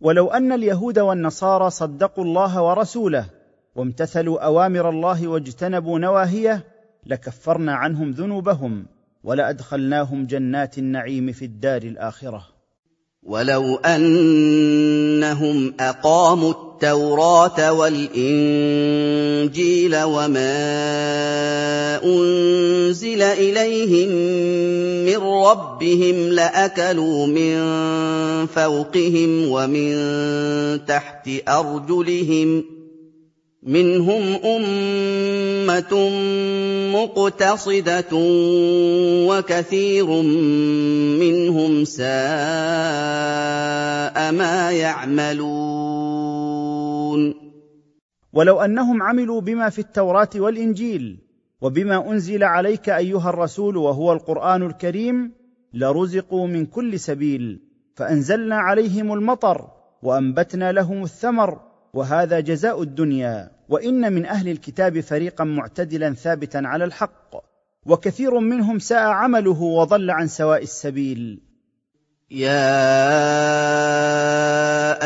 ولو 0.00 0.28
ان 0.28 0.52
اليهود 0.52 0.98
والنصارى 0.98 1.70
صدقوا 1.70 2.24
الله 2.24 2.62
ورسوله 2.62 3.26
وامتثلوا 3.74 4.44
اوامر 4.44 4.90
الله 4.90 5.28
واجتنبوا 5.28 5.98
نواهيه 5.98 6.64
لكفرنا 7.06 7.74
عنهم 7.74 8.10
ذنوبهم. 8.10 8.86
ولأدخلناهم 9.24 10.26
جنات 10.26 10.78
النعيم 10.78 11.32
في 11.32 11.44
الدار 11.44 11.82
الآخرة. 11.82 12.60
ولو 13.22 13.76
أنهم 13.76 15.74
أقاموا 15.80 16.50
التوراة 16.50 17.72
والإنجيل 17.72 18.36
وما 20.02 20.80
أنزل 22.04 23.22
إليهم 23.22 24.08
من 25.06 25.16
ربهم 25.16 26.32
لأكلوا 26.32 27.26
من 27.26 27.56
فوقهم 28.46 29.48
ومن 29.48 29.90
تحت 30.86 31.30
أرجلهم 31.48 32.79
منهم 33.62 34.22
أمة 34.44 36.10
مقتصدة 36.92 38.16
وكثير 39.28 40.06
منهم 41.20 41.84
ساء 41.84 42.06
ما 44.32 44.70
يعملون. 44.70 46.20
ولو 48.32 48.60
أنهم 48.60 49.02
عملوا 49.02 49.40
بما 49.40 49.68
في 49.68 49.78
التوراة 49.78 50.28
والإنجيل 50.36 51.18
وبما 51.60 52.12
أنزل 52.12 52.44
عليك 52.44 52.88
أيها 52.88 53.30
الرسول 53.30 53.76
وهو 53.76 54.12
القرآن 54.12 54.62
الكريم 54.62 55.32
لرزقوا 55.74 56.46
من 56.46 56.66
كل 56.66 57.00
سبيل 57.00 57.60
فأنزلنا 57.94 58.56
عليهم 58.56 59.12
المطر 59.12 59.70
وأنبتنا 60.02 60.72
لهم 60.72 61.02
الثمر 61.02 61.69
وهذا 61.94 62.40
جزاء 62.40 62.82
الدنيا 62.82 63.50
وإن 63.68 64.12
من 64.12 64.26
أهل 64.26 64.48
الكتاب 64.48 65.00
فريقا 65.00 65.44
معتدلا 65.44 66.14
ثابتا 66.14 66.58
على 66.64 66.84
الحق 66.84 67.50
وكثير 67.86 68.38
منهم 68.38 68.78
ساء 68.78 68.98
عمله 68.98 69.62
وضل 69.62 70.10
عن 70.10 70.28
سواء 70.28 70.62
السبيل. 70.62 71.40
يا 72.30 72.60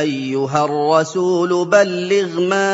أيها 0.01 0.65
الرسول 0.65 1.69
بلغ 1.69 2.40
ما 2.40 2.69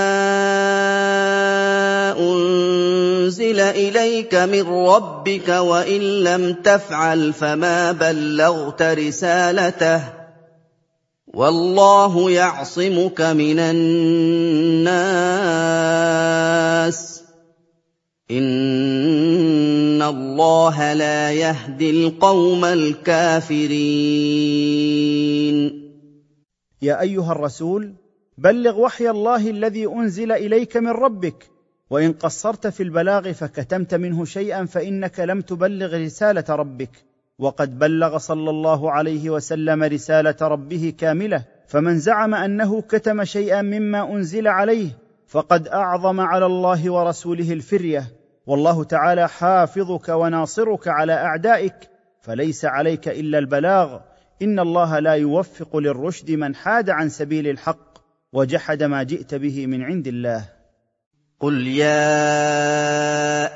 أنزل 2.19 3.61
إليك 3.61 4.35
من 4.35 4.69
ربك 4.69 5.49
وإن 5.49 6.01
لم 6.01 6.53
تفعل 6.53 7.33
فما 7.33 7.93
بلغت 7.93 8.83
رسالته. 8.83 10.20
والله 11.35 12.31
يعصمك 12.31 13.21
من 13.21 13.59
الناس. 13.59 14.91
إن 18.31 20.03
الله 20.03 20.93
لا 20.93 21.33
يهدي 21.33 21.91
القوم 21.91 22.65
الكافرين. 22.65 23.71
يا 26.83 27.01
أيها 27.01 27.33
الرسول 27.33 27.95
بلغ 28.39 28.81
وحي 28.81 29.11
الله 29.11 29.51
الذي 29.51 29.87
أنزل 29.87 30.33
إليك 30.33 30.77
من 30.77 30.91
ربك. 30.91 31.51
وإن 31.91 32.13
قصرت 32.13 32.67
في 32.67 32.83
البلاغ 32.83 33.33
فكتمت 33.33 33.95
منه 33.95 34.25
شيئا 34.25 34.65
فإنك 34.65 35.21
لم 35.21 35.41
تبلغ 35.41 36.05
رسالة 36.05 36.45
ربك. 36.49 37.10
وقد 37.41 37.79
بلغ 37.79 38.19
صلى 38.19 38.51
الله 38.51 38.93
عليه 38.93 39.31
وسلم 39.31 39.83
رسالة 39.83 40.37
ربه 40.43 40.95
كاملة 40.99 41.45
فمن 41.67 41.99
زعم 41.99 42.35
أنه 42.35 42.83
كتم 42.83 43.25
شيئا 43.25 43.63
مما 43.63 44.13
أنزل 44.13 44.49
عليه 44.49 44.89
فقد 45.27 45.69
أعظم 45.69 46.21
على 46.21 46.47
الله 46.47 46.93
ورسوله 46.93 47.53
الفرية. 47.53 48.05
والله 48.47 48.85
تعالى 48.85 49.29
حافظك 49.29 50.09
وناصرك 50.09 50.89
على 50.89 51.13
أعدائك 51.13 51.75
فليس 52.21 52.65
عليك 52.65 53.09
إلا 53.09 53.39
البلاغ. 53.39 54.01
إن 54.43 54.59
الله 54.59 54.99
لا 54.99 55.13
يوفق 55.13 55.77
للرشد 55.77 56.31
من 56.31 56.55
حاد 56.55 56.91
عن 56.91 57.09
سبيل 57.09 57.49
الحق 57.49 57.99
وجحد 58.33 58.83
ما 58.83 59.03
جئت 59.03 59.35
به 59.35 59.67
من 59.67 59.83
عند 59.83 60.07
الله. 60.07 60.60
قُلْ 61.41 61.67
يَا 61.67 62.05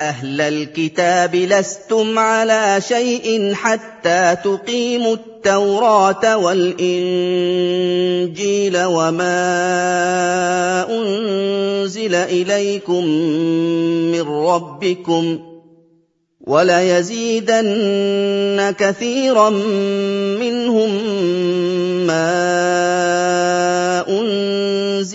أَهْلَ 0.09 0.41
الْكِتَابِ 0.41 1.35
لَسْتُمْ 1.37 2.19
عَلَىٰ 2.19 2.81
شَيْءٍ 2.89 3.55
حَتَّىٰ 3.55 4.37
تُقِيمُوا 4.45 5.15
التَّوْرَاةَ 5.15 6.37
وَالْإِنجِيلَ 6.37 6.85
وَمَا 8.85 9.37
أُنزِلَ 10.91 12.15
إِلَيْكُم 12.15 13.05
مِّن 14.13 14.21
رَّبِّكُمْ 14.23 15.37
ۗ 15.37 15.41
وَلَيَزِيدَنَّ 16.41 17.65
كَثِيرًا 18.79 19.51
مِّنْهُم 20.41 20.91
مَّا 22.07 23.14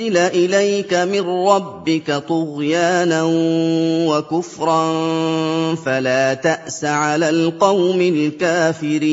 أُنزِلَ 0.10 0.18
إِلَيْكَ 0.18 0.94
مِن 0.94 1.22
رَّبِّكَ 1.22 2.11
طُغْيَانًا 2.11 3.23
وَكُفْرًا 4.10 4.86
فَلَا 5.76 6.34
تَأْسَ 6.34 6.86
عَلَى 6.86 7.30
الْقَوْمِ 7.30 8.02
الْكَافِرِينَ 8.02 9.10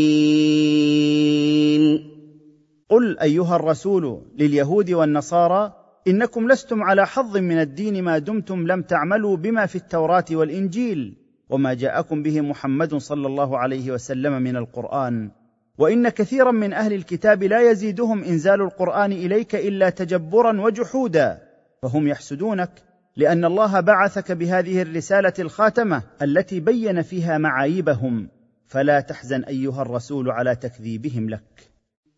قل 2.89 3.19
ايها 3.19 3.57
الرسول 3.57 4.23
لليهود 4.39 4.91
والنصارى 4.91 5.73
انكم 6.09 6.49
لستم 6.49 6.83
على 6.83 7.07
حظ 7.07 7.37
من 7.37 7.61
الدين 7.61 8.05
ما 8.05 8.19
دمتم 8.19 8.67
لم 8.67 8.83
تعملوا 8.83 9.37
بما 9.37 9.67
في 9.67 9.77
التوراه 9.77 10.25
والانجيل 10.31 11.17
وما 11.51 11.75
جاءكم 11.75 12.23
به 12.23 12.41
محمد 12.41 12.95
صلى 12.95 13.27
الله 13.27 13.59
عليه 13.59 13.91
وسلم 13.91 14.43
من 14.43 14.57
القران 14.57 15.31
وإن 15.79 16.09
كثيرا 16.09 16.51
من 16.51 16.73
أهل 16.73 16.93
الكتاب 16.93 17.43
لا 17.43 17.71
يزيدهم 17.71 18.25
إنزال 18.25 18.61
القرآن 18.61 19.13
إليك 19.13 19.55
إلا 19.55 19.91
تجبرا 19.91 20.61
وجحودا 20.61 21.39
فهم 21.83 22.09
يحسدونك 22.09 22.71
لأن 23.17 23.45
الله 23.45 23.81
بعثك 23.81 24.33
بهذه 24.33 24.83
الرسالة 24.83 25.33
الخاتمة 25.39 26.03
التي 26.23 26.61
بين 26.61 27.03
فيها 27.03 27.39
معايبهم 27.39 28.29
فلا 28.67 29.01
تحزن 29.01 29.45
أيها 29.45 29.83
الرسول 29.83 30.31
على 30.31 30.57
تكذيبهم 30.57 31.31
لك. 31.31 31.76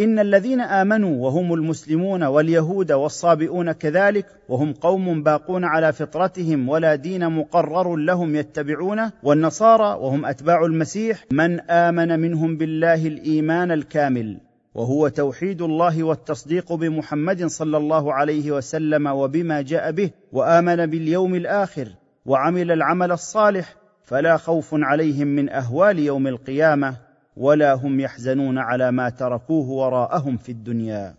إن 0.00 0.18
الذين 0.18 0.60
آمنوا 0.60 1.24
وهم 1.24 1.54
المسلمون 1.54 2.22
واليهود 2.22 2.92
والصابئون 2.92 3.72
كذلك 3.72 4.26
وهم 4.48 4.72
قوم 4.72 5.22
باقون 5.22 5.64
على 5.64 5.92
فطرتهم 5.92 6.68
ولا 6.68 6.94
دين 6.94 7.28
مقرر 7.28 7.96
لهم 7.96 8.36
يتبعونه 8.36 9.12
والنصارى 9.22 9.98
وهم 10.00 10.26
أتباع 10.26 10.64
المسيح 10.64 11.24
من 11.32 11.60
آمن 11.60 12.20
منهم 12.20 12.56
بالله 12.56 13.06
الإيمان 13.06 13.70
الكامل 13.70 14.40
وهو 14.74 15.08
توحيد 15.08 15.62
الله 15.62 16.04
والتصديق 16.04 16.72
بمحمد 16.72 17.46
صلى 17.46 17.76
الله 17.76 18.14
عليه 18.14 18.52
وسلم 18.52 19.06
وبما 19.06 19.62
جاء 19.62 19.90
به 19.90 20.10
وآمن 20.32 20.86
باليوم 20.86 21.34
الآخر 21.34 21.88
وعمل 22.26 22.70
العمل 22.70 23.12
الصالح 23.12 23.74
فلا 24.04 24.36
خوف 24.36 24.68
عليهم 24.72 25.26
من 25.26 25.48
أهوال 25.48 25.98
يوم 25.98 26.26
القيامة 26.26 27.09
ولا 27.40 27.74
هم 27.74 28.00
يحزنون 28.00 28.58
على 28.58 28.90
ما 28.90 29.10
تركوه 29.10 29.70
وراءهم 29.70 30.36
في 30.36 30.52
الدنيا. 30.52 31.14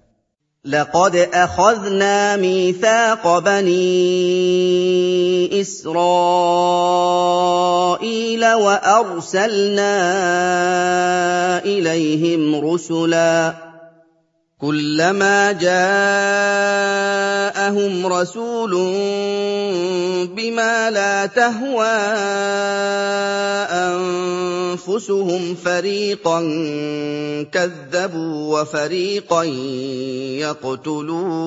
لقد 0.65 1.15
أخذنا 1.15 2.37
ميثاق 2.37 3.39
بني 3.39 4.01
إسرائيل 5.61 6.53
وأرسلنا 8.53 9.93
إليهم 11.65 12.71
رسلا. 12.71 13.53
كلما 14.61 15.51
جاءهم 15.51 15.73
رسول 18.05 18.71
بما 20.37 20.89
لا 20.89 21.25
تهوى 21.25 21.97
أنفسهم 24.71 25.55
فريقا 25.55 26.41
كذبوا 27.43 28.61
وفريقا 28.61 29.43
يقتلون. 30.43 31.41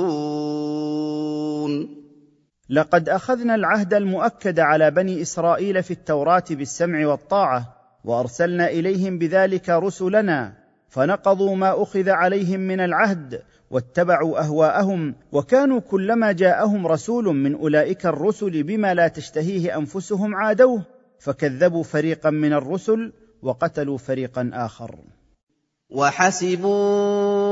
لقد 2.70 3.08
أخذنا 3.08 3.54
العهد 3.54 3.94
المؤكد 3.94 4.60
على 4.60 4.90
بني 4.90 5.22
إسرائيل 5.22 5.82
في 5.82 5.90
التوراة 5.90 6.44
بالسمع 6.50 7.06
والطاعة 7.06 7.74
وأرسلنا 8.04 8.68
إليهم 8.68 9.18
بذلك 9.18 9.70
رسلنا 9.70 10.52
فنقضوا 10.88 11.56
ما 11.56 11.82
أخذ 11.82 12.08
عليهم 12.08 12.60
من 12.60 12.80
العهد 12.80 13.42
واتبعوا 13.70 14.40
أهواءهم 14.40 15.14
وكانوا 15.32 15.80
كلما 15.80 16.32
جاءهم 16.32 16.86
رسول 16.86 17.24
من 17.24 17.54
أولئك 17.54 18.06
الرسل 18.06 18.62
بما 18.62 18.94
لا 18.94 19.08
تشتهيه 19.08 19.78
أنفسهم 19.78 20.34
عادوه. 20.34 20.93
فكذبوا 21.18 21.82
فريقا 21.82 22.30
من 22.30 22.52
الرسل 22.52 23.12
وقتلوا 23.42 23.98
فريقا 23.98 24.50
آخر. 24.54 24.96
وحسبوا 25.90 27.44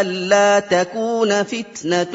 ألا 0.00 0.60
تكون 0.60 1.42
فتنة 1.42 2.12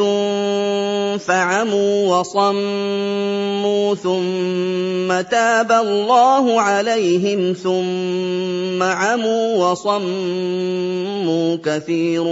فعموا 1.17 2.19
وصموا 2.19 3.95
ثم 3.95 5.21
تاب 5.21 5.71
الله 5.71 6.61
عليهم 6.61 7.53
ثم 7.53 8.83
عموا 8.83 9.71
وصموا 9.71 11.57
كثير 11.63 12.23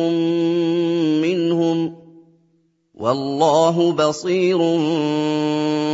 منهم 1.22 1.99
والله 3.00 3.94
بصير 3.94 4.58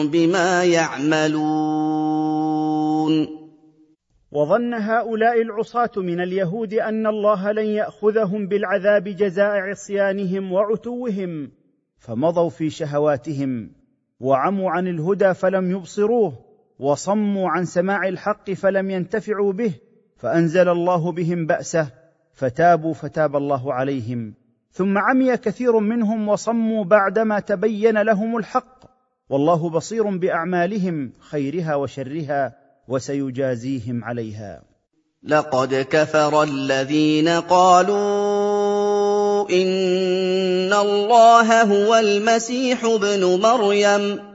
بما 0.09 0.63
يعملون. 0.63 1.35
وظن 4.31 4.73
هؤلاء 4.73 5.41
العصاة 5.41 5.91
من 5.97 6.21
اليهود 6.21 6.73
أن 6.73 7.07
الله 7.07 7.51
لن 7.51 7.65
يأخذهم 7.65 8.47
بالعذاب 8.47 9.03
جزاء 9.03 9.57
عصيانهم 9.57 10.51
وعتوهم 10.51 11.51
فمضوا 11.99 12.49
في 12.49 12.69
شهواتهم 12.69 13.71
وعموا 14.19 14.71
عن 14.71 14.87
الهدى 14.87 15.33
فلم 15.33 15.71
يبصروه 15.71 16.33
وصموا 16.79 17.49
عن 17.49 17.65
سماع 17.65 18.07
الحق 18.07 18.51
فلم 18.51 18.91
ينتفعوا 18.91 19.53
به 19.53 19.73
فأنزل 20.17 20.69
الله 20.69 21.11
بهم 21.11 21.45
بأسه 21.45 21.87
فتابوا 22.33 22.93
فتاب 22.93 23.35
الله 23.35 23.73
عليهم. 23.73 24.44
ثم 24.75 24.97
عمي 24.97 25.37
كثير 25.37 25.79
منهم 25.79 26.27
وصموا 26.27 26.83
بعدما 26.83 27.39
تبين 27.39 28.01
لهم 28.01 28.37
الحق. 28.37 28.85
والله 29.29 29.69
بصير 29.69 30.17
بأعمالهم 30.17 31.11
خيرها 31.19 31.75
وشرها 31.75 32.55
وسيجازيهم 32.87 34.03
عليها. 34.03 34.63
لقد 35.23 35.87
كفر 35.89 36.43
الذين 36.43 37.27
قالوا 37.27 37.95
إن 39.49 40.73
الله 40.73 41.61
هو 41.61 41.95
المسيح 41.95 42.83
ابن 42.85 43.39
مريم. 43.41 44.34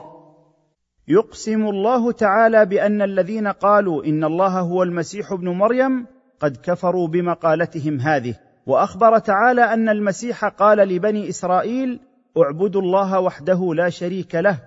يقسم 1.11 1.65
الله 1.65 2.11
تعالى 2.11 2.65
بأن 2.65 3.01
الذين 3.01 3.47
قالوا 3.47 4.05
إن 4.05 4.23
الله 4.23 4.59
هو 4.59 4.83
المسيح 4.83 5.31
ابن 5.31 5.49
مريم 5.49 6.05
قد 6.39 6.57
كفروا 6.63 7.07
بمقالتهم 7.07 7.99
هذه. 7.99 8.35
وأخبر 8.65 9.19
تعالى 9.19 9.61
أن 9.61 9.89
المسيح 9.89 10.45
قال 10.45 10.77
لبني 10.77 11.29
إسرائيل 11.29 11.99
اعبدوا 12.37 12.81
الله 12.81 13.19
وحده 13.19 13.73
لا 13.73 13.89
شريك 13.89 14.35
له 14.35 14.57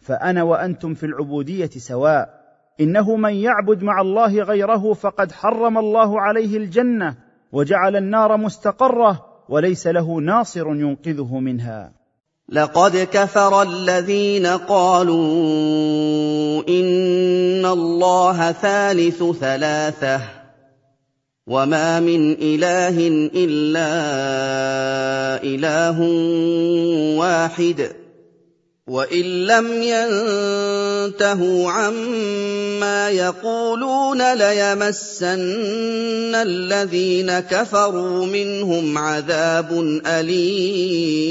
فأنا 0.00 0.42
وأنتم 0.42 0.94
في 0.94 1.06
العبودية 1.06 1.70
سواء. 1.70 2.28
إنه 2.80 3.16
من 3.16 3.34
يعبد 3.34 3.82
مع 3.82 4.00
الله 4.00 4.42
غيره 4.42 4.92
فقد 4.92 5.32
حرم 5.32 5.78
الله 5.78 6.20
عليه 6.20 6.56
الجنة 6.56 7.16
وجعل 7.52 7.96
النار 7.96 8.36
مستقرة 8.36 9.26
وليس 9.48 9.86
له 9.86 10.20
ناصر 10.20 10.66
ينقذه 10.68 11.38
منها. 11.38 12.03
لقد 12.48 13.08
كفر 13.12 13.62
الذين 13.62 14.46
قالوا 14.46 15.18
إن 16.68 17.66
الله 17.66 18.52
ثالث 18.52 19.22
ثلاثة 19.40 20.20
وما 21.46 22.00
من 22.00 22.32
إله 22.32 23.08
إلا 23.34 23.90
إله 25.44 26.00
واحد. 27.18 28.03
وان 28.88 29.46
لم 29.46 29.66
ينتهوا 29.82 31.70
عما 31.70 33.10
يقولون 33.10 34.34
ليمسن 34.34 36.34
الذين 36.34 37.40
كفروا 37.40 38.26
منهم 38.26 38.98
عذاب 38.98 39.72
اليم. 40.06 41.24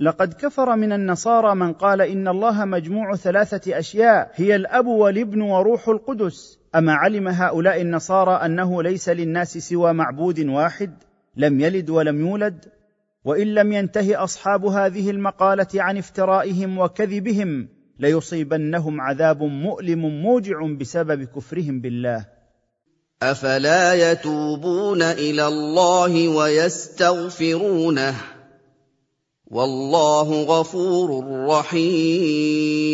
لقد 0.00 0.32
كفر 0.32 0.76
من 0.76 0.92
النصارى 0.92 1.54
من 1.54 1.72
قال 1.72 2.00
ان 2.00 2.28
الله 2.28 2.64
مجموع 2.64 3.16
ثلاثة 3.16 3.78
اشياء 3.78 4.30
هي 4.34 4.56
الاب 4.56 4.86
والابن 4.86 5.40
وروح 5.40 5.88
القدس. 5.88 6.58
اما 6.74 6.92
علم 6.92 7.28
هؤلاء 7.28 7.80
النصارى 7.80 8.46
انه 8.46 8.82
ليس 8.82 9.08
للناس 9.08 9.58
سوى 9.58 9.92
معبود 9.92 10.40
واحد 10.40 10.94
لم 11.36 11.60
يلد 11.60 11.90
ولم 11.90 12.26
يولد. 12.26 12.73
وإن 13.24 13.54
لم 13.54 13.72
ينته 13.72 14.24
أصحاب 14.24 14.66
هذه 14.66 15.10
المقالة 15.10 15.68
عن 15.74 15.98
افترائهم 15.98 16.78
وكذبهم 16.78 17.68
ليصيبنهم 17.98 19.00
عذاب 19.00 19.42
مؤلم 19.42 20.22
موجع 20.22 20.66
بسبب 20.80 21.24
كفرهم 21.24 21.80
بالله. 21.80 22.26
أفلا 23.22 24.12
يتوبون 24.12 25.02
إلى 25.02 25.46
الله 25.46 26.28
ويستغفرونه؟ 26.28 28.14
والله 29.46 30.42
غفور 30.42 31.24
رحيم. 31.48 32.84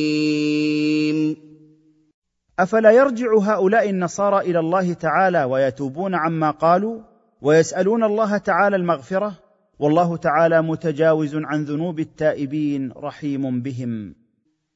أفلا 2.58 2.90
يرجع 2.90 3.38
هؤلاء 3.38 3.90
النصارى 3.90 4.50
إلى 4.50 4.58
الله 4.58 4.92
تعالى 4.92 5.44
ويتوبون 5.44 6.14
عما 6.14 6.50
قالوا؟ 6.50 7.00
ويسألون 7.42 8.04
الله 8.04 8.36
تعالى 8.36 8.76
المغفرة؟ 8.76 9.49
والله 9.80 10.16
تعالى 10.16 10.62
متجاوز 10.62 11.34
عن 11.34 11.64
ذنوب 11.64 12.00
التائبين 12.00 12.92
رحيم 12.96 13.62
بهم. 13.62 14.14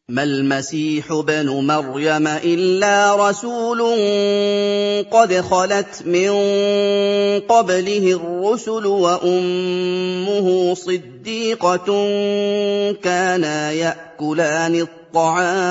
ما 0.09 0.23
المسيح 0.23 1.13
ابن 1.13 1.67
مريم 1.67 2.27
إلا 2.27 3.29
رسول 3.29 3.81
قد 5.11 5.35
خلت 5.35 6.03
من 6.07 6.31
قبله 7.41 8.13
الرسل 8.13 8.87
وأمه 8.87 10.75
صديقة 10.75 11.87
كانا 12.93 13.73
يأكلان 13.73 14.75
الطعام. 15.15 15.65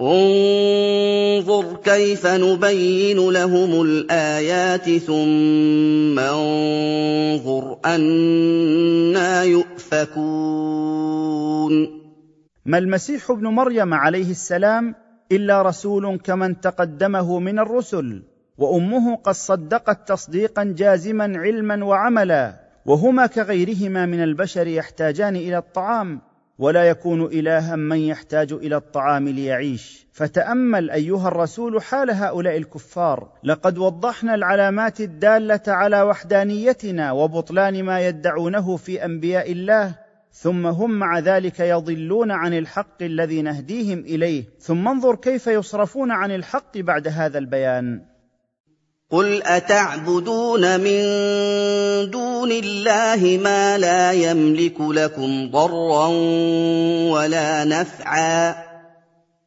انظر 0.00 1.76
كيف 1.76 2.26
نبين 2.26 3.30
لهم 3.30 3.82
الآيات 3.82 4.90
ثم 4.90 6.18
انظر 6.18 7.78
أنا 7.86 9.42
يؤفكون. 9.42 10.12
ما 12.66 12.78
المسيح 12.78 13.30
ابن 13.30 13.46
مريم 13.46 13.94
عليه 13.94 14.30
السلام 14.30 14.94
إلا 15.32 15.62
رسول 15.62 16.18
كمن 16.18 16.60
تقدمه 16.60 17.38
من 17.38 17.58
الرسل 17.58 18.22
وأمه 18.58 19.16
قد 19.16 19.34
صدقت 19.34 20.08
تصديقا 20.08 20.74
جازما 20.76 21.32
علما 21.38 21.84
وعملا 21.84 22.62
وهما 22.86 23.26
كغيرهما 23.26 24.06
من 24.06 24.22
البشر 24.22 24.66
يحتاجان 24.66 25.36
إلى 25.36 25.58
الطعام 25.58 26.20
ولا 26.58 26.84
يكون 26.84 27.24
الها 27.24 27.76
من 27.76 27.98
يحتاج 27.98 28.52
إلى 28.52 28.76
الطعام 28.76 29.28
ليعيش. 29.28 30.06
فتأمل 30.12 30.90
أيها 30.90 31.28
الرسول 31.28 31.82
حال 31.82 32.10
هؤلاء 32.10 32.56
الكفار. 32.56 33.28
لقد 33.44 33.78
وضحنا 33.78 34.34
العلامات 34.34 35.00
الدالة 35.00 35.62
على 35.68 36.02
وحدانيتنا 36.02 37.12
وبطلان 37.12 37.84
ما 37.84 38.06
يدعونه 38.06 38.76
في 38.76 39.04
أنبياء 39.04 39.52
الله. 39.52 39.94
ثم 40.32 40.66
هم 40.66 40.90
مع 40.90 41.18
ذلك 41.18 41.60
يضلون 41.60 42.30
عن 42.30 42.54
الحق 42.54 43.02
الذي 43.02 43.42
نهديهم 43.42 43.98
إليه. 43.98 44.44
ثم 44.58 44.88
انظر 44.88 45.14
كيف 45.16 45.46
يصرفون 45.46 46.10
عن 46.10 46.30
الحق 46.30 46.78
بعد 46.78 47.08
هذا 47.08 47.38
البيان. 47.38 48.11
قل 49.12 49.42
اتعبدون 49.42 50.80
من 50.80 51.02
دون 52.10 52.52
الله 52.52 53.38
ما 53.42 53.78
لا 53.78 54.12
يملك 54.12 54.80
لكم 54.80 55.50
ضرا 55.50 56.06
ولا 57.12 57.64
نفعا 57.64 58.54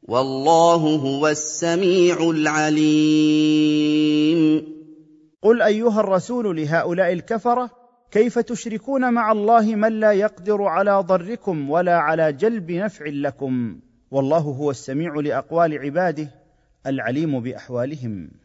والله 0.04 0.76
هو 0.76 1.28
السميع 1.28 2.30
العليم. 2.30 3.16
قل 5.42 5.62
ايها 5.62 6.00
الرسول 6.00 6.58
لهؤلاء 6.58 7.14
الكفره 7.14 7.70
كيف 8.12 8.40
تشركون 8.40 9.14
مع 9.14 9.32
الله 9.32 9.76
من 9.76 10.00
لا 10.00 10.12
يقدر 10.12 10.64
على 10.64 11.04
ضركم 11.08 11.70
ولا 11.70 11.98
على 11.98 12.34
جلب 12.34 12.72
نفع 12.72 13.06
لكم؟ 13.08 13.80
والله 14.12 14.38
هو 14.38 14.72
السميع 14.72 15.14
لاقوال 15.16 15.80
عباده 15.80 16.30
العليم 16.88 17.40
باحوالهم. 17.40 18.45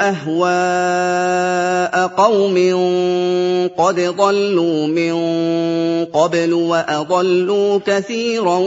أهواء 0.00 1.46
قوم 2.06 2.56
قد 3.76 4.00
ضلوا 4.00 4.86
من 4.86 5.14
قبل 6.04 6.52
وأضلوا 6.52 7.78
كثيرا 7.86 8.58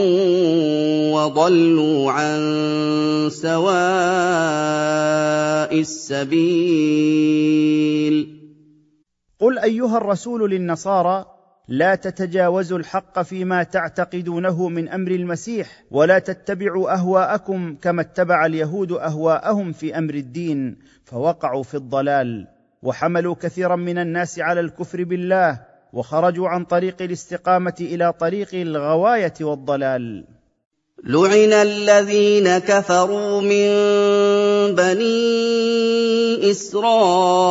وضلوا 1.14 2.12
عن 2.12 2.40
سواء 3.32 3.60
السبيل. 5.80 7.10
قل 9.40 9.60
أيها 9.60 9.98
الرسول 9.98 10.52
للنصارى 10.52 11.39
لا 11.70 11.96
تتجاوزوا 11.96 12.78
الحق 12.78 13.22
فيما 13.22 13.64
تعتقدونه 13.64 14.70
من 14.70 14.90
أمر 14.90 15.12
المسيح 15.12 15.84
ولا 15.92 16.20
تتبعوا 16.20 16.94
أهواءكم 16.94 17.76
كما 17.76 18.02
اتبع 18.02 18.46
اليهود 18.46 18.92
أهواءهم 18.92 19.72
في 19.72 19.98
أمر 19.98 20.14
الدين 20.14 20.78
فوقعوا 21.06 21.64
في 21.64 21.76
الضلال 21.76 22.48
وحملوا 22.84 23.36
كثيرا 23.36 23.76
من 23.76 23.98
الناس 23.98 24.40
على 24.40 24.60
الكفر 24.60 25.04
بالله 25.04 25.60
وخرجوا 25.94 26.50
عن 26.50 26.66
طريق 26.66 27.02
الاستقامة 27.02 27.76
إلى 27.82 28.14
طريق 28.14 28.50
الغواية 28.54 29.34
والضلال. 29.42 30.26
لعن 31.04 31.54
الذين 31.54 32.58
كفروا 32.58 33.42
من 33.42 33.70
بني 34.76 36.52
اسرائيل 36.52 37.46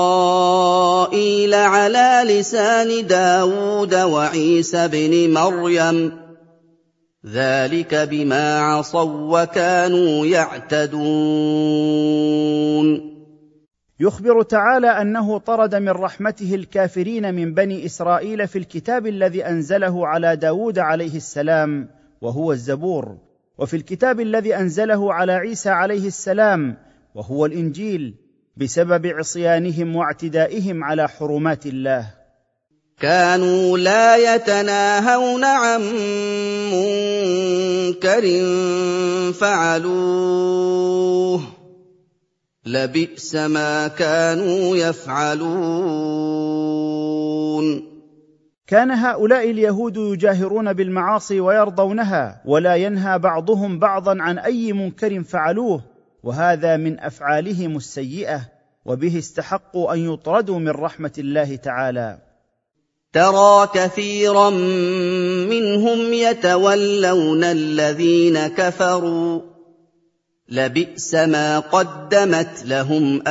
على 1.54 2.22
لسان 2.24 3.06
داود 3.06 3.94
وعيسى 3.94 4.88
بن 4.88 5.32
مريم 5.34 6.12
ذلك 7.26 7.94
بما 7.94 8.60
عصوا 8.60 9.42
وكانوا 9.42 10.26
يعتدون 10.26 10.98
يخبر 14.00 14.42
تعالى 14.42 14.88
انه 14.88 15.38
طرد 15.38 15.74
من 15.74 15.88
رحمته 15.88 16.54
الكافرين 16.54 17.34
من 17.34 17.54
بني 17.54 17.86
اسرائيل 17.86 18.48
في 18.48 18.58
الكتاب 18.58 19.06
الذي 19.06 19.46
انزله 19.46 20.06
على 20.06 20.36
داود 20.36 20.78
عليه 20.78 21.16
السلام 21.16 21.88
وهو 22.20 22.52
الزبور 22.52 23.27
وفي 23.58 23.76
الكتاب 23.76 24.20
الذي 24.20 24.56
أنزله 24.56 25.14
على 25.14 25.32
عيسى 25.32 25.70
عليه 25.70 26.06
السلام 26.06 26.76
وهو 27.14 27.46
الإنجيل 27.46 28.14
بسبب 28.56 29.06
عصيانهم 29.06 29.96
واعتدائهم 29.96 30.84
على 30.84 31.08
حرمات 31.08 31.66
الله. 31.66 32.10
كانوا 33.00 33.78
لا 33.78 34.34
يتناهون 34.34 35.44
عن 35.44 35.80
منكر 36.72 38.22
فعلوه. 39.32 41.42
لبئس 42.66 43.34
ما 43.34 43.88
كانوا 43.88 44.76
يفعلون. 44.76 46.28
كان 48.68 48.90
هؤلاء 48.90 49.50
اليهود 49.50 49.96
يجاهرون 49.96 50.72
بالمعاصي 50.72 51.40
ويرضونها 51.40 52.42
ولا 52.44 52.76
ينهى 52.76 53.18
بعضهم 53.18 53.78
بعضا 53.78 54.16
عن 54.22 54.38
أي 54.38 54.72
منكر 54.72 55.22
فعلوه 55.22 55.82
وهذا 56.22 56.76
من 56.76 57.00
أفعالهم 57.00 57.76
السيئة 57.76 58.40
وبه 58.84 59.18
استحقوا 59.18 59.94
أن 59.94 60.12
يطردوا 60.12 60.58
من 60.58 60.68
رحمة 60.68 61.12
الله 61.18 61.56
تعالى. 61.56 62.18
ترى 63.12 63.68
كثيرا 63.74 64.50
منهم 65.50 66.12
يتولون 66.12 67.44
الذين 67.44 68.46
كفروا. 68.46 69.57
لبئس 70.50 71.14
ما 71.14 71.58
قدمت 71.58 72.64
لهم 72.66 73.22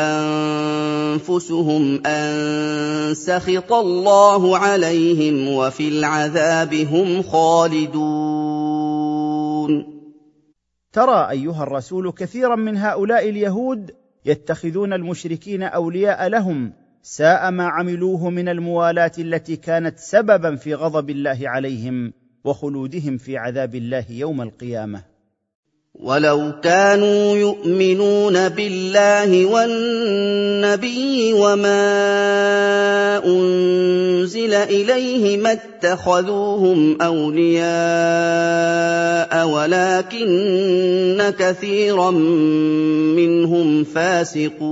أنفسهم 1.16 2.06
أن 2.06 3.14
سخط 3.14 3.74
الله 3.74 4.58
عليهم 4.58 5.48
وفي 5.54 5.88
العذاب 5.88 6.74
هم 6.74 7.22
خالدون. 7.22 8.78
ترى 10.94 11.30
أيها 11.30 11.64
الرسول 11.64 12.12
كثيرا 12.12 12.56
من 12.56 12.78
هؤلاء 12.78 13.30
اليهود 13.30 13.92
يتخذون 14.26 14.94
المشركين 14.94 15.64
أولياء 15.64 16.28
لهم 16.28 16.74
ساء 17.02 17.52
ما 17.52 17.68
عملوه 17.68 18.30
من 18.30 18.50
الموالاة 18.50 19.12
التي 19.20 19.56
كانت 19.56 20.00
سببا 20.00 20.56
في 20.56 20.74
غضب 20.74 21.10
الله 21.10 21.40
عليهم 21.42 22.14
وخلودهم 22.44 23.18
في 23.18 23.38
عذاب 23.38 23.76
الله 23.76 24.06
يوم 24.10 24.42
القيامة. 24.42 25.17
وَلَوْ 26.04 26.52
كَانُوا 26.64 27.36
يُؤْمِنُونَ 27.38 28.50
بِاللَّهِ 28.50 29.46
وَالنَّبِيِّ 29.46 31.34
وَمَا 31.34 31.82
أُنزِلَ 33.26 34.54
إِلَيْهِ 34.54 35.38
مَا 35.38 35.52
اتَّخَذُوهُمْ 35.58 37.02
أَوْلِيَاءَ 37.02 37.68
وَلَٰكِنَّ 39.50 41.34
كَثِيرًا 41.40 42.12
مِّنْهُمْ 43.18 43.84
فَاسِقُونَ 43.84 44.68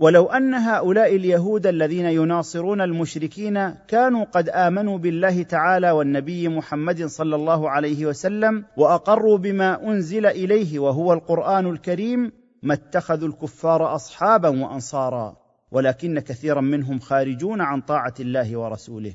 ولو 0.00 0.26
أن 0.26 0.54
هؤلاء 0.54 1.16
اليهود 1.16 1.66
الذين 1.66 2.06
يناصرون 2.06 2.80
المشركين 2.80 3.70
كانوا 3.70 4.24
قد 4.24 4.48
آمنوا 4.48 4.98
بالله 4.98 5.42
تعالى 5.42 5.90
والنبي 5.90 6.48
محمد 6.48 7.04
صلى 7.04 7.36
الله 7.36 7.70
عليه 7.70 8.06
وسلم 8.06 8.64
وأقروا 8.76 9.38
بما 9.38 9.88
أنزل 9.88 10.26
إليه 10.26 10.78
وهو 10.78 11.12
القرآن 11.12 11.66
الكريم 11.66 12.32
ما 12.62 12.74
اتخذوا 12.74 13.28
الكفار 13.28 13.94
أصحابا 13.94 14.48
وأنصارا. 14.48 15.36
ولكن 15.70 16.20
كثيرا 16.20 16.60
منهم 16.60 16.98
خارجون 16.98 17.60
عن 17.60 17.80
طاعة 17.80 18.14
الله 18.20 18.56
ورسوله. 18.56 19.14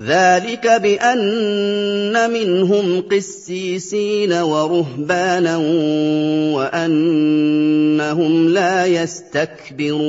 ذلك 0.00 0.66
بأن 0.66 2.30
منهم 2.30 3.00
قسيسين 3.00 4.32
ورهبانا 4.32 5.56
وأنهم 6.56 8.48
لا 8.48 8.86
يستكبرون. 8.86 10.04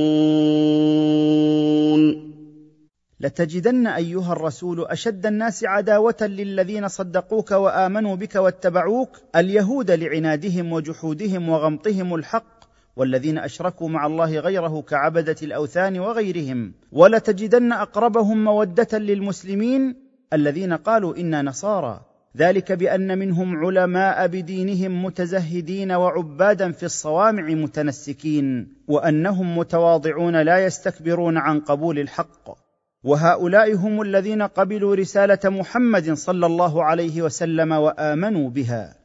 لتجدن 3.20 3.88
أيها 3.88 4.34
الرسول 4.34 4.86
أشد 4.86 5.26
الناس 5.26 5.64
عداوة 5.64 6.16
للذين 6.22 6.88
صدقوك 6.88 7.52
وآمنوا 7.52 8.16
بك 8.16 8.36
واتبعوك 8.36 9.10
اليهود 9.36 9.92
لعنادهم 9.92 10.74
وجحودهم 10.74 11.50
وغمطهم 11.50 12.16
الحق 12.16 12.55
والذين 12.96 13.38
أشركوا 13.38 13.90
مع 13.90 14.06
الله 14.06 14.40
غيره 14.40 14.82
كعبدة 14.82 15.36
الأوثان 15.44 16.00
وغيرهم 16.00 16.74
ولتجدن 16.92 17.72
أقربهم 17.72 18.44
مودة 18.44 18.98
للمسلمين 18.98 19.96
الذين 20.34 20.74
قالوا 20.74 21.18
إنا 21.18 21.42
نصارى. 21.42 22.02
ذلك 22.38 22.72
بأن 22.72 23.18
منهم 23.18 23.66
علماء 23.66 24.28
بدينهم 24.28 25.06
متزهدين 25.06 25.92
وعبادا 25.92 26.72
في 26.72 26.84
الصوامع 26.84 27.44
متنسكين 27.44 28.68
وأنهم 28.88 29.58
متواضعون 29.58 30.42
لا 30.42 30.66
يستكبرون 30.66 31.38
عن 31.38 31.60
قبول 31.60 32.00
الحق. 32.00 32.66
وهؤلاء 33.04 33.76
هم 33.76 34.02
الذين 34.02 34.42
قبلوا 34.42 34.96
رسالة 34.96 35.40
محمد 35.46 36.14
صلى 36.14 36.46
الله 36.46 36.84
عليه 36.84 37.22
وسلم 37.22 37.72
وآمنوا 37.72 38.50
بها. 38.50 39.05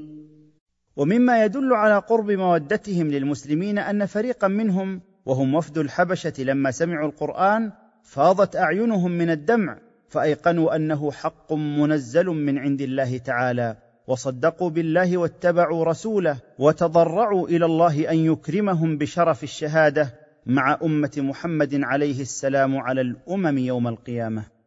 ومما 0.95 1.45
يدل 1.45 1.73
على 1.73 1.97
قرب 1.97 2.31
مودتهم 2.31 3.07
للمسلمين 3.07 3.79
أن 3.79 4.05
فريقا 4.05 4.47
منهم 4.47 5.01
وهم 5.25 5.55
وفد 5.55 5.77
الحبشة 5.77 6.33
لما 6.39 6.71
سمعوا 6.71 7.07
القرآن 7.09 7.71
فاضت 8.03 8.55
أعينهم 8.55 9.11
من 9.11 9.29
الدمع 9.29 9.77
فأيقنوا 10.07 10.75
أنه 10.75 11.11
حق 11.11 11.53
منزل 11.53 12.25
من 12.25 12.57
عند 12.57 12.81
الله 12.81 13.17
تعالى 13.17 13.77
وصدقوا 14.07 14.69
بالله 14.69 15.17
واتبعوا 15.17 15.85
رسوله 15.85 16.37
وتضرعوا 16.59 17.47
إلى 17.47 17.65
الله 17.65 18.11
أن 18.11 18.17
يكرمهم 18.17 18.97
بشرف 18.97 19.43
الشهادة 19.43 20.13
مع 20.45 20.79
أمة 20.83 21.11
محمد 21.17 21.83
عليه 21.83 22.21
السلام 22.21 22.77
على 22.77 23.01
الأمم 23.01 23.57
يوم 23.57 23.87
القيامة. 23.87 24.60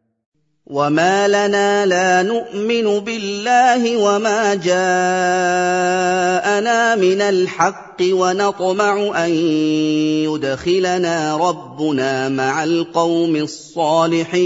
وما 0.67 1.27
لنا 1.27 1.85
لا 1.85 2.23
نؤمن 2.23 2.99
بالله 2.99 3.97
وما 3.97 4.55
جاءنا 4.55 4.75
من 6.95 7.21
الحق 7.21 8.01
ونطمع 8.01 9.25
ان 9.25 9.29
يدخلنا 10.25 11.37
ربنا 11.37 12.29
مع 12.29 12.63
القوم 12.63 13.35
الصالحين 13.35 14.45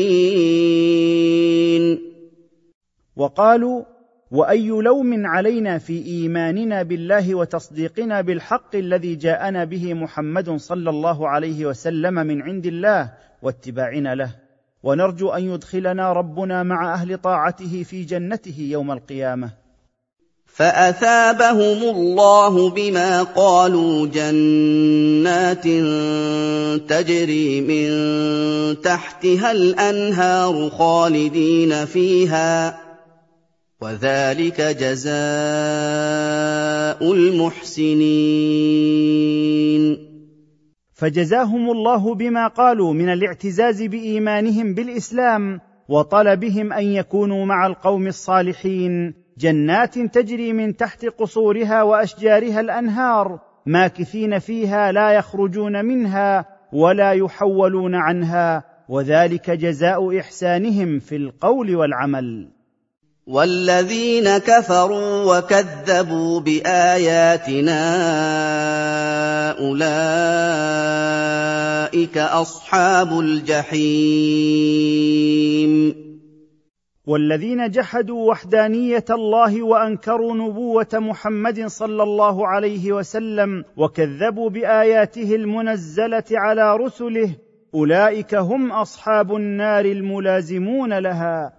وقالوا 3.15 3.83
واي 4.31 4.67
لوم 4.67 5.25
علينا 5.25 5.77
في 5.77 6.05
ايماننا 6.05 6.83
بالله 6.83 7.35
وتصديقنا 7.35 8.21
بالحق 8.21 8.75
الذي 8.75 9.15
جاءنا 9.15 9.63
به 9.63 9.93
محمد 9.93 10.57
صلى 10.57 10.89
الله 10.89 11.29
عليه 11.29 11.65
وسلم 11.65 12.13
من 12.13 12.41
عند 12.41 12.65
الله 12.65 13.11
واتباعنا 13.41 14.15
له 14.15 14.48
ونرجو 14.83 15.29
أن 15.29 15.53
يدخلنا 15.53 16.13
ربنا 16.13 16.63
مع 16.63 16.93
أهل 16.93 17.17
طاعته 17.17 17.83
في 17.83 18.03
جنته 18.03 18.55
يوم 18.59 18.91
القيامة. 18.91 19.51
فأثابهم 20.45 21.83
الله 21.95 22.69
بما 22.69 23.23
قالوا 23.23 24.07
جنات 24.07 25.63
تجري 26.89 27.61
من 27.61 27.89
تحتها 28.81 29.51
الأنهار 29.51 30.69
خالدين 30.69 31.85
فيها 31.85 32.79
وذلك 33.81 34.61
جزاء 34.61 35.11
المحسنين. 37.13 37.99
فجزاهم 40.99 41.69
الله 41.69 42.15
بما 42.15 42.47
قالوا 42.47 42.93
من 42.93 43.09
الاعتزاز 43.09 43.83
بإيمانهم 43.83 44.73
بالإسلام 44.73 45.59
وطلبهم 45.89 46.73
أن 46.73 46.83
يكونوا 46.83 47.45
مع 47.45 47.67
القوم 47.67 48.07
الصالحين. 48.07 49.13
جنات 49.37 49.99
تجري 49.99 50.53
من 50.53 50.75
تحت 50.75 51.05
قصورها 51.05 51.83
وأشجارها 51.83 52.59
الأنهار. 52.59 53.39
ماكثين 53.65 54.39
فيها 54.39 54.91
لا 54.91 55.11
يخرجون 55.11 55.85
منها 55.85 56.45
ولا 56.73 57.11
يحولون 57.13 57.95
عنها. 57.95 58.63
وذلك 58.89 59.51
جزاء 59.51 60.19
إحسانهم 60.19 60.99
في 60.99 61.15
القول 61.15 61.75
والعمل. 61.75 62.58
والذين 63.29 64.37
كفروا 64.37 65.37
وكذبوا 65.37 66.39
بآياتنا 66.39 67.81
أولئك 69.59 70.17
أصحاب 72.17 73.19
الجحيم. 73.19 74.49
والذين 77.07 77.69
جحدوا 77.69 78.29
وحدانية 78.29 79.05
الله 79.09 79.63
وأنكروا 79.63 80.35
نبوة 80.35 80.87
محمد 80.93 81.67
صلى 81.67 82.03
الله 82.03 82.47
عليه 82.47 82.91
وسلم 82.91 83.63
وكذبوا 83.77 84.49
بآياته 84.49 85.35
المنزلة 85.35 86.23
على 86.31 86.75
رسله 86.75 87.35
أولئك 87.75 88.35
هم 88.35 88.71
أصحاب 88.71 89.35
النار 89.35 89.85
الملازمون 89.85 90.93
لها. 90.93 91.58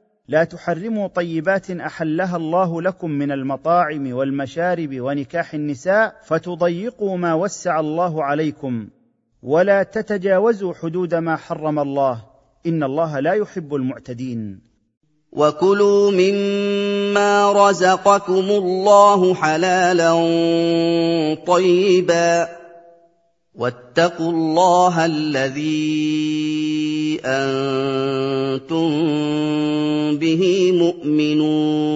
لا 0.31 0.43
تحرموا 0.43 1.07
طيبات 1.07 1.71
أحلها 1.71 2.37
الله 2.37 2.81
لكم 2.81 3.11
من 3.11 3.31
المطاعم 3.31 4.13
والمشارب 4.13 4.89
ونكاح 4.93 5.53
النساء 5.53 6.15
فتضيقوا 6.23 7.17
ما 7.17 7.33
وسع 7.33 7.79
الله 7.79 8.23
عليكم. 8.23 8.87
ولا 9.43 9.83
تتجاوزوا 9.83 10.73
حدود 10.73 11.15
ما 11.15 11.35
حرم 11.35 11.79
الله. 11.79 12.23
إن 12.65 12.83
الله 12.83 13.19
لا 13.19 13.33
يحب 13.33 13.75
المعتدين. 13.75 14.61
وكلوا 15.31 16.11
مما 16.11 17.51
رزقكم 17.51 18.33
الله 18.33 19.33
حلالا 19.33 20.13
طيبا. 21.47 22.60
واتقوا 23.55 24.31
الله 24.31 25.05
الذي 25.05 26.01
أنتم 27.25 28.89
به 30.17 30.71
مؤمنون. 30.71 31.91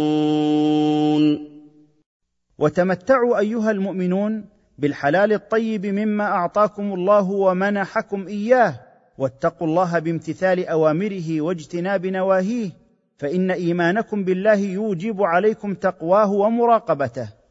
وتمتعوا 2.58 3.40
أيها 3.40 3.72
المؤمنون 3.72 4.46
بالحلال 4.78 5.34
الطيب 5.34 5.86
مما 5.86 6.24
أعطاكم 6.24 6.94
الله 6.94 7.32
ومنحكم 7.32 8.28
إياه. 8.28 8.80
واتقوا 9.18 9.68
الله 9.68 10.00
بامتثال 10.00 10.68
أوامره 10.68 11.42
واجتناب 11.42 12.06
نواهيه 12.06 12.70
فإن 13.18 13.52
إيمانكم 13.52 14.24
بالله 14.24 14.56
يوجب 14.56 15.22
عليكم 15.24 15.74
تقواه 15.74 16.32
ومراقبته. 16.32 17.45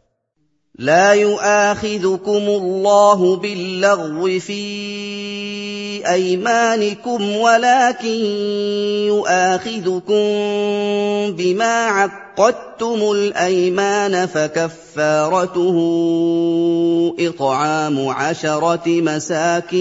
لا 0.79 1.13
يؤاخذكم 1.13 2.43
الله 2.49 3.37
باللغو 3.37 4.41
في 4.41 4.65
أيمانكم 6.07 7.37
ولكن 7.37 8.25
يؤاخذكم 9.07 10.25
بما 11.37 11.87
عقدتم 11.87 13.13
الأيمان 13.13 14.27
فكفارته 14.27 15.77
إطعام 17.21 18.09
عشرة 18.09 18.83
مساكين 18.87 19.75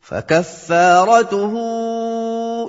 فكفارته 0.00 1.52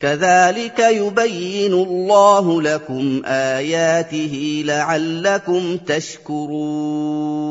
كذلك 0.00 0.78
يبين 0.78 1.72
الله 1.72 2.62
لكم 2.62 3.22
آياته 3.24 4.62
لعلكم 4.66 5.76
تشكرون. 5.76 7.44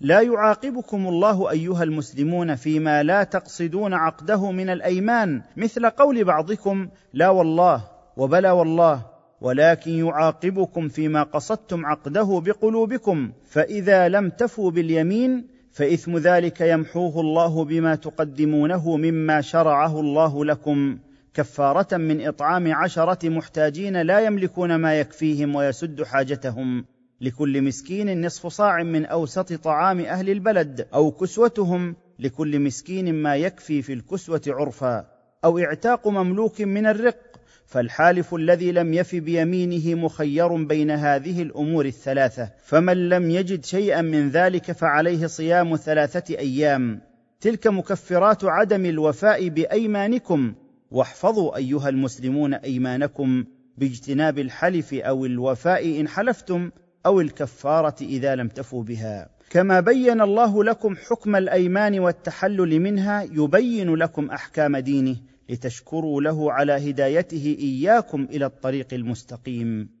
لا 0.00 0.20
يعاقبكم 0.20 1.08
الله 1.08 1.50
أيها 1.50 1.82
المسلمون 1.82 2.54
فيما 2.54 3.02
لا 3.02 3.24
تقصدون 3.24 3.94
عقده 3.94 4.50
من 4.50 4.70
الأيمان 4.70 5.42
مثل 5.56 5.86
قول 5.86 6.24
بعضكم 6.24 6.88
لا 7.12 7.28
والله 7.28 7.84
وبلا 8.16 8.52
والله 8.52 9.06
ولكن 9.40 10.06
يعاقبكم 10.06 10.88
فيما 10.88 11.22
قصدتم 11.22 11.86
عقده 11.86 12.42
بقلوبكم 12.44 13.32
فإذا 13.46 14.08
لم 14.08 14.30
تفوا 14.30 14.70
باليمين 14.70 15.57
فإثم 15.72 16.16
ذلك 16.18 16.60
يمحوه 16.60 17.20
الله 17.20 17.64
بما 17.64 17.94
تقدمونه 17.94 18.96
مما 18.96 19.40
شرعه 19.40 20.00
الله 20.00 20.44
لكم 20.44 20.98
كفارة 21.34 21.96
من 21.96 22.26
إطعام 22.26 22.72
عشرة 22.74 23.28
محتاجين 23.28 24.02
لا 24.02 24.20
يملكون 24.20 24.74
ما 24.74 25.00
يكفيهم 25.00 25.54
ويسد 25.54 26.02
حاجتهم 26.02 26.84
لكل 27.20 27.62
مسكين 27.62 28.26
نصف 28.26 28.46
صاع 28.46 28.82
من 28.82 29.06
أوسط 29.06 29.52
طعام 29.52 30.00
أهل 30.00 30.30
البلد 30.30 30.88
أو 30.94 31.10
كسوتهم 31.10 31.96
لكل 32.18 32.60
مسكين 32.60 33.14
ما 33.14 33.36
يكفي 33.36 33.82
في 33.82 33.92
الكسوة 33.92 34.42
عرفا 34.46 35.06
أو 35.44 35.58
إعتاق 35.58 36.08
مملوك 36.08 36.60
من 36.60 36.86
الرق 36.86 37.27
فالحالف 37.68 38.34
الذي 38.34 38.72
لم 38.72 38.94
يف 38.94 39.14
بيمينه 39.14 39.94
مخير 39.94 40.64
بين 40.64 40.90
هذه 40.90 41.42
الأمور 41.42 41.86
الثلاثة 41.86 42.50
فمن 42.64 43.08
لم 43.08 43.30
يجد 43.30 43.64
شيئا 43.64 44.02
من 44.02 44.28
ذلك 44.28 44.72
فعليه 44.72 45.26
صيام 45.26 45.76
ثلاثة 45.76 46.38
أيام. 46.38 47.00
تلك 47.40 47.66
مكفرات 47.66 48.44
عدم 48.44 48.86
الوفاء 48.86 49.48
بأيمانكم. 49.48 50.54
واحفظوا 50.90 51.56
أيها 51.56 51.88
المسلمون 51.88 52.54
أيمانكم 52.54 53.44
باجتناب 53.78 54.38
الحلف 54.38 54.94
أو 54.94 55.24
الوفاء 55.24 56.00
إن 56.00 56.08
حلفتم 56.08 56.70
أو 57.06 57.20
الكفارة 57.20 57.96
إذا 58.00 58.34
لم 58.34 58.48
تفوا 58.48 58.82
بها. 58.82 59.28
كما 59.50 59.80
بين 59.80 60.20
الله 60.20 60.64
لكم 60.64 60.96
حكم 60.96 61.36
الأيمان 61.36 62.00
والتحلل 62.00 62.80
منها 62.80 63.22
يبين 63.22 63.94
لكم 63.94 64.30
أحكام 64.30 64.76
دينه. 64.76 65.16
لتشكروا 65.48 66.22
له 66.22 66.52
على 66.52 66.90
هدايته 66.90 67.56
إياكم 67.60 68.28
إلى 68.30 68.46
الطريق 68.46 68.86
المستقيم. 68.92 69.98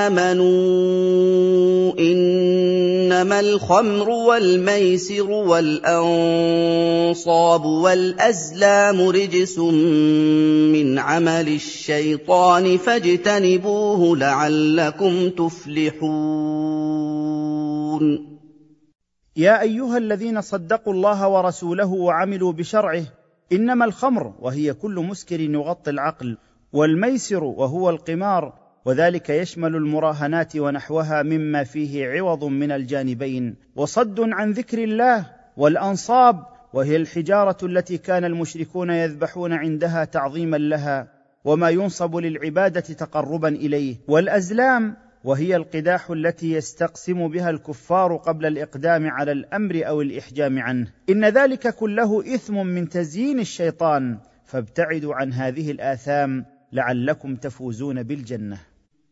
آمَنُوا 0.07 1.99
إِنَّمَا 1.99 3.41
الْخَمْرُ 3.41 4.11
وَالْمَيْسِرُ 4.11 5.31
وَالْأَنصَابُ 5.31 7.65
وَالْأَزْلَامُ 7.65 9.09
رِجْسٌ 9.09 9.59
مِّنْ 9.59 10.99
عَمَلِ 10.99 11.49
الشَّيْطَانِ 11.49 12.77
فَاجْتَنِبُوهُ 12.77 14.17
لَعَلَّكُمْ 14.17 15.31
تُفْلِحُونَ. 15.31 16.11
يا 19.37 19.61
أيها 19.61 19.99
الذين 19.99 20.41
صدقوا 20.41 20.93
الله 20.93 21.29
ورسوله 21.29 21.87
وعملوا 21.87 22.53
بشرعه 22.53 23.03
إنما 23.53 23.85
الخمر 23.85 24.35
وهي 24.41 24.75
كل 24.75 24.95
مسكر 24.95 25.41
يغطي 25.41 25.91
العقل 25.91 26.39
والميسر 26.73 27.45
وهو 27.45 27.91
القمار 27.91 28.53
وذلك 28.85 29.31
يشمل 29.31 29.77
المراهنات 29.77 30.57
ونحوها 30.57 31.23
مما 31.23 31.65
فيه 31.65 32.09
عوض 32.09 32.45
من 32.45 32.73
الجانبين. 32.73 33.57
وصد 33.77 34.21
عن 34.21 34.51
ذكر 34.51 34.85
الله 34.85 35.27
والأنصاب 35.57 36.47
وهي 36.73 36.97
الحجارة 36.97 37.57
التي 37.63 37.99
كان 37.99 38.25
المشركون 38.25 38.91
يذبحون 38.91 39.53
عندها 39.53 40.05
تعظيما 40.05 40.57
لها 40.57 41.09
وما 41.45 41.71
ينصب 41.71 42.17
للعبادة 42.17 42.81
تقربا 42.81 43.49
إليه. 43.49 43.97
والأزلام 44.09 44.97
وهي 45.25 45.57
القداح 45.57 46.11
التي 46.11 46.53
يستقسم 46.53 47.29
بها 47.29 47.51
الكفار 47.51 48.17
قبل 48.17 48.47
الإقدام 48.47 49.11
على 49.11 49.33
الأمر 49.33 49.83
أو 49.87 50.03
الإحجام 50.03 50.59
عنه. 50.59 50.87
إن 51.11 51.25
ذلك 51.25 51.75
كله 51.75 52.35
إثم 52.35 52.67
من 52.67 52.89
تزيين 52.89 53.41
الشيطان. 53.41 54.19
فابتعدوا 54.45 55.15
عن 55.15 55.33
هذه 55.33 55.71
الآثام 55.71 56.45
لعلكم 56.73 57.37
تفوزون 57.37 58.03
بالجنة. 58.03 58.70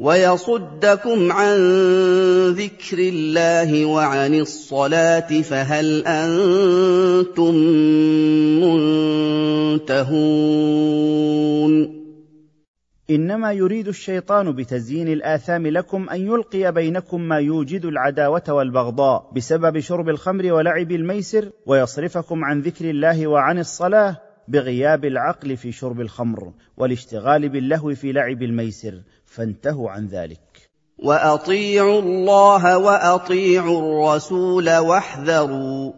ويصدكم 0.00 1.32
عن 1.32 1.56
ذكر 2.50 2.98
الله 2.98 3.84
وعن 3.84 4.34
الصلاة 4.34 5.42
فهل 5.42 6.06
أنتم 6.06 7.54
منتهون؟ 9.84 10.90
إنما 13.10 13.52
يريد 13.52 13.88
الشيطان 13.88 14.52
بتزيين 14.52 15.08
الآثام 15.08 15.66
لكم 15.66 16.08
أن 16.08 16.20
يلقي 16.20 16.72
بينكم 16.72 17.20
ما 17.20 17.38
يوجد 17.38 17.84
العداوة 17.84 18.44
والبغضاء 18.48 19.30
بسبب 19.36 19.78
شرب 19.78 20.08
الخمر 20.08 20.52
ولعب 20.52 20.92
الميسر 20.92 21.50
ويصرفكم 21.66 22.44
عن 22.44 22.60
ذكر 22.60 22.90
الله 22.90 23.26
وعن 23.26 23.58
الصلاة 23.58 24.16
بغياب 24.48 25.04
العقل 25.04 25.56
في 25.56 25.72
شرب 25.72 26.00
الخمر 26.00 26.52
والاشتغال 26.76 27.48
باللهو 27.48 27.94
في 27.94 28.12
لعب 28.12 28.42
الميسر 28.42 29.00
فانتهوا 29.30 29.90
عن 29.90 30.06
ذلك. 30.06 30.70
وأطيعوا 30.98 32.02
الله 32.02 32.78
وأطيعوا 32.78 33.78
الرسول 33.78 34.76
واحذروا. 34.76 35.92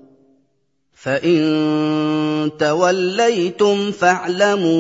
فإن 0.92 2.50
توليتم 2.58 3.90
فاعلموا 3.90 4.74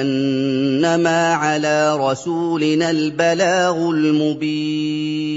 أنما 0.00 1.34
على 1.34 1.96
رسولنا 2.10 2.90
البلاغ 2.90 3.90
المبين. 3.90 5.28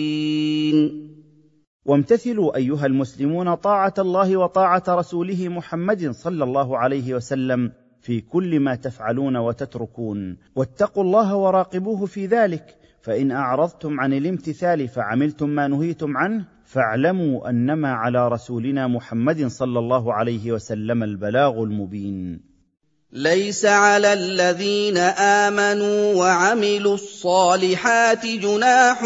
وامتثلوا 1.85 2.55
أيها 2.55 2.85
المسلمون 2.85 3.55
طاعة 3.55 3.93
الله 3.99 4.37
وطاعة 4.37 4.83
رسوله 4.89 5.47
محمد 5.47 6.11
صلى 6.11 6.43
الله 6.43 6.77
عليه 6.77 7.13
وسلم. 7.13 7.71
في 8.01 8.21
كل 8.21 8.59
ما 8.59 8.75
تفعلون 8.75 9.37
وتتركون. 9.37 10.37
واتقوا 10.55 11.03
الله 11.03 11.35
وراقبوه 11.35 12.05
في 12.05 12.25
ذلك. 12.25 12.77
فإن 13.01 13.31
أعرضتم 13.31 13.99
عن 13.99 14.13
الامتثال 14.13 14.87
فعملتم 14.87 15.49
ما 15.49 15.67
نهيتم 15.67 16.17
عنه. 16.17 16.45
فاعلموا 16.65 17.49
أنما 17.49 17.91
على 17.91 18.27
رسولنا 18.27 18.87
محمد 18.87 19.47
صلى 19.47 19.79
الله 19.79 20.13
عليه 20.13 20.51
وسلم 20.51 21.03
البلاغ 21.03 21.63
المبين. 21.63 22.50
ليس 23.13 23.65
على 23.65 24.13
الذين 24.13 24.97
آمنوا 24.97 26.15
وعملوا 26.15 26.95
الصالحات 26.95 28.25
جناح 28.25 28.99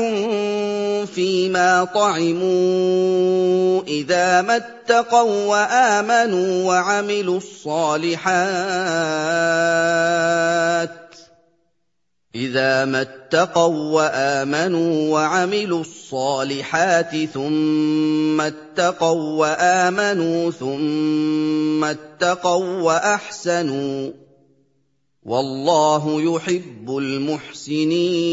فيما 1.16 1.88
طعموا 1.96 3.84
إذا 3.88 4.42
ما 4.42 4.56
اتقوا 4.56 5.46
وآمنوا 5.46 6.64
وعملوا 6.68 7.38
الصالحات 7.38 8.26
إِذَا 12.36 12.86
مَا 12.86 13.02
اتَّقَوا 13.02 13.96
وَّآمَنُوا 13.96 15.14
وَعَمِلُوا 15.14 15.82
الصَّالِحَاتِ 15.82 17.16
ثُمَّ 17.16 18.42
اتَّقَوا 18.42 19.40
وَّآمَنُوا 19.40 20.52
ثُمَّ 20.52 21.84
اتَّقَوا 21.84 22.82
وَّأَحْسَنُوا 22.82 24.12
وَاللَّهُ 25.24 26.22
يُحِبُّ 26.22 26.98
الْمُحْسِنِينَ. 26.98 28.26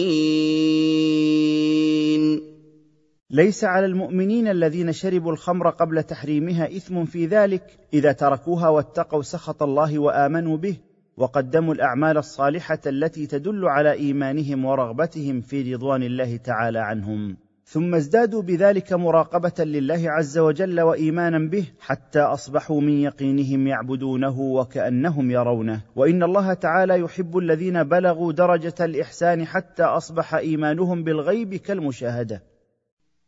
ليس 3.30 3.64
على 3.64 3.86
المؤمنين 3.86 4.48
الذين 4.48 4.92
شربوا 4.92 5.32
الخمر 5.32 5.70
قبل 5.70 6.02
تحريمها 6.02 6.76
إثم 6.76 7.04
في 7.04 7.26
ذلك 7.26 7.78
إذا 7.94 8.12
تركوها 8.12 8.68
واتقوا 8.68 9.22
سخط 9.22 9.62
الله 9.62 9.98
وآمنوا 9.98 10.56
به 10.56 10.76
وقدموا 11.22 11.74
الأعمال 11.74 12.18
الصالحة 12.18 12.78
التي 12.86 13.26
تدل 13.26 13.64
على 13.64 13.92
إيمانهم 13.92 14.64
ورغبتهم 14.64 15.40
في 15.40 15.74
رضوان 15.74 16.02
الله 16.02 16.36
تعالى 16.36 16.78
عنهم. 16.78 17.36
ثم 17.64 17.94
ازدادوا 17.94 18.42
بذلك 18.42 18.92
مراقبة 18.92 19.64
لله 19.64 20.10
عز 20.10 20.38
وجل 20.38 20.80
وإيمانا 20.80 21.38
به 21.38 21.66
حتى 21.80 22.20
أصبحوا 22.20 22.80
من 22.80 22.92
يقينهم 22.92 23.66
يعبدونه 23.66 24.40
وكأنهم 24.40 25.30
يرونه. 25.30 25.80
وإن 25.96 26.22
الله 26.22 26.54
تعالى 26.54 27.00
يحب 27.00 27.38
الذين 27.38 27.82
بلغوا 27.82 28.32
درجة 28.32 28.74
الإحسان 28.80 29.46
حتى 29.46 29.82
أصبح 29.82 30.34
إيمانهم 30.34 31.04
بالغيب 31.04 31.54
كالمشاهدة. 31.54 32.42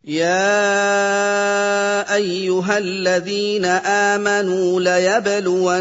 يَا 0.06 2.05
أَيُّهَا 2.14 2.78
الَّذِينَ 2.78 3.64
آمَنُوا 3.64 4.81
لَيَبْلُوَنَّكُمُ 4.81 5.81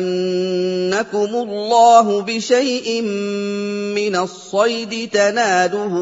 اللَّهُ 1.36 2.22
بِشَيْءٍ 2.22 3.02
مِّنَ 3.92 4.16
الصَّيْدِ 4.16 5.10
تَنَالُهُ 5.12 5.94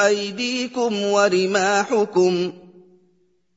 أَيْدِيكُمْ 0.00 1.02
وَرِمَاحُكُمْ 1.02 2.50
ۖ 2.50 2.52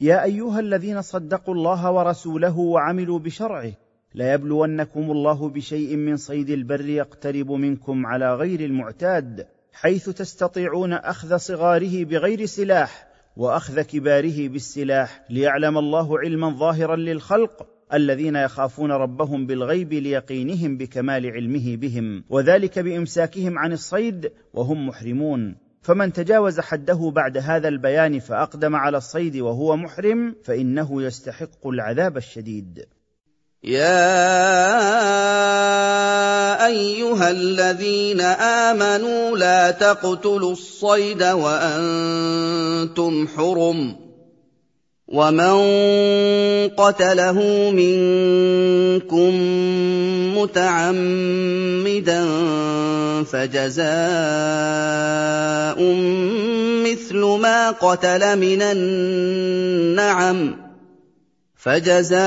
يا 0.00 0.24
أيها 0.24 0.60
الذين 0.60 1.02
صدقوا 1.02 1.54
الله 1.54 1.90
ورسوله 1.90 2.58
وعملوا 2.58 3.18
بشرعه 3.18 3.72
ليبلونكم 4.14 5.10
الله 5.10 5.48
بشيء 5.48 5.96
من 5.96 6.16
صيد 6.16 6.50
البر 6.50 6.88
يقترب 6.88 7.50
منكم 7.50 8.06
على 8.06 8.34
غير 8.34 8.60
المعتاد 8.60 9.46
حيث 9.72 10.08
تستطيعون 10.10 10.92
أخذ 10.92 11.36
صغاره 11.36 12.04
بغير 12.04 12.46
سلاح 12.46 13.06
وأخذ 13.36 13.82
كباره 13.82 14.48
بالسلاح 14.48 15.24
ليعلم 15.30 15.78
الله 15.78 16.18
علما 16.18 16.50
ظاهرا 16.50 16.96
للخلق 16.96 17.66
الذين 17.94 18.36
يخافون 18.36 18.92
ربهم 18.92 19.46
بالغيب 19.46 19.92
ليقينهم 19.92 20.76
بكمال 20.76 21.26
علمه 21.26 21.76
بهم 21.76 22.24
وذلك 22.30 22.78
بإمساكهم 22.78 23.58
عن 23.58 23.72
الصيد 23.72 24.32
وهم 24.54 24.88
محرمون. 24.88 25.65
فمن 25.82 26.12
تجاوز 26.12 26.60
حده 26.60 27.12
بعد 27.14 27.38
هذا 27.38 27.68
البيان 27.68 28.20
فأقدم 28.20 28.76
على 28.76 28.96
الصيد 28.96 29.36
وهو 29.36 29.76
محرم 29.76 30.34
فإنه 30.44 31.02
يستحق 31.02 31.66
العذاب 31.66 32.16
الشديد. 32.16 32.86
يَا 33.64 35.06
أَيُّهَا 36.66 37.30
الَّذِينَ 37.30 38.20
آمَنُوا 38.20 39.38
لَا 39.38 39.70
تَقْتُلُوا 39.70 40.52
الصَّيْدَ 40.52 41.22
وَأَنتُمْ 41.22 43.28
حُرُمٌ 43.28 43.92
ۚ. 43.92 44.05
وَمَن 45.06 45.54
قَتَلَهُ 46.74 47.38
مِنكُم 47.70 49.32
مُّتَعَمِّدًا 50.34 52.22
فَجَزَاءٌ 53.22 53.86
مِّثْلُ 56.82 57.20
مَا 57.38 57.70
قَتَلَ 57.70 58.22
مِنَ 58.38 58.62
النَّعَمِ 58.62 60.50
ۚ 60.50 60.54
فَجَزَاءٌ 61.54 62.26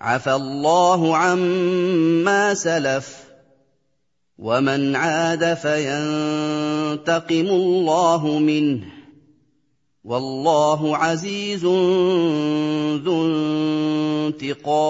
عَفَا 0.00 0.36
اللَّهُ 0.36 1.16
عَمَّا 1.16 2.54
سَلَفَ 2.54 3.24
ۚ 3.24 3.26
وَمَنْ 4.38 4.96
عَادَ 4.96 5.54
فَيَنتَقِمُ 5.54 7.46
اللَّهُ 7.46 8.38
مِنْهُ 8.38 8.80
ۗ 8.80 8.82
وَاللَّهُ 10.04 10.96
عَزِيزٌ 10.96 11.64
ذُو 13.04 13.26
انتِقَامٍ. 14.26 14.80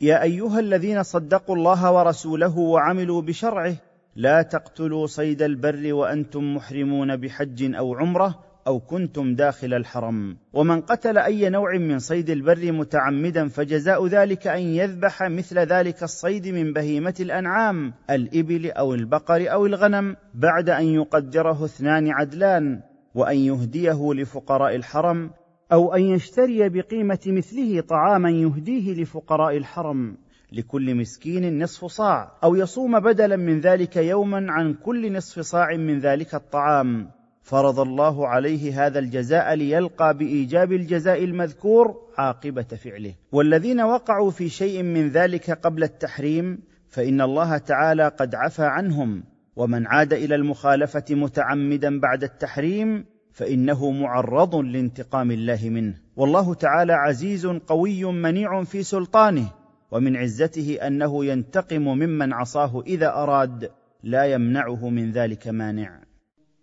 يا 0.00 0.22
أيها 0.22 0.60
الذين 0.60 1.02
صدقوا 1.02 1.56
الله 1.56 1.92
ورسوله 1.92 2.58
وعملوا 2.58 3.22
بشرعه 3.22 3.76
لا 4.16 4.42
تقتلوا 4.42 5.06
صيد 5.06 5.42
البر 5.42 5.94
وأنتم 5.94 6.56
محرمون 6.56 7.16
بحج 7.16 7.74
أو 7.74 7.94
عمرة 7.94 8.53
أو 8.66 8.80
كنتم 8.80 9.34
داخل 9.34 9.74
الحرم. 9.74 10.36
ومن 10.52 10.80
قتل 10.80 11.18
أي 11.18 11.50
نوع 11.50 11.78
من 11.78 11.98
صيد 11.98 12.30
البر 12.30 12.72
متعمدا 12.72 13.48
فجزاء 13.48 14.06
ذلك 14.06 14.46
أن 14.46 14.60
يذبح 14.60 15.22
مثل 15.22 15.58
ذلك 15.58 16.02
الصيد 16.02 16.48
من 16.48 16.72
بهيمة 16.72 17.14
الأنعام 17.20 17.92
الإبل 18.10 18.70
أو 18.70 18.94
البقر 18.94 19.52
أو 19.52 19.66
الغنم 19.66 20.16
بعد 20.34 20.68
أن 20.68 20.84
يقدره 20.84 21.64
اثنان 21.64 22.10
عدلان 22.10 22.80
وأن 23.14 23.36
يهديه 23.36 24.12
لفقراء 24.12 24.76
الحرم 24.76 25.30
أو 25.72 25.94
أن 25.94 26.02
يشتري 26.02 26.68
بقيمة 26.68 27.18
مثله 27.26 27.80
طعاما 27.80 28.30
يهديه 28.30 29.02
لفقراء 29.02 29.56
الحرم. 29.56 30.16
لكل 30.52 30.94
مسكين 30.94 31.62
نصف 31.62 31.84
صاع 31.84 32.38
أو 32.44 32.54
يصوم 32.54 33.00
بدلا 33.00 33.36
من 33.36 33.60
ذلك 33.60 33.96
يوما 33.96 34.46
عن 34.52 34.74
كل 34.74 35.12
نصف 35.12 35.40
صاع 35.40 35.76
من 35.76 35.98
ذلك 35.98 36.34
الطعام. 36.34 37.10
فرض 37.44 37.80
الله 37.80 38.28
عليه 38.28 38.86
هذا 38.86 38.98
الجزاء 38.98 39.54
ليلقى 39.54 40.16
بإيجاب 40.16 40.72
الجزاء 40.72 41.24
المذكور 41.24 41.94
عاقبة 42.18 42.62
فعله. 42.62 43.14
والذين 43.32 43.80
وقعوا 43.80 44.30
في 44.30 44.48
شيء 44.48 44.82
من 44.82 45.08
ذلك 45.08 45.50
قبل 45.50 45.82
التحريم 45.82 46.58
فإن 46.88 47.20
الله 47.20 47.58
تعالى 47.58 48.08
قد 48.08 48.34
عفى 48.34 48.64
عنهم. 48.64 49.24
ومن 49.56 49.86
عاد 49.86 50.12
إلى 50.12 50.34
المخالفة 50.34 51.04
متعمدا 51.10 52.00
بعد 52.00 52.22
التحريم 52.24 53.04
فإنه 53.32 53.90
معرض 53.90 54.56
لانتقام 54.56 55.30
الله 55.30 55.68
منه. 55.68 55.94
والله 56.16 56.54
تعالى 56.54 56.92
عزيز 56.92 57.46
قوي 57.46 58.04
منيع 58.04 58.64
في 58.64 58.82
سلطانه. 58.82 59.50
ومن 59.90 60.16
عزته 60.16 60.78
أنه 60.86 61.24
ينتقم 61.24 61.82
ممن 61.82 62.32
عصاه 62.32 62.82
إذا 62.86 63.08
أراد 63.08 63.70
لا 64.02 64.24
يمنعه 64.24 64.88
من 64.88 65.12
ذلك 65.12 65.48
مانع. 65.48 66.03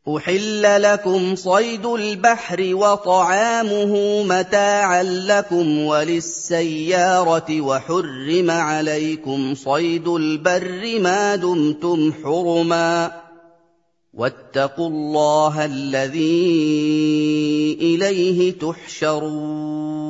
أُحِلَّ 0.08 0.82
لَكُمْ 0.82 1.36
صَيْدُ 1.36 1.86
الْبَحْرِ 1.86 2.70
وَطَعَامُهُ 2.74 4.24
مَتَاعًا 4.24 5.04
لَّكُمْ 5.04 5.80
وَلِلسَّيَّارَةِ 5.80 7.62
وَحُرِّمَ 7.62 8.52
عَلَيْكُمْ 8.52 9.54
صَيْدُ 9.54 10.08
الْبَرِّ 10.08 11.00
مَا 11.00 11.36
دُمْتُمْ 11.36 12.14
حُرُمًا 12.24 13.08
ۗ 13.08 13.12
وَاتَّقُوا 14.14 14.90
اللَّهَ 14.90 15.66
الَّذِي 15.66 16.58
إِلَيْهِ 17.82 18.60
تُحْشَرُونَ 18.60 20.02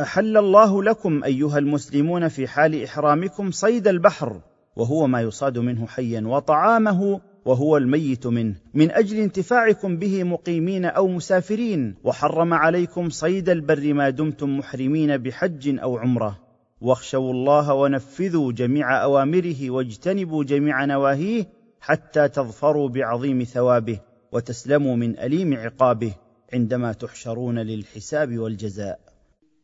أحل 0.00 0.36
الله 0.36 0.82
لكم 0.82 1.24
أيها 1.24 1.58
المسلمون 1.58 2.28
في 2.28 2.46
حال 2.46 2.82
إحرامكم 2.82 3.50
صيد 3.50 3.88
البحر 3.88 4.40
وهو 4.76 5.06
ما 5.06 5.20
يصاد 5.20 5.58
منه 5.58 5.86
حيا 5.86 6.22
وطعامه 6.26 7.20
وهو 7.44 7.76
الميت 7.76 8.26
منه. 8.26 8.54
من 8.74 8.90
أجل 8.90 9.16
انتفاعكم 9.16 9.96
به 9.96 10.24
مقيمين 10.24 10.84
أو 10.84 11.08
مسافرين 11.08 11.94
وحرم 12.04 12.54
عليكم 12.54 13.10
صيد 13.10 13.48
البر 13.48 13.94
ما 13.94 14.10
دمتم 14.10 14.58
محرمين 14.58 15.16
بحج 15.16 15.78
أو 15.78 15.96
عمرة. 15.96 16.38
واخشوا 16.80 17.30
الله 17.30 17.74
ونفذوا 17.74 18.52
جميع 18.52 19.02
أوامره 19.02 19.70
واجتنبوا 19.70 20.44
جميع 20.44 20.84
نواهيه 20.84 21.46
حتى 21.80 22.28
تظفروا 22.28 22.88
بعظيم 22.88 23.44
ثوابه 23.44 24.00
وتسلموا 24.32 24.96
من 24.96 25.18
أليم 25.18 25.54
عقابه 25.54 26.12
عندما 26.52 26.92
تحشرون 26.92 27.58
للحساب 27.58 28.38
والجزاء. 28.38 29.07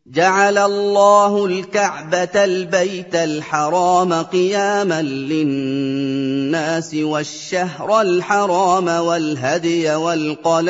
جعل 0.06 0.58
الله 0.58 1.46
الكعبة 1.46 2.44
البيت 2.44 3.14
الحرام 3.14 4.12
قياما 4.12 5.02
للناس 5.02 6.94
والشهر 6.94 8.00
الحرام 8.00 8.88
والهدي 8.88 9.94
والقلائد 9.94 10.64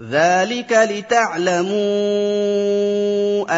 ذلك 0.00 0.72
لتعلموا 0.72 1.74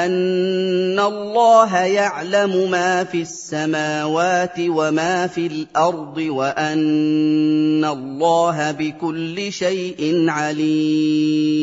ان 0.05 0.99
الله 1.01 1.77
يعلم 1.79 2.71
ما 2.71 3.05
في 3.05 3.23
السماوات 3.23 4.55
وما 4.61 5.27
في 5.27 5.47
الأرض 5.47 6.19
وان 6.19 7.85
الله 7.85 8.73
بكل 8.73 9.53
شيء 9.53 10.29
عليم. 10.29 11.57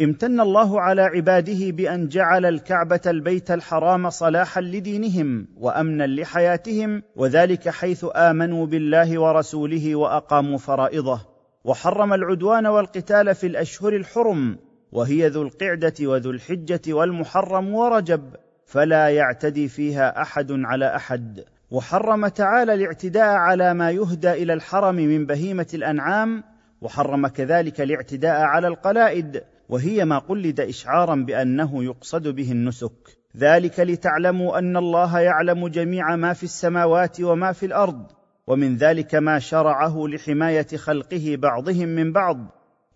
امتن 0.00 0.40
الله 0.40 0.80
على 0.80 1.02
عباده 1.02 1.70
بأن 1.70 2.08
جعل 2.08 2.46
الكعبة 2.46 3.00
البيت 3.06 3.50
الحرام 3.50 4.10
صلاحا 4.10 4.60
لدينهم 4.60 5.48
وامنا 5.56 6.06
لحياتهم 6.06 7.02
وذلك 7.16 7.68
حيث 7.68 8.06
آمنوا 8.14 8.66
بالله 8.66 9.20
ورسوله 9.20 9.96
وأقاموا 9.96 10.58
فرائضه. 10.58 11.37
وحرم 11.68 12.12
العدوان 12.12 12.66
والقتال 12.66 13.34
في 13.34 13.46
الأشهر 13.46 13.92
الحرم 13.96 14.58
وهي 14.92 15.28
ذو 15.28 15.42
القعدة 15.42 15.94
وذو 16.00 16.30
الحجة 16.30 16.80
والمحرم 16.94 17.74
ورجب 17.74 18.34
فلا 18.66 19.08
يعتدي 19.08 19.68
فيها 19.68 20.22
أحد 20.22 20.46
على 20.50 20.96
أحد. 20.96 21.44
وحرم 21.70 22.28
تعالى 22.28 22.74
الاعتداء 22.74 23.28
على 23.28 23.74
ما 23.74 23.90
يهدى 23.90 24.32
إلى 24.32 24.52
الحرم 24.52 24.94
من 24.94 25.26
بهيمة 25.26 25.66
الأنعام 25.74 26.44
وحرم 26.80 27.26
كذلك 27.26 27.80
الاعتداء 27.80 28.40
على 28.40 28.68
القلائد 28.68 29.42
وهي 29.68 30.04
ما 30.04 30.18
قلد 30.18 30.60
إشعارا 30.60 31.14
بأنه 31.14 31.84
يقصد 31.84 32.28
به 32.28 32.52
النسك. 32.52 33.18
ذلك 33.36 33.80
لتعلموا 33.80 34.58
أن 34.58 34.76
الله 34.76 35.20
يعلم 35.20 35.68
جميع 35.68 36.16
ما 36.16 36.32
في 36.32 36.42
السماوات 36.42 37.20
وما 37.20 37.52
في 37.52 37.66
الأرض 37.66 38.17
ومن 38.48 38.76
ذلك 38.76 39.14
ما 39.14 39.38
شرعه 39.38 40.06
لحماية 40.06 40.66
خلقه 40.76 41.36
بعضهم 41.36 41.88
من 41.88 42.12
بعض 42.12 42.38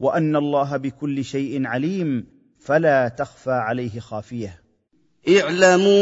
وأن 0.00 0.36
الله 0.36 0.76
بكل 0.76 1.24
شيء 1.24 1.66
عليم 1.66 2.26
فلا 2.58 3.08
تخفى 3.08 3.50
عليه 3.50 4.00
خافية. 4.00 4.62
اعلموا 5.28 5.92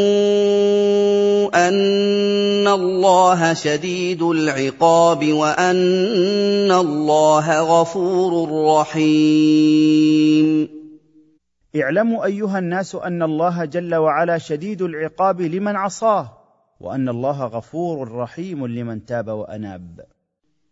أن 1.68 2.68
الله 2.68 3.54
شديد 3.54 4.22
العقاب 4.22 5.32
وأن 5.32 6.70
الله 6.70 7.60
غفور 7.60 8.50
رحيم. 8.80 10.68
اعلموا 11.76 12.24
أيها 12.24 12.58
الناس 12.58 12.94
أن 12.94 13.22
الله 13.22 13.64
جل 13.64 13.94
وعلا 13.94 14.38
شديد 14.38 14.82
العقاب 14.82 15.40
لمن 15.40 15.76
عصاه 15.76 16.39
وأن 16.80 17.08
الله 17.08 17.44
غفور 17.44 18.12
رحيم 18.12 18.66
لمن 18.66 19.04
تاب 19.04 19.28
وأناب. 19.28 20.00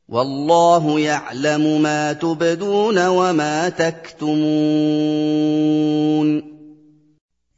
والله 0.10 0.99
يعلم 0.99 1.82
ما 1.82 2.14
تبدون 2.14 3.08
وما 3.08 3.70
تكتمون. 3.70 4.41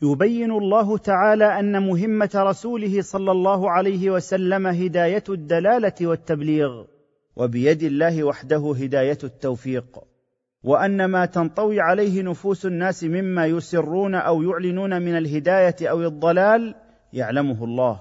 يبين 0.01 0.51
الله 0.51 0.97
تعالى 0.97 1.59
أن 1.59 1.87
مهمة 1.87 2.29
رسوله 2.35 3.01
صلى 3.01 3.31
الله 3.31 3.71
عليه 3.71 4.09
وسلم 4.09 4.67
هداية 4.67 5.23
الدلالة 5.29 5.93
والتبليغ 6.01 6.83
وبيد 7.35 7.83
الله 7.83 8.23
وحده 8.23 8.73
هداية 8.77 9.17
التوفيق. 9.23 10.12
وأن 10.63 11.05
ما 11.05 11.25
تنطوي 11.25 11.81
عليه 11.81 12.21
نفوس 12.21 12.65
الناس 12.65 13.03
مما 13.03 13.45
يسرون 13.45 14.15
أو 14.15 14.41
يعلنون 14.41 15.01
من 15.01 15.17
الهداية 15.17 15.75
أو 15.81 16.01
الضلال 16.01 16.75
يعلمه 17.13 17.63
الله. 17.63 17.99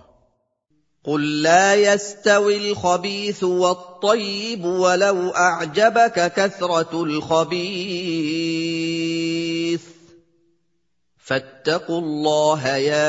قل 1.05 1.43
لا 1.43 1.75
يستوي 1.75 2.71
الخبيث 2.71 3.45
والطيب 3.45 4.65
ولو 4.65 5.31
أعجبك 5.31 6.33
كثرة 6.33 7.03
الخبيث. 7.03 7.53
فاتقوا 11.19 12.01
الله 12.01 12.69
يا 12.69 13.03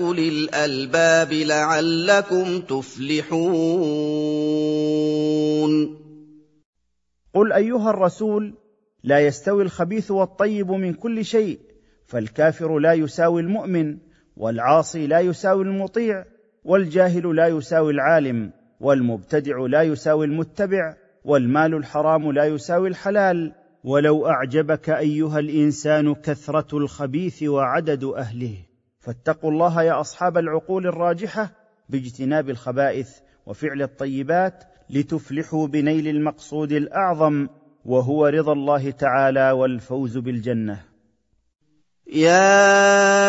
أولي 0.00 0.28
الألباب 0.28 1.32
لعلكم 1.32 2.60
تفلحون. 2.60 3.36
قل 7.36 7.52
ايها 7.52 7.90
الرسول 7.90 8.54
لا 9.02 9.20
يستوي 9.20 9.62
الخبيث 9.62 10.10
والطيب 10.10 10.70
من 10.70 10.94
كل 10.94 11.24
شيء 11.24 11.60
فالكافر 12.06 12.78
لا 12.78 12.92
يساوي 12.92 13.42
المؤمن 13.42 13.98
والعاصي 14.36 15.06
لا 15.06 15.20
يساوي 15.20 15.64
المطيع 15.64 16.24
والجاهل 16.64 17.36
لا 17.36 17.46
يساوي 17.46 17.92
العالم 17.92 18.50
والمبتدع 18.80 19.58
لا 19.58 19.82
يساوي 19.82 20.26
المتبع 20.26 20.96
والمال 21.24 21.74
الحرام 21.74 22.32
لا 22.32 22.44
يساوي 22.44 22.88
الحلال. 22.88 23.52
ولو 23.84 24.26
اعجبك 24.26 24.90
ايها 24.90 25.38
الانسان 25.38 26.14
كثره 26.14 26.78
الخبيث 26.78 27.42
وعدد 27.42 28.04
اهله. 28.04 28.56
فاتقوا 29.00 29.50
الله 29.50 29.82
يا 29.82 30.00
اصحاب 30.00 30.38
العقول 30.38 30.86
الراجحه 30.86 31.52
باجتناب 31.88 32.50
الخبائث 32.50 33.10
وفعل 33.46 33.82
الطيبات 33.82 34.64
لتفلحوا 34.90 35.66
بنيل 35.66 36.08
المقصود 36.08 36.72
الأعظم 36.72 37.48
وهو 37.84 38.26
رضا 38.26 38.52
الله 38.52 38.90
تعالى 38.90 39.50
والفوز 39.50 40.18
بالجنة. 40.18 40.80
يا 42.12 43.26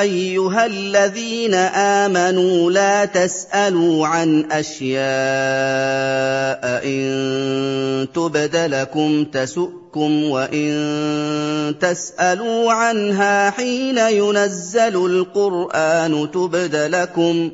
أيها 0.00 0.66
الذين 0.66 1.54
آمنوا 1.54 2.70
لا 2.70 3.04
تسألوا 3.04 4.06
عن 4.06 4.52
أشياء 4.52 4.94
إن 6.86 8.06
تبد 8.14 8.56
لكم 8.56 9.24
تسؤكم 9.24 10.24
وإن 10.24 11.74
تسألوا 11.80 12.72
عنها 12.72 13.50
حين 13.50 13.98
ينزل 13.98 15.06
القرآن 15.06 16.30
تبد 16.30 16.76
لكم 16.76 17.50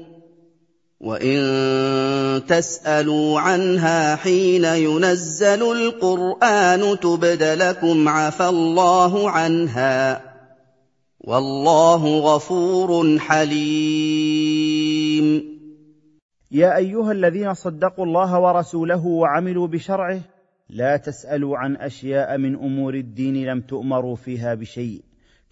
وان 1.01 2.47
تسالوا 2.47 3.41
عنها 3.41 4.17
حين 4.17 4.65
ينزل 4.65 5.63
القران 5.73 7.01
تبد 7.01 7.43
لكم 7.43 8.09
عفى 8.09 8.49
الله 8.49 9.31
عنها 9.31 10.23
والله 11.21 12.19
غفور 12.19 13.19
حليم. 13.19 14.71
يا 16.51 16.77
ايها 16.77 17.13
الذين 17.13 17.55
صدقوا 17.55 18.05
الله 18.05 18.41
ورسوله 18.41 19.07
وعملوا 19.07 19.67
بشرعه 19.67 20.21
لا 20.71 20.97
تسالوا 20.97 21.59
عن 21.59 21.77
اشياء 21.77 22.39
من 22.39 22.55
امور 22.55 22.95
الدين 22.95 23.45
لم 23.47 23.61
تؤمروا 23.61 24.17
فيها 24.17 24.55
بشيء. 24.55 25.03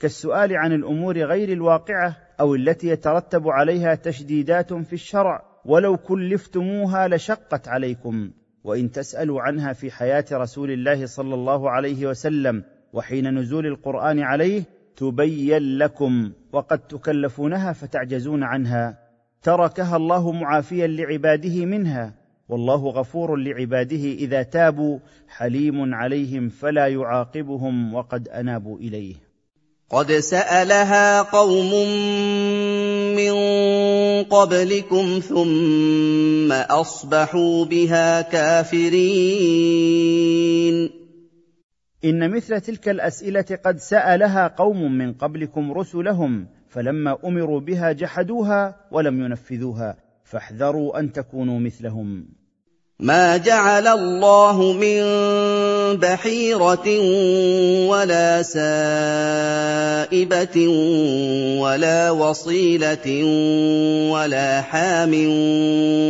كالسؤال 0.01 0.57
عن 0.57 0.73
الأمور 0.73 1.19
غير 1.19 1.53
الواقعه 1.53 2.28
أو 2.41 2.55
التي 2.55 2.89
يترتب 2.89 3.49
عليها 3.49 3.95
تشديدات 3.95 4.73
في 4.73 4.93
الشرع 4.93 5.43
ولو 5.65 5.97
كلفتموها 5.97 7.09
لشقت 7.09 7.69
عليكم. 7.69 8.31
وإن 8.65 8.91
تسألوا 8.91 9.43
عنها 9.43 9.73
في 9.73 9.91
حياة 9.91 10.25
رسول 10.33 10.71
الله 10.71 11.07
صلى 11.07 11.35
الله 11.35 11.71
عليه 11.71 12.07
وسلم 12.07 12.65
وحين 12.93 13.39
نزول 13.39 13.67
القرآن 13.67 14.21
عليه 14.21 14.63
تبين 14.97 15.79
لكم 15.79 16.33
وقد 16.53 16.79
تكلفونها 16.79 17.73
فتعجزون 17.73 18.43
عنها. 18.43 18.99
تركها 19.43 19.97
الله 19.97 20.33
معافيا 20.33 20.87
لعباده 20.87 21.67
منها. 21.67 22.15
والله 22.49 22.89
غفور 22.89 23.37
لعباده 23.37 24.05
إذا 24.13 24.43
تابوا 24.43 24.99
حليم 25.29 25.95
عليهم 25.95 26.49
فلا 26.49 26.87
يعاقبهم 26.87 27.95
وقد 27.95 28.29
أنابوا 28.29 28.79
إليه. 28.79 29.28
قد 29.91 30.13
سالها 30.13 31.23
قوم 31.23 31.73
من 33.17 33.35
قبلكم 34.25 35.21
ثم 35.29 36.53
اصبحوا 36.53 37.65
بها 37.65 38.21
كافرين 38.23 39.69
ان 42.05 42.31
مثل 42.31 42.61
تلك 42.61 42.89
الاسئله 42.89 43.59
قد 43.65 43.79
سالها 43.79 44.49
قوم 44.49 44.93
من 44.99 45.13
قبلكم 45.13 45.73
رسلهم 45.73 46.47
فلما 46.69 47.19
امروا 47.25 47.61
بها 47.61 47.93
جحدوها 47.93 48.77
ولم 48.93 49.25
ينفذوها 49.25 49.97
فاحذروا 50.25 50.99
ان 50.99 51.13
تكونوا 51.13 51.61
مثلهم 51.61 52.29
ما 53.01 53.37
جعل 53.37 53.87
الله 53.87 54.73
من 54.73 55.03
بحيره 55.97 56.89
ولا 57.87 58.43
سائبه 58.43 60.19
ولا 61.59 62.11
وصيله 62.11 63.25
ولا 64.11 64.61
حام 64.61 65.15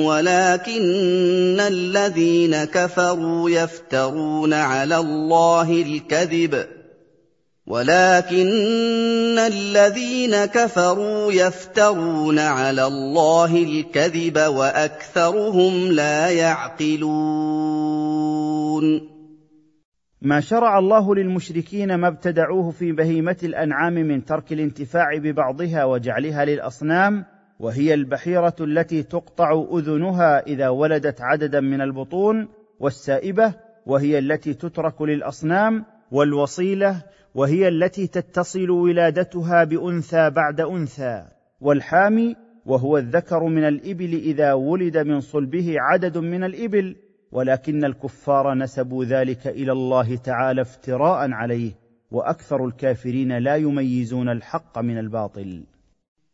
ولكن 0.05 1.61
الذين 1.61 2.65
كفروا 2.65 3.51
يفترون 3.51 4.53
على 4.55 4.97
الله 4.97 5.71
الكذب 5.71 6.78
ولكن 7.69 9.39
الذين 9.39 10.45
كفروا 10.45 11.33
يفترون 11.33 12.39
على 12.39 12.87
الله 12.87 13.63
الكذب 13.63 14.39
وأكثرهم 14.39 15.93
لا 15.93 16.31
يعقلون. 16.31 17.09
ما 20.23 20.41
شرع 20.41 20.79
الله 20.79 21.15
للمشركين 21.15 21.95
ما 21.95 22.09
ابتدعوه 22.09 22.71
في 22.71 22.93
بهيمة 22.93 23.37
الأنعام 23.43 23.95
من 23.95 24.25
ترك 24.25 24.53
الانتفاع 24.53 25.17
ببعضها 25.17 25.85
وجعلها 25.85 26.45
للأصنام 26.45 27.25
وهي 27.61 27.95
البحيرة 27.95 28.57
التي 28.61 29.03
تقطع 29.03 29.65
أذنها 29.73 30.47
إذا 30.47 30.69
ولدت 30.69 31.21
عددا 31.21 31.61
من 31.61 31.81
البطون 31.81 32.49
والسائبة 32.81 33.55
وهي 33.87 34.19
التي 34.19 34.55
تترك 34.55 35.03
للأصنام 35.03 35.85
والوصيلة 36.11 37.03
وهي 37.35 37.69
التي 37.69 38.07
تتصل 38.07 38.71
ولادتها 38.71 39.65
بأنثى 39.65 40.31
بعد 40.31 40.61
أنثى 40.61 41.25
والحامي 41.61 42.37
وهو 42.67 42.99
الذكر 42.99 43.45
من 43.45 43.65
الإبل 43.65 44.15
إذا 44.15 44.53
ولد 44.53 44.99
من 44.99 45.21
صلبه 45.21 45.75
عدد 45.79 46.19
من 46.19 46.45
الإبل 46.45 46.97
ولكن 47.33 47.85
الكفار 47.85 48.55
نسبوا 48.55 49.05
ذلك 49.05 49.47
إلى 49.47 49.73
الله 49.73 50.17
تعالى 50.17 50.61
افتراء 50.61 51.31
عليه 51.31 51.73
وأكثر 52.11 52.67
الكافرين 52.67 53.39
لا 53.39 53.57
يميزون 53.57 54.29
الحق 54.29 54.79
من 54.79 54.99
الباطل. 54.99 55.65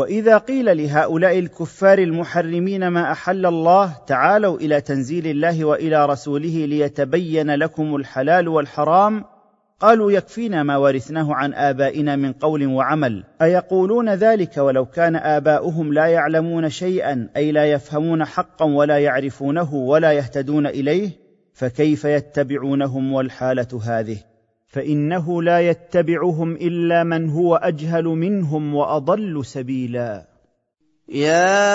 وإذا 0.00 0.38
قيل 0.38 0.76
لهؤلاء 0.76 1.38
الكفار 1.38 1.98
المحرمين 1.98 2.88
ما 2.88 3.12
أحل 3.12 3.46
الله 3.46 3.96
تعالوا 4.06 4.58
إلى 4.58 4.80
تنزيل 4.80 5.26
الله 5.26 5.64
وإلى 5.64 6.06
رسوله 6.06 6.66
ليتبين 6.66 7.50
لكم 7.50 7.96
الحلال 7.96 8.48
والحرام. 8.48 9.24
قالوا 9.80 10.12
يكفينا 10.12 10.62
ما 10.62 10.76
ورثناه 10.76 11.34
عن 11.34 11.54
آبائنا 11.54 12.16
من 12.16 12.32
قول 12.32 12.66
وعمل. 12.66 13.24
أيقولون 13.42 14.08
ذلك 14.14 14.56
ولو 14.56 14.86
كان 14.86 15.16
آباؤهم 15.16 15.92
لا 15.92 16.06
يعلمون 16.06 16.68
شيئا 16.68 17.28
أي 17.36 17.52
لا 17.52 17.64
يفهمون 17.64 18.24
حقا 18.24 18.64
ولا 18.64 18.98
يعرفونه 18.98 19.74
ولا 19.74 20.12
يهتدون 20.12 20.66
إليه؟ 20.66 21.10
فكيف 21.52 22.04
يتبعونهم 22.04 23.12
والحالة 23.12 23.80
هذه؟ 23.84 24.16
فإنه 24.70 25.42
لا 25.42 25.60
يتبعهم 25.60 26.52
إلا 26.54 27.04
من 27.04 27.30
هو 27.30 27.56
أجهل 27.56 28.04
منهم 28.04 28.74
وأضل 28.74 29.46
سبيلا. 29.46 30.26
يا 31.08 31.66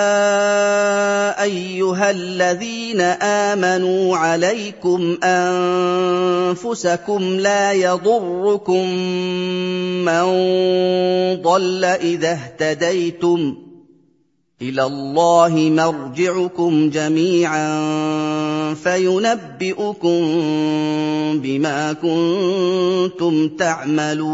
أيها 1.42 2.10
الذين 2.10 3.00
آمنوا 3.00 4.16
عليكم 4.16 5.18
أنفسكم 6.52 7.22
لا 7.22 7.72
يضركم 7.72 8.88
من 10.04 10.24
ضل 11.42 11.84
إذا 11.84 12.32
اهتديتم. 12.32 13.56
إلى 14.62 14.84
الله 14.84 15.70
مرجعكم 15.70 16.90
جميعا 16.90 17.68
فينبئكم 18.74 20.20
بما 21.42 21.92
كنتم 21.92 23.48
تعملون. 23.48 24.26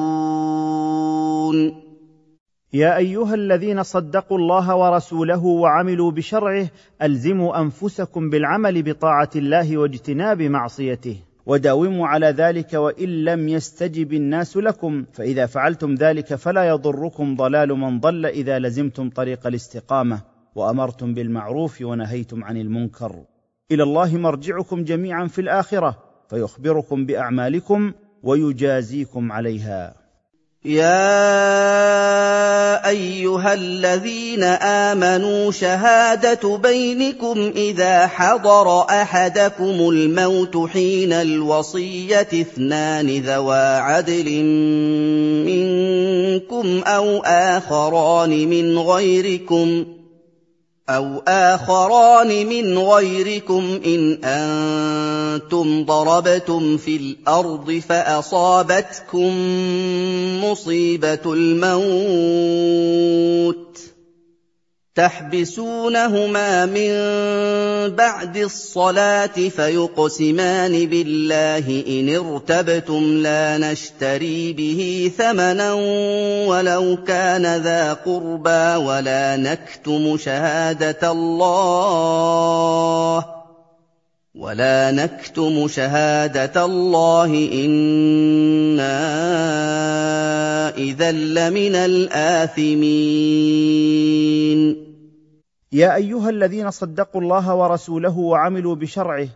يا 2.73 2.97
أيها 2.97 3.35
الذين 3.35 3.83
صدقوا 3.83 4.39
الله 4.39 4.77
ورسوله 4.77 5.45
وعملوا 5.45 6.11
بشرعه 6.11 6.69
ألزموا 7.03 7.61
أنفسكم 7.61 8.31
بالعمل 8.31 8.83
بطاعة 8.83 9.31
الله 9.37 9.77
واجتناب 9.77 10.43
معصيته. 10.43 11.17
وداوموا 11.47 12.09
على 12.09 12.27
ذلك 12.27 12.75
وإن 12.75 13.25
لم 13.25 13.49
يستجب 13.49 14.13
الناس 14.13 14.57
لكم. 14.57 15.05
فإذا 15.13 15.47
فعلتم 15.47 15.95
ذلك 15.95 16.35
فلا 16.35 16.69
يضركم 16.69 17.37
ضلال 17.37 17.69
من 17.69 18.01
ضل 18.01 18.27
إذا 18.27 18.59
لزمتم 18.59 19.11
طريق 19.11 19.47
الاستقامة 19.47 20.21
وأمرتم 20.55 21.15
بالمعروف 21.15 21.83
ونهيتم 21.83 22.45
عن 22.45 22.57
المنكر. 22.57 23.25
إلى 23.71 23.83
الله 23.83 24.17
مرجعكم 24.17 24.85
جميعا 24.85 25.27
في 25.27 25.41
الآخرة 25.41 26.03
فيخبركم 26.31 27.07
بأعمالكم 27.07 27.93
ويجازيكم 28.23 29.33
عليها. 29.33 30.02
يا 30.65 30.93
أيها 32.89 33.55
الذين 33.55 34.43
آمنوا 34.43 35.53
شهادة 35.53 36.57
بينكم 36.57 37.53
إذا 37.57 38.07
حضر 38.07 38.81
أحدكم 38.81 39.89
الموت 39.89 40.71
حين 40.71 41.13
الوصية 41.13 42.29
اثنان 42.33 43.19
ذوا 43.21 43.79
عدل 43.79 44.43
منكم 45.47 46.83
أو 46.87 47.19
آخران 47.25 48.31
من 48.31 48.79
غيركم 48.79 49.85
أَوْ 50.93 51.23
آخَرَانِ 51.29 52.47
مِنْ 52.47 52.79
غَيْرِكُمْ 52.79 53.81
إِنْ 53.87 54.25
أَنتُمْ 54.25 55.85
ضَرَبْتُمْ 55.85 56.77
فِي 56.77 56.97
الْأَرْضِ 56.97 57.83
فَأَصَابَتْكُم 57.89 59.31
مُّصِيبَةُ 60.45 61.25
الْمَوْتِ 61.27 61.83
تحبسونهما 64.95 66.67
من 66.67 66.93
بعد 67.97 68.37
الصلاة 68.37 69.27
فيقسمان 69.27 70.87
بالله 70.87 71.85
إن 71.89 72.17
ارتبتم 72.17 73.03
لا 73.03 73.59
نشتري 73.59 74.53
به 74.53 75.11
ثمنا 75.19 75.73
ولو 76.49 76.99
كان 77.07 77.57
ذا 77.57 77.93
قربى 77.93 78.85
ولا 78.85 79.37
نكتم 79.37 80.17
شهادة 80.17 81.13
الله 81.13 82.63
ولا 84.35 84.91
نكتم 84.91 85.69
شهاده 85.69 86.65
الله 86.65 87.51
أنا 87.53 88.99
اذا 90.77 91.13
لمن 91.13 91.75
الاثمين 91.75 92.73
يا 95.73 95.95
ايها 95.95 96.31
الذين 96.31 96.71
صدقوا 96.71 97.21
الله 97.21 97.55
ورسوله 97.55 98.19
وعملوا 98.19 98.75
بشرعه 98.75 99.29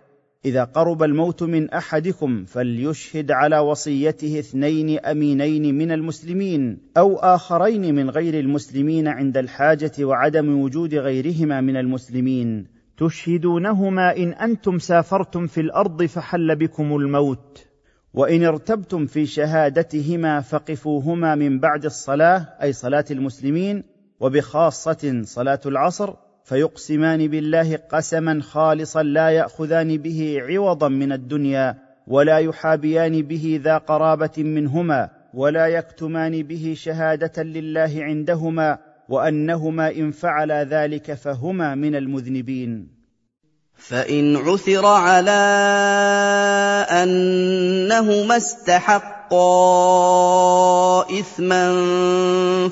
اذا 0.45 0.65
قرب 0.65 1.03
الموت 1.03 1.43
من 1.43 1.71
احدكم 1.71 2.45
فليشهد 2.45 3.31
على 3.31 3.59
وصيته 3.59 4.39
اثنين 4.39 4.99
امينين 4.99 5.75
من 5.75 5.93
المسلمين 5.93 6.79
أو 6.97 7.17
اخرين 7.17 7.95
من 7.95 8.11
غير 8.11 8.41
المسلمين 8.41 9.09
عند 9.09 9.37
الحاجة 9.37 9.93
وعدم 10.01 10.61
وجود 10.61 10.95
غيرهما 10.95 11.61
من 11.61 11.77
المسلمين 11.77 12.76
تشهدونهما 12.97 14.17
إن 14.17 14.33
أنتم 14.33 14.79
سافرتم 14.79 15.47
في 15.47 15.61
الأرض 15.61 16.03
فحل 16.03 16.57
بكم 16.57 16.97
الموت. 16.97 17.67
وإن 18.17 18.45
ارتبتم 18.45 19.07
في 19.07 19.27
شهادتهما 19.27 20.41
فقفوهما 20.41 21.35
من 21.35 21.61
بعد 21.61 21.85
الصلاة 21.85 22.49
أي 22.63 22.73
صلاة 22.73 23.05
المسلمين 23.11 23.83
وبخاصة 24.21 25.23
صلاة 25.25 25.61
العصر 25.67 26.15
فيقسمان 26.45 27.29
بالله 27.29 27.77
قسما 27.77 28.43
خالصا 28.43 29.03
لا 29.03 29.31
يأخذان 29.31 29.97
به 29.97 30.39
عوضا 30.41 30.89
من 30.89 31.13
الدنيا 31.13 31.79
ولا 32.07 32.39
يحابيان 32.39 33.23
به 33.23 33.61
ذا 33.65 33.79
قرابة 33.79 34.31
منهما 34.39 35.11
ولا 35.35 35.67
يكتمان 35.67 36.43
به 36.43 36.75
شهادة 36.77 37.43
لله 37.43 37.93
عندهما 37.97 38.79
وأنهما 39.09 39.91
إن 39.91 40.11
فعلا 40.11 40.65
ذلك 40.65 41.15
فهما 41.15 41.75
من 41.75 41.95
المذنبين. 41.95 42.97
فإن 43.79 44.37
عثر 44.37 44.87
على 44.87 45.31
أنهما 46.91 48.37
استحقا 48.37 49.11
إثما 51.21 51.67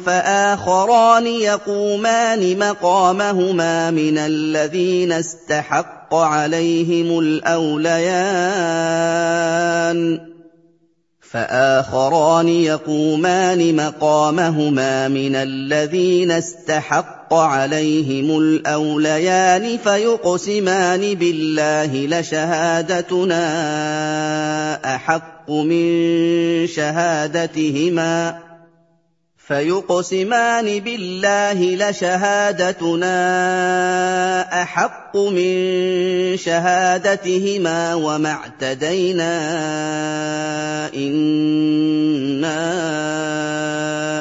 فآخران 0.06 1.27
يقومان 1.27 2.59
مقامهما 2.59 3.90
من 3.90 4.19
الذين 4.19 5.12
استحق 5.12 6.15
عليهم 6.15 7.19
الأوليان. 7.19 7.94
فآخران 11.35 12.48
يقومان 12.48 13.77
مقامهما 13.77 15.09
من 15.09 15.36
الذين 15.36 16.31
استحق 16.31 17.35
عليهم 17.35 18.39
الأوليان 18.39 19.78
فيقسمان 19.78 21.15
بالله 21.15 22.20
لشهادتنا 22.20 23.44
أحق 24.94 25.51
من 25.51 25.86
شهادتهما 26.66 28.39
فيقسمان 29.46 30.80
بالله 30.80 31.76
لشهادتنا 31.76 33.12
أحق 34.62 35.16
من 35.16 35.56
شهادتهما 36.36 37.94
وما 37.94 38.30
اعتدينا 38.30 39.34
إنا 40.94 42.60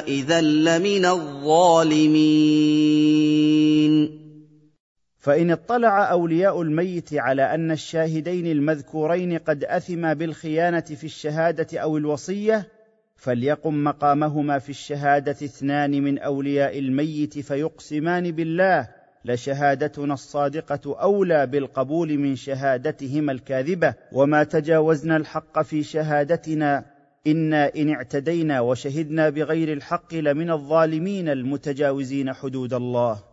إذا 0.07 0.41
لمن 0.41 1.05
الظالمين. 1.05 2.43
فإن 5.19 5.51
اطلع 5.51 6.11
أولياء 6.11 6.61
الميت 6.61 7.13
على 7.13 7.55
أن 7.55 7.71
الشاهدين 7.71 8.47
المذكورين 8.47 9.37
قد 9.37 9.63
اثما 9.63 10.13
بالخيانة 10.13 10.79
في 10.81 11.03
الشهادة 11.03 11.79
أو 11.79 11.97
الوصية 11.97 12.67
فليقم 13.23 13.83
مقامهما 13.83 14.59
في 14.59 14.69
الشهادة 14.69 15.31
اثنان 15.31 16.03
من 16.03 16.19
أولياء 16.19 16.79
الميت 16.79 17.39
فيقسمان 17.39 18.31
بالله 18.31 18.87
لشهادتنا 19.25 20.13
الصادقة 20.13 21.01
أولى 21.01 21.47
بالقبول 21.47 22.17
من 22.17 22.35
شهادتهما 22.35 23.31
الكاذبة. 23.31 23.93
وما 24.11 24.43
تجاوزنا 24.43 25.17
الحق 25.17 25.61
في 25.61 25.83
شهادتنا 25.83 26.85
إنا 27.27 27.75
إن 27.75 27.89
اعتدينا 27.89 28.59
وشهدنا 28.59 29.29
بغير 29.29 29.73
الحق 29.73 30.13
لمن 30.13 30.51
الظالمين 30.51 31.29
المتجاوزين 31.29 32.33
حدود 32.33 32.73
الله. 32.73 33.32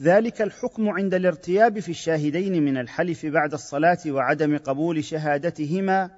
ذلك 0.00 0.42
الحكم 0.42 0.88
عند 0.88 1.14
الارتياب 1.14 1.78
في 1.78 1.88
الشاهدين 1.88 2.62
من 2.62 2.76
الحلف 2.76 3.26
بعد 3.26 3.52
الصلاة 3.52 3.98
وعدم 4.06 4.58
قبول 4.58 5.04
شهادتهما 5.04 6.10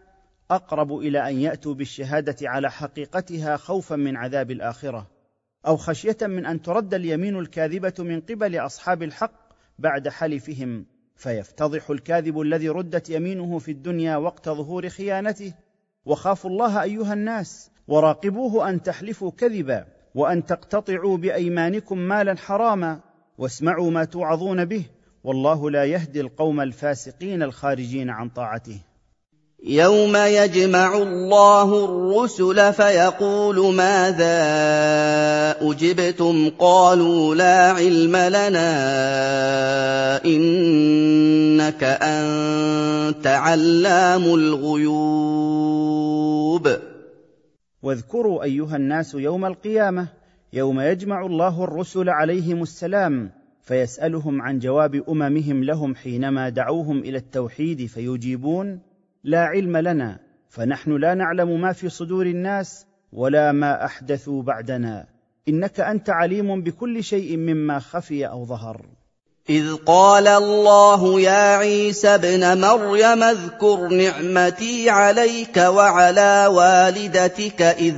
أقرب 0.51 0.99
إلى 0.99 1.29
أن 1.29 1.41
يأتوا 1.41 1.75
بالشهادة 1.75 2.37
على 2.43 2.71
حقيقتها 2.71 3.57
خوفا 3.57 3.97
من 3.97 4.17
عذاب 4.17 4.51
الآخرة 4.51 5.07
أو 5.67 5.77
خشية 5.77 6.17
من 6.23 6.47
أن 6.47 6.63
ترد 6.63 6.95
اليمين 6.95 7.39
الكاذبة 7.39 7.95
من 7.99 8.21
قبل 8.21 8.57
أصحاب 8.57 9.03
الحق 9.03 9.53
بعد 9.79 10.09
حلفهم 10.09 10.87
فيفتضح 11.17 11.91
الكاذب 11.91 12.41
الذي 12.41 12.69
ردت 12.69 13.11
يمينه 13.11 13.59
في 13.59 13.71
الدنيا 13.71 14.17
وقت 14.17 14.49
ظهور 14.49 14.89
خيانته 14.89 15.55
وخافوا 16.05 16.51
الله 16.51 16.83
أيها 16.83 17.13
الناس 17.13 17.71
وراقبوه 17.89 18.69
أن 18.69 18.83
تحلفوا 18.83 19.31
كذبا 19.31 19.87
وأن 20.15 20.45
تقتطعوا 20.45 21.17
بأيمانكم 21.17 21.99
مالا 21.99 22.37
حراما 22.37 23.01
واسمعوا 23.39 23.91
ما 23.91 24.05
توعظون 24.05 24.65
به 24.65 24.83
والله 25.25 25.71
لا 25.71 25.85
يهدي 25.85 26.21
القوم 26.21 26.61
الفاسقين 26.61 27.43
الخارجين 27.43 28.11
عن 28.11 28.29
طاعته. 28.29 28.81
يوم 29.65 30.17
يجمع 30.17 30.97
الله 30.97 31.85
الرسل 31.85 32.73
فيقول 32.73 33.75
ماذا 33.75 34.37
أجبتم؟ 35.61 36.51
قالوا 36.59 37.35
لا 37.35 37.73
علم 37.73 38.17
لنا 38.17 38.71
إنك 40.25 41.85
أنت 42.03 43.27
علام 43.27 44.25
الغيوب. 44.25 45.67
واذكروا 47.83 48.43
أيها 48.43 48.77
الناس 48.77 49.15
يوم 49.15 49.45
القيامة 49.45 50.09
يوم 50.53 50.81
يجمع 50.81 51.27
الله 51.27 51.65
الرسل 51.65 52.09
عليهم 52.09 52.63
السلام 52.63 53.31
فيسألهم 53.63 54.43
عن 54.43 54.59
جواب 54.59 55.03
أممهم 55.09 55.65
لهم 55.65 55.95
حينما 55.95 56.49
دعوهم 56.49 56.99
إلى 56.99 57.19
التوحيد 57.19 57.87
فيجيبون 57.87 58.81
لا 59.25 59.41
علم 59.41 59.77
لنا 59.77 60.19
فنحن 60.49 60.97
لا 60.97 61.15
نعلم 61.15 61.61
ما 61.61 61.73
في 61.73 61.89
صدور 61.89 62.27
الناس 62.27 62.87
ولا 63.13 63.53
ما 63.53 63.85
أحدثوا 63.85 64.43
بعدنا. 64.43 65.07
إنك 65.49 65.81
أنت 65.81 66.11
عليم 66.11 66.63
بكل 66.63 67.05
شيء 67.05 67.37
مما 67.37 67.79
خفي 67.79 68.27
أو 68.27 68.45
ظهر. 68.45 68.87
إذ 69.51 69.75
قال 69.75 70.29
الله 70.29 71.21
يا 71.21 71.57
عيسى 71.57 72.09
ابن 72.09 72.61
مريم 72.61 73.23
اذكر 73.23 73.89
نعمتي 73.89 74.91
عليك 74.91 75.57
وعلى 75.57 76.47
والدتك 76.47 77.63
إذ 77.63 77.95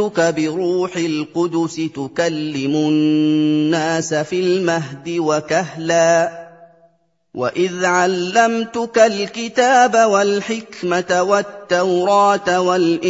ايدتك 0.00 0.34
بروح 0.34 0.96
القدس 0.96 1.76
تكلم 1.76 2.76
الناس 2.76 4.14
في 4.14 4.40
المهد 4.40 5.08
وكهلا 5.18 6.46
وإذ 7.34 7.84
علمتك 7.84 8.98
الكتاب 8.98 10.10
والحكمة 10.10 11.22
والتوراة 11.22 12.60
والإنجيل 12.60 13.06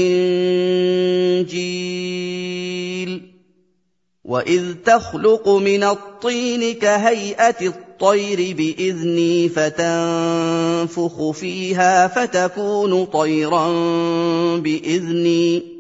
وإذ 4.24 4.74
تخلق 4.84 5.48
من 5.48 5.84
الطين 5.84 6.74
كهيئة 6.74 7.66
الطير 7.66 8.54
بإذني 8.56 9.48
فتنفخ 9.48 11.30
فيها 11.30 12.08
فتكون 12.08 13.04
طيرا 13.04 13.68
بإذني 14.56 15.76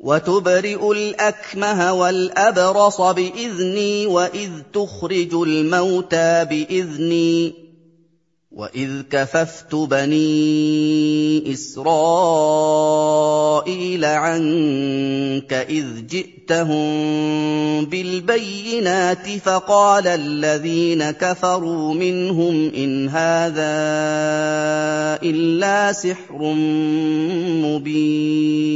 وتبرئ 0.00 0.92
الأكمه 0.92 1.92
والأبرص 1.92 3.00
بإذني 3.00 4.06
وإذ 4.06 4.50
تخرج 4.72 5.34
الموتى 5.34 6.44
بإذني 6.44 7.68
وإذ 8.52 9.02
كففت 9.10 9.74
بني 9.74 11.52
إسرائيل 11.52 12.44
عنك 14.04 15.52
إذ 15.52 16.06
جئتهم 16.06 16.80
بالبينات 17.84 19.28
فقال 19.44 20.06
الذين 20.06 21.10
كفروا 21.10 21.94
منهم 21.94 22.72
إن 22.74 23.08
هذا 23.08 23.62
إلا 25.22 25.92
سحر 25.92 26.52
مبين 27.62 28.68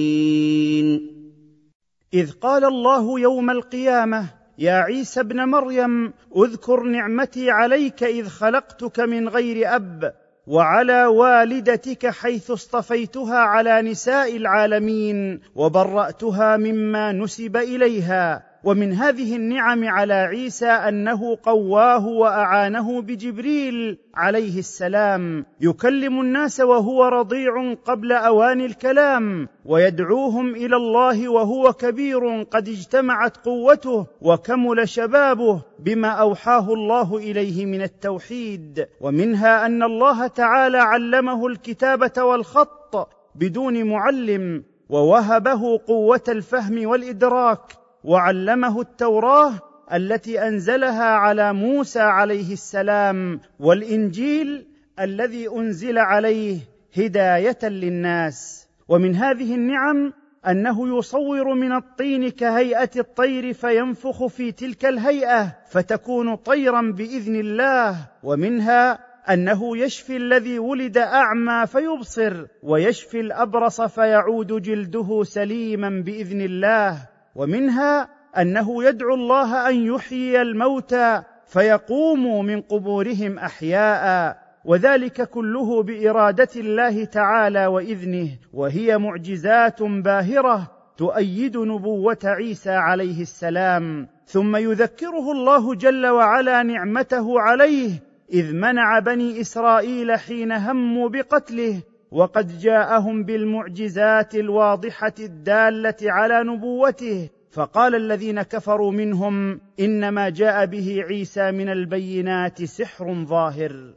إذ 2.14 2.32
قال 2.32 2.64
الله 2.64 3.20
يوم 3.20 3.50
القيامة 3.50 4.26
يا 4.58 4.72
عيسى 4.72 5.20
ابن 5.20 5.48
مريم 5.48 6.12
اذكر 6.36 6.82
نعمتي 6.82 7.50
عليك 7.50 8.04
إذ 8.04 8.28
خلقتك 8.28 9.00
من 9.00 9.28
غير 9.28 9.76
أب 9.76 10.14
وعلى 10.46 11.06
والدتك 11.06 12.06
حيث 12.06 12.50
اصطفيتها 12.50 13.38
على 13.38 13.82
نساء 13.82 14.36
العالمين 14.36 15.40
وبرأتها 15.54 16.56
مما 16.56 17.12
نسب 17.12 17.56
إليها. 17.56 18.51
ومن 18.64 18.92
هذه 18.92 19.36
النعم 19.36 19.88
على 19.88 20.14
عيسى 20.14 20.66
أنه 20.66 21.38
قواه 21.42 22.06
وأعانه 22.06 23.02
بجبريل 23.02 23.98
عليه 24.14 24.58
السلام. 24.58 25.46
يكلم 25.60 26.20
الناس 26.20 26.60
وهو 26.60 27.04
رضيع 27.04 27.74
قبل 27.74 28.12
اوان 28.12 28.60
الكلام 28.60 29.48
ويدعوهم 29.64 30.54
إلى 30.54 30.76
الله 30.76 31.28
وهو 31.28 31.72
كبير 31.72 32.42
قد 32.42 32.68
اجتمعت 32.68 33.36
قوته 33.36 34.06
وكمل 34.20 34.88
شبابه 34.88 35.62
بما 35.78 36.08
أوحاه 36.08 36.72
الله 36.72 37.16
إليه 37.16 37.66
من 37.66 37.82
التوحيد. 37.82 38.86
ومنها 39.00 39.66
أن 39.66 39.82
الله 39.82 40.26
تعالى 40.26 40.78
علمه 40.78 41.46
الكتابة 41.46 42.24
والخط 42.24 43.08
بدون 43.34 43.84
معلم 43.84 44.64
ووهبه 44.88 45.80
قوة 45.86 46.24
الفهم 46.28 46.86
والإدراك. 46.86 47.81
وعلمه 48.04 48.80
التوراه 48.80 49.52
التي 49.92 50.48
أنزلها 50.48 51.04
على 51.04 51.52
موسى 51.52 52.00
عليه 52.00 52.52
السلام 52.52 53.40
والإنجيل 53.60 54.66
الذي 55.00 55.48
أنزل 55.48 55.98
عليه 55.98 56.58
هداية 56.96 57.58
للناس. 57.62 58.68
ومن 58.88 59.16
هذه 59.16 59.54
النعم 59.54 60.12
أنه 60.46 60.98
يصور 60.98 61.54
من 61.54 61.72
الطين 61.72 62.28
كهيئة 62.28 62.90
الطير 62.96 63.52
فينفخ 63.52 64.26
في 64.26 64.52
تلك 64.52 64.84
الهيئة 64.84 65.56
فتكون 65.70 66.34
طيرا 66.34 66.82
بإذن 66.82 67.36
الله. 67.36 67.96
ومنها 68.22 68.98
أنه 69.30 69.76
يشفي 69.76 70.16
الذي 70.16 70.58
ولد 70.58 70.98
أعمى 70.98 71.66
فيبصر 71.66 72.46
ويشفي 72.62 73.20
الأبرص 73.20 73.80
فيعود 73.80 74.62
جلده 74.62 75.22
سليما 75.22 76.02
بإذن 76.06 76.40
الله. 76.40 77.11
ومنها 77.34 78.08
أنه 78.38 78.84
يدعو 78.84 79.14
الله 79.14 79.68
أن 79.68 79.74
يحيي 79.74 80.42
الموتى 80.42 81.22
فيقوموا 81.46 82.42
من 82.42 82.60
قبورهم 82.60 83.38
أحياء 83.38 84.36
وذلك 84.64 85.28
كله 85.28 85.82
بإرادة 85.82 86.48
الله 86.56 87.04
تعالى 87.04 87.66
وإذنه 87.66 88.28
وهي 88.52 88.98
معجزات 88.98 89.82
باهرة 89.82 90.70
تؤيد 90.96 91.56
نبوة 91.56 92.18
عيسى 92.24 92.70
عليه 92.70 93.22
السلام. 93.22 94.08
ثم 94.26 94.56
يذكره 94.56 95.32
الله 95.32 95.74
جل 95.74 96.06
وعلا 96.06 96.62
نعمته 96.62 97.40
عليه 97.40 97.90
إذ 98.32 98.54
منع 98.54 98.98
بني 98.98 99.40
إسرائيل 99.40 100.18
حين 100.18 100.52
هموا 100.52 101.08
بقتله 101.08 101.82
وقد 102.12 102.58
جاءهم 102.58 103.24
بالمعجزات 103.24 104.34
الواضحة 104.34 105.14
الدالة 105.20 105.96
على 106.02 106.44
نبوته 106.44 107.28
فقال 107.50 107.94
الذين 107.94 108.42
كفروا 108.42 108.92
منهم 108.92 109.60
إنما 109.80 110.28
جاء 110.28 110.66
به 110.66 111.02
عيسى 111.08 111.50
من 111.50 111.68
البينات 111.68 112.64
سحر 112.64 113.24
ظاهر. 113.24 113.94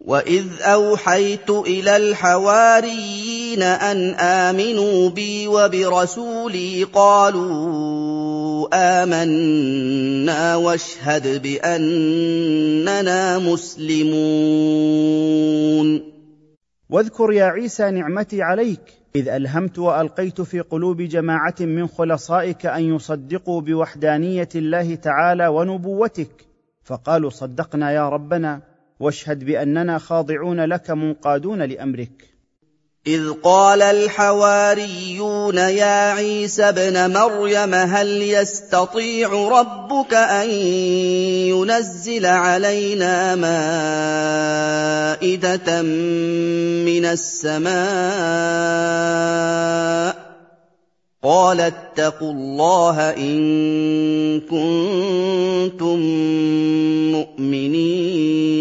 واذ 0.00 0.46
اوحيت 0.62 1.50
إلى 1.50 1.96
الحواريين 1.96 3.62
ان 3.62 4.14
امنوا 4.14 5.10
بي 5.10 5.48
وبرسولي 5.48 6.84
قالوا 6.84 8.68
امنا 8.72 10.56
واشهد 10.56 11.42
باننا 11.42 13.38
مسلمون 13.38 14.86
واذكر 16.90 17.32
يا 17.32 17.44
عيسى 17.44 17.90
نعمتي 17.90 18.42
عليك 18.42 18.80
إذ 19.16 19.28
ألهمت 19.28 19.78
وألقيت 19.78 20.40
في 20.40 20.60
قلوب 20.60 21.02
جماعة 21.02 21.54
من 21.60 21.86
خلصائك 21.86 22.66
أن 22.66 22.82
يصدقوا 22.94 23.60
بوحدانية 23.60 24.48
الله 24.54 24.94
تعالى 24.94 25.48
ونبوتك. 25.48 26.46
فقالوا 26.82 27.30
صدقنا 27.30 27.90
يا 27.90 28.08
ربنا 28.08 28.62
واشهد 29.00 29.44
بأننا 29.44 29.98
خاضعون 29.98 30.60
لك 30.60 30.90
منقادون 30.90 31.62
لأمرك. 31.62 32.35
إذ 33.06 33.32
قال 33.42 33.82
الحواريون 33.82 35.56
يا 35.56 36.12
عيسى 36.12 36.62
ابن 36.62 37.12
مريم 37.12 37.74
هل 37.74 38.22
يستطيع 38.22 39.48
ربك 39.48 40.14
أن 40.14 40.50
ينزل 41.54 42.26
علينا 42.26 43.34
مائدة 45.14 45.82
من 46.82 47.04
السماء؟ 47.04 47.76
قال 51.22 51.60
اتقوا 51.60 52.32
الله 52.32 53.10
إن 53.10 54.40
كنتم 54.40 55.98
مؤمنين. 57.12 58.56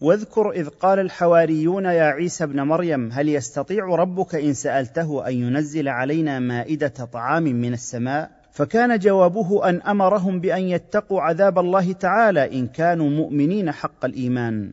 واذكر 0.00 0.50
إذ 0.50 0.68
قال 0.68 0.98
الحواريون 0.98 1.84
يا 1.84 2.04
عيسى 2.04 2.44
ابن 2.44 2.60
مريم 2.60 3.10
هل 3.12 3.28
يستطيع 3.28 3.84
ربك 3.84 4.34
إن 4.34 4.52
سألته 4.52 5.28
أن 5.28 5.34
ينزل 5.34 5.88
علينا 5.88 6.38
مائدة 6.38 6.88
طعام 6.88 7.42
من 7.42 7.72
السماء؟ 7.72 8.30
فكان 8.52 8.98
جوابه 8.98 9.68
أن 9.68 9.82
أمرهم 9.82 10.40
بأن 10.40 10.62
يتقوا 10.62 11.20
عذاب 11.20 11.58
الله 11.58 11.92
تعالى 11.92 12.58
إن 12.58 12.66
كانوا 12.66 13.10
مؤمنين 13.10 13.72
حق 13.72 14.04
الإيمان. 14.04 14.72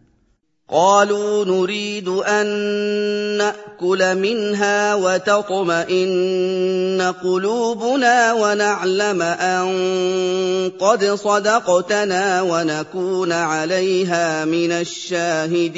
قالوا 0.70 1.46
نريد 1.46 2.08
أن 2.10 2.48
نأكل 3.38 4.16
منها 4.16 4.96
وتطمئن 4.96 6.22
قلوبنا 7.24 8.34
ونعلم 8.34 9.22
أن 9.22 9.66
قد 10.80 11.06
صدقتنا 11.06 12.42
ونكون 12.42 13.32
عليها 13.32 14.46
من 14.46 14.72
الشاهدين. 14.72 15.76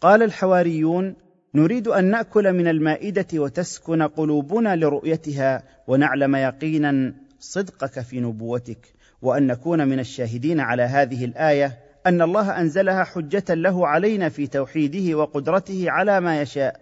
قال 0.00 0.22
الحواريون 0.22 1.16
نريد 1.54 1.88
أن 1.88 2.04
نأكل 2.04 2.52
من 2.52 2.68
المائدة 2.68 3.26
وتسكن 3.34 4.02
قلوبنا 4.02 4.76
لرؤيتها 4.76 5.62
ونعلم 5.88 6.36
يقينا 6.36 7.14
صدقك 7.40 8.00
في 8.00 8.20
نبوتك. 8.20 8.93
وأن 9.24 9.46
نكون 9.46 9.88
من 9.88 10.00
الشاهدين 10.00 10.60
على 10.60 10.82
هذه 10.82 11.24
الآية 11.24 11.78
أن 12.06 12.22
الله 12.22 12.60
أنزلها 12.60 13.04
حجة 13.04 13.44
له 13.54 13.86
علينا 13.86 14.28
في 14.28 14.46
توحيده 14.46 15.18
وقدرته 15.18 15.84
على 15.88 16.20
ما 16.20 16.42
يشاء 16.42 16.80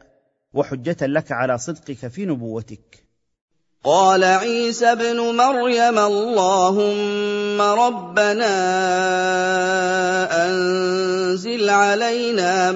وحجة 0.54 0.96
لك 1.06 1.32
على 1.32 1.58
صدقك 1.58 2.06
في 2.08 2.26
نبوتك. 2.26 3.04
قال 3.84 4.24
عيسى 4.24 4.86
ابن 4.86 5.16
مريم 5.16 5.98
اللهم 5.98 7.60
ربنا 7.60 8.54
أنزل 10.46 11.70
علينا 11.70 12.72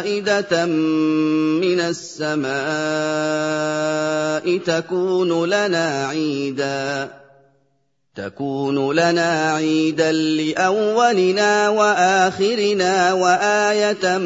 مائدة 0.00 0.66
من 0.66 1.80
السماء 1.80 2.50
تكون 4.58 5.44
لنا 5.48 6.06
عيداً. 6.06 7.19
تكون 8.14 8.92
لنا 8.92 9.52
عيدا 9.52 10.12
لأولنا 10.12 11.68
وآخرنا 11.68 13.12
وآية 13.12 14.18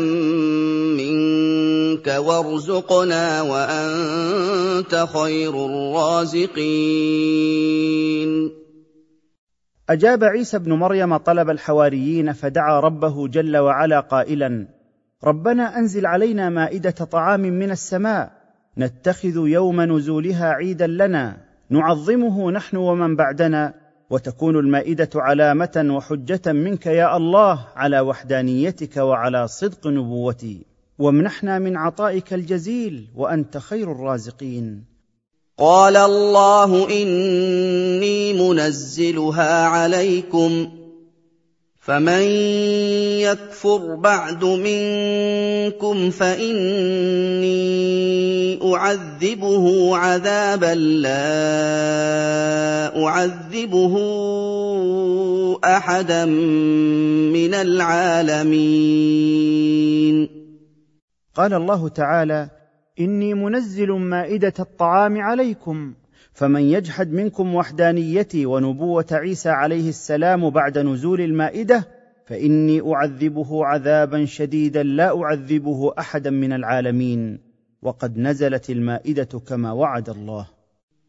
منك 0.97 2.07
وارزقنا 2.07 3.43
وأنت 3.43 5.07
خير 5.13 5.67
الرازقين. 5.67 6.65
أجاب 9.91 10.25
عيسى 10.25 10.57
ابن 10.57 10.73
مريم 10.73 11.17
طلب 11.17 11.51
الحواريين 11.51 12.33
فدعا 12.33 12.81
ربه 12.81 13.29
جل 13.29 13.57
وعلا 13.57 14.01
قائلا 14.01 14.69
ربنا 15.25 15.79
أنزل 15.79 16.07
علينا 16.07 16.51
مائدة 16.51 16.91
طعام 16.91 17.41
من 17.41 17.71
السماء 17.71 18.33
نتخذ 18.79 19.37
يوم 19.49 19.81
نزولها 19.81 20.47
عيدا 20.47 20.87
لنا. 20.87 21.44
نعظمه 21.75 22.51
نحن 22.51 22.77
ومن 22.77 23.17
بعدنا 23.17 23.75
وتكون 24.11 24.59
المائدة 24.59 25.11
علامة 25.15 25.87
وحجة 25.91 26.53
منك 26.53 26.87
يا 26.87 27.17
الله 27.17 27.67
على 27.77 28.01
وحدانيتك 28.01 28.97
وعلى 28.97 29.49
صدق 29.49 29.87
نبوتي. 29.87 30.67
وامنحنا 30.99 31.59
من 31.59 31.77
عطائك 31.77 32.35
الجزيل 32.35 33.09
وأنت 33.17 33.59
خير 33.59 33.93
الرازقين. 33.93 34.85
قال 35.59 35.97
الله 35.97 37.03
إني 37.03 38.33
منزلها 38.33 39.65
عليكم. 39.65 40.84
فمن 41.85 42.23
يكفر 43.21 43.95
بعد 43.95 44.45
منكم 44.45 46.11
فاني 46.11 47.55
اعذبه 48.75 49.97
عذابا 49.97 50.75
لا 50.75 51.45
اعذبه 53.05 53.95
احدا 55.65 56.25
من 56.25 57.55
العالمين 57.55 59.05
قال 61.35 61.55
الله 61.55 61.89
تعالى 61.89 62.49
اني 63.01 63.35
منزل 63.35 63.93
مائده 63.93 64.55
الطعام 64.61 65.21
عليكم 65.21 65.95
فمن 66.35 66.63
يجحد 66.63 67.13
منكم 67.13 67.55
وحدانيتي 67.55 68.47
ونبوة 68.47 69.07
عيسى 69.13 69.49
عليه 69.49 69.89
السلام 69.89 70.51
بعد 70.51 70.79
نزول 70.79 71.21
المائدة 71.21 71.89
فإني 72.27 72.81
أعذبه 72.95 73.67
عذابا 73.67 74.25
شديدا 74.25 74.83
لا 74.83 75.23
أعذبه 75.23 75.93
احدا 75.99 76.31
من 76.31 76.53
العالمين. 76.53 77.39
وقد 77.83 78.19
نزلت 78.19 78.71
المائدة 78.71 79.41
كما 79.49 79.73
وعد 79.73 80.11
الله. 80.11 80.47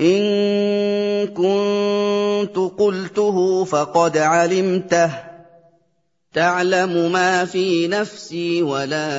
إن 0.00 1.26
كنت 1.26 2.58
قلته 2.78 3.64
فقد 3.64 4.18
علمته. 4.18 5.10
تعلم 6.32 7.12
ما 7.12 7.44
في 7.44 7.88
نفسي 7.88 8.62
ولا 8.62 9.10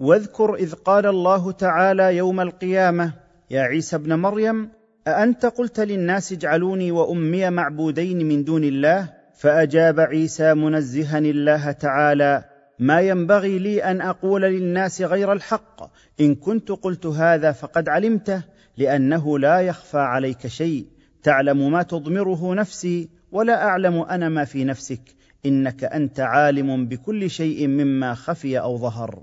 واذكر 0.00 0.54
إذ 0.54 0.72
قال 0.72 1.06
الله 1.06 1.52
تعالى 1.52 2.16
يوم 2.16 2.40
القيامة 2.40 3.12
يا 3.50 3.60
عيسى 3.60 3.96
ابن 3.96 4.14
مريم 4.14 4.75
أأنت 5.06 5.46
قلت 5.46 5.80
للناس 5.80 6.32
اجعلوني 6.32 6.90
وأمي 6.90 7.50
معبودين 7.50 8.28
من 8.28 8.44
دون 8.44 8.64
الله؟ 8.64 9.08
فأجاب 9.34 10.00
عيسى 10.00 10.54
منزها 10.54 11.18
الله 11.18 11.72
تعالى 11.72 12.44
ما 12.78 13.00
ينبغي 13.00 13.58
لي 13.58 13.84
أن 13.84 14.00
أقول 14.00 14.42
للناس 14.42 15.02
غير 15.02 15.32
الحق. 15.32 15.90
إن 16.20 16.34
كنت 16.34 16.70
قلت 16.70 17.06
هذا 17.06 17.52
فقد 17.52 17.88
علمته 17.88 18.42
لأنه 18.76 19.38
لا 19.38 19.60
يخفى 19.60 19.98
عليك 19.98 20.46
شيء. 20.46 20.86
تعلم 21.22 21.72
ما 21.72 21.82
تضمره 21.82 22.54
نفسي 22.54 23.08
ولا 23.32 23.64
أعلم 23.64 24.00
أنا 24.00 24.28
ما 24.28 24.44
في 24.44 24.64
نفسك. 24.64 25.02
إنك 25.46 25.84
أنت 25.84 26.20
عالم 26.20 26.86
بكل 26.86 27.30
شيء 27.30 27.66
مما 27.66 28.14
خفي 28.14 28.58
أو 28.58 28.78
ظهر. 28.78 29.22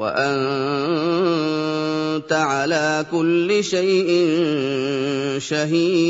وأنت 0.00 0.32
على 2.32 3.06
كل 3.10 3.64
شيء 3.64 4.08
شهيد. 5.38 6.00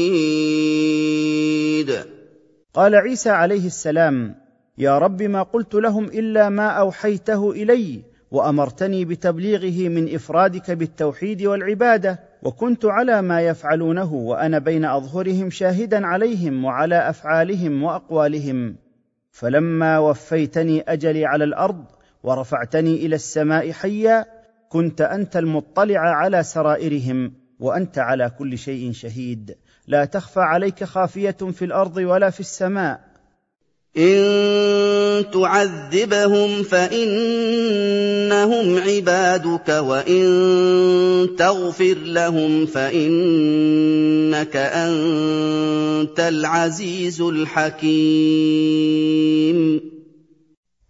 قال 2.74 2.94
عيسى 2.94 3.30
عليه 3.30 3.66
السلام 3.66 4.34
يا 4.78 4.98
رب 4.98 5.22
ما 5.22 5.42
قلت 5.42 5.74
لهم 5.74 6.04
إلا 6.04 6.48
ما 6.48 6.68
أوحيته 6.68 7.50
إلي 7.50 8.02
وأمرتني 8.30 9.04
بتبليغه 9.04 9.88
من 9.88 10.14
إفرادك 10.14 10.70
بالتوحيد 10.70 11.42
والعبادة 11.42 12.20
وكنت 12.42 12.84
على 12.84 13.22
ما 13.22 13.40
يفعلونه 13.40 14.14
وأنا 14.14 14.58
بين 14.58 14.84
أظهرهم 14.84 15.50
شاهدا 15.50 16.06
عليهم 16.06 16.64
وعلى 16.64 17.10
أفعالهم 17.10 17.82
وأقوالهم. 17.82 18.76
فلما 19.30 19.98
وفيتني 19.98 20.80
أجلي 20.88 21.24
على 21.26 21.44
الأرض 21.44 21.84
ورفعتني 22.22 23.06
إلى 23.06 23.14
السماء 23.14 23.72
حيا 23.72 24.26
كنت 24.68 25.00
أنت 25.00 25.36
المطلع 25.36 26.00
على 26.00 26.42
سرائرهم 26.42 27.32
وأنت 27.60 27.98
على 27.98 28.30
كل 28.38 28.58
شيء 28.58 28.92
شهيد. 28.92 29.56
لا 29.86 30.04
تخفى 30.04 30.40
عليك 30.40 30.84
خافية 30.84 31.30
في 31.30 31.64
الأرض 31.64 31.96
ولا 31.96 32.30
في 32.30 32.40
السماء. 32.40 33.10
إن 33.96 35.24
تعذبهم 35.30 36.62
فإنهم 36.62 37.98
عبادك 38.78 39.68
وإن 39.68 40.26
تغفر 41.38 41.94
لهم 41.94 42.66
فإنك 42.66 44.56
أنت 44.56 46.20
العزيز 46.20 47.20
الحكيم. 47.20 47.90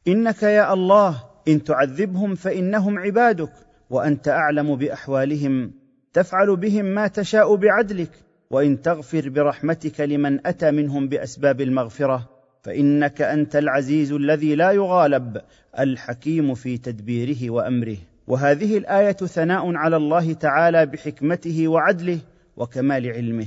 إنك 0.08 0.42
يا 0.42 0.72
الله 0.72 1.22
إن 1.48 1.64
تعذبهم 1.64 2.34
فإنهم 2.34 2.98
عبادك 2.98 3.52
وأنت 3.90 4.28
أعلم 4.28 4.76
بأحوالهم 4.76 5.72
تفعل 6.12 6.56
بهم 6.56 6.84
ما 6.84 7.06
تشاء 7.06 7.56
بعدلك 7.56 8.10
وإن 8.50 8.82
تغفر 8.82 9.28
برحمتك 9.28 10.00
لمن 10.00 10.46
أتى 10.46 10.70
منهم 10.70 11.08
بأسباب 11.08 11.60
المغفرة 11.60 12.28
فإنك 12.62 13.22
أنت 13.22 13.56
العزيز 13.56 14.12
الذي 14.12 14.54
لا 14.54 14.70
يغالب 14.70 15.40
الحكيم 15.78 16.54
في 16.54 16.78
تدبيره 16.78 17.50
وأمره. 17.50 17.96
وهذه 18.26 18.78
الآية 18.78 19.12
ثناء 19.12 19.74
على 19.74 19.96
الله 19.96 20.32
تعالى 20.32 20.86
بحكمته 20.86 21.68
وعدله 21.68 22.18
وكمال 22.56 23.06
علمه. 23.06 23.46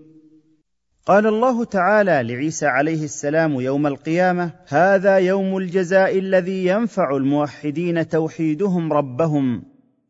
قال 1.11 1.27
الله 1.27 1.63
تعالى 1.63 2.23
لعيسى 2.23 2.65
عليه 2.65 3.03
السلام 3.03 3.61
يوم 3.61 3.87
القيامة 3.87 4.51
هذا 4.67 5.17
يوم 5.17 5.57
الجزاء 5.57 6.19
الذي 6.19 6.65
ينفع 6.65 7.15
الموحدين 7.15 8.07
توحيدهم 8.07 8.93
ربهم 8.93 9.63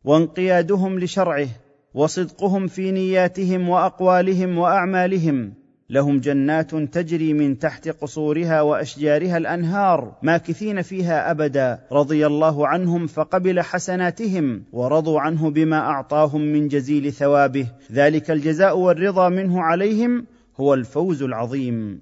وانقيادهم 0.04 1.00
لشرعه 1.00 1.48
وصدقهم 1.94 2.68
في 2.68 2.92
نياتهم 2.92 3.70
وأقوالهم 3.70 4.58
وأعمالهم. 4.58 5.54
لهم 5.90 6.20
جنات 6.20 6.76
تجري 6.76 7.34
من 7.34 7.60
تحت 7.60 7.90
قصورها 7.90 8.62
وأشجارها 8.62 9.38
الأنهار 9.38 10.18
ماكثين 10.24 10.82
فيها 10.82 11.32
أبدا. 11.32 11.80
رضي 11.92 12.26
الله 12.26 12.68
عنهم 12.68 13.08
فقبل 13.08 13.62
حسناتهم 13.62 14.64
ورضوا 14.74 15.20
عنه 15.20 15.50
بما 15.50 15.80
أعطاهم 15.80 16.42
من 16.42 16.68
جزيل 16.68 17.14
ثوابه. 17.14 17.68
ذلك 17.92 18.32
الجزاء 18.32 18.78
والرضا 18.78 19.30
منه 19.30 19.62
عليهم 19.62 20.26
هو 20.60 20.74
الفوز 20.74 21.24
العظيم. 21.24 22.02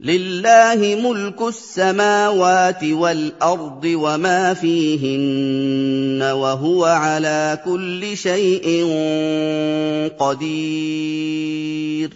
لله 0.00 1.10
ملك 1.10 1.42
السماوات 1.42 2.84
والأرض 2.84 3.84
وما 3.84 4.54
فيهن 4.54 6.22
وهو 6.22 6.84
على 6.84 7.58
كل 7.64 8.16
شيء 8.16 8.86
قدير. 10.18 12.10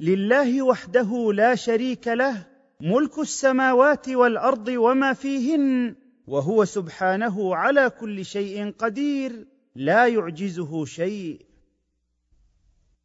لله 0.00 0.62
وحده 0.62 1.32
لا 1.32 1.54
شريك 1.54 2.08
له 2.08 2.46
ملك 2.80 3.18
السماوات 3.18 4.08
والأرض 4.08 4.68
وما 4.68 5.12
فيهن 5.12 5.94
وهو 6.26 6.64
سبحانه 6.64 7.56
على 7.56 7.90
كل 8.00 8.24
شيء 8.24 8.72
قدير 8.78 9.46
لا 9.76 10.06
يعجزه 10.06 10.84
شيء. 10.84 11.47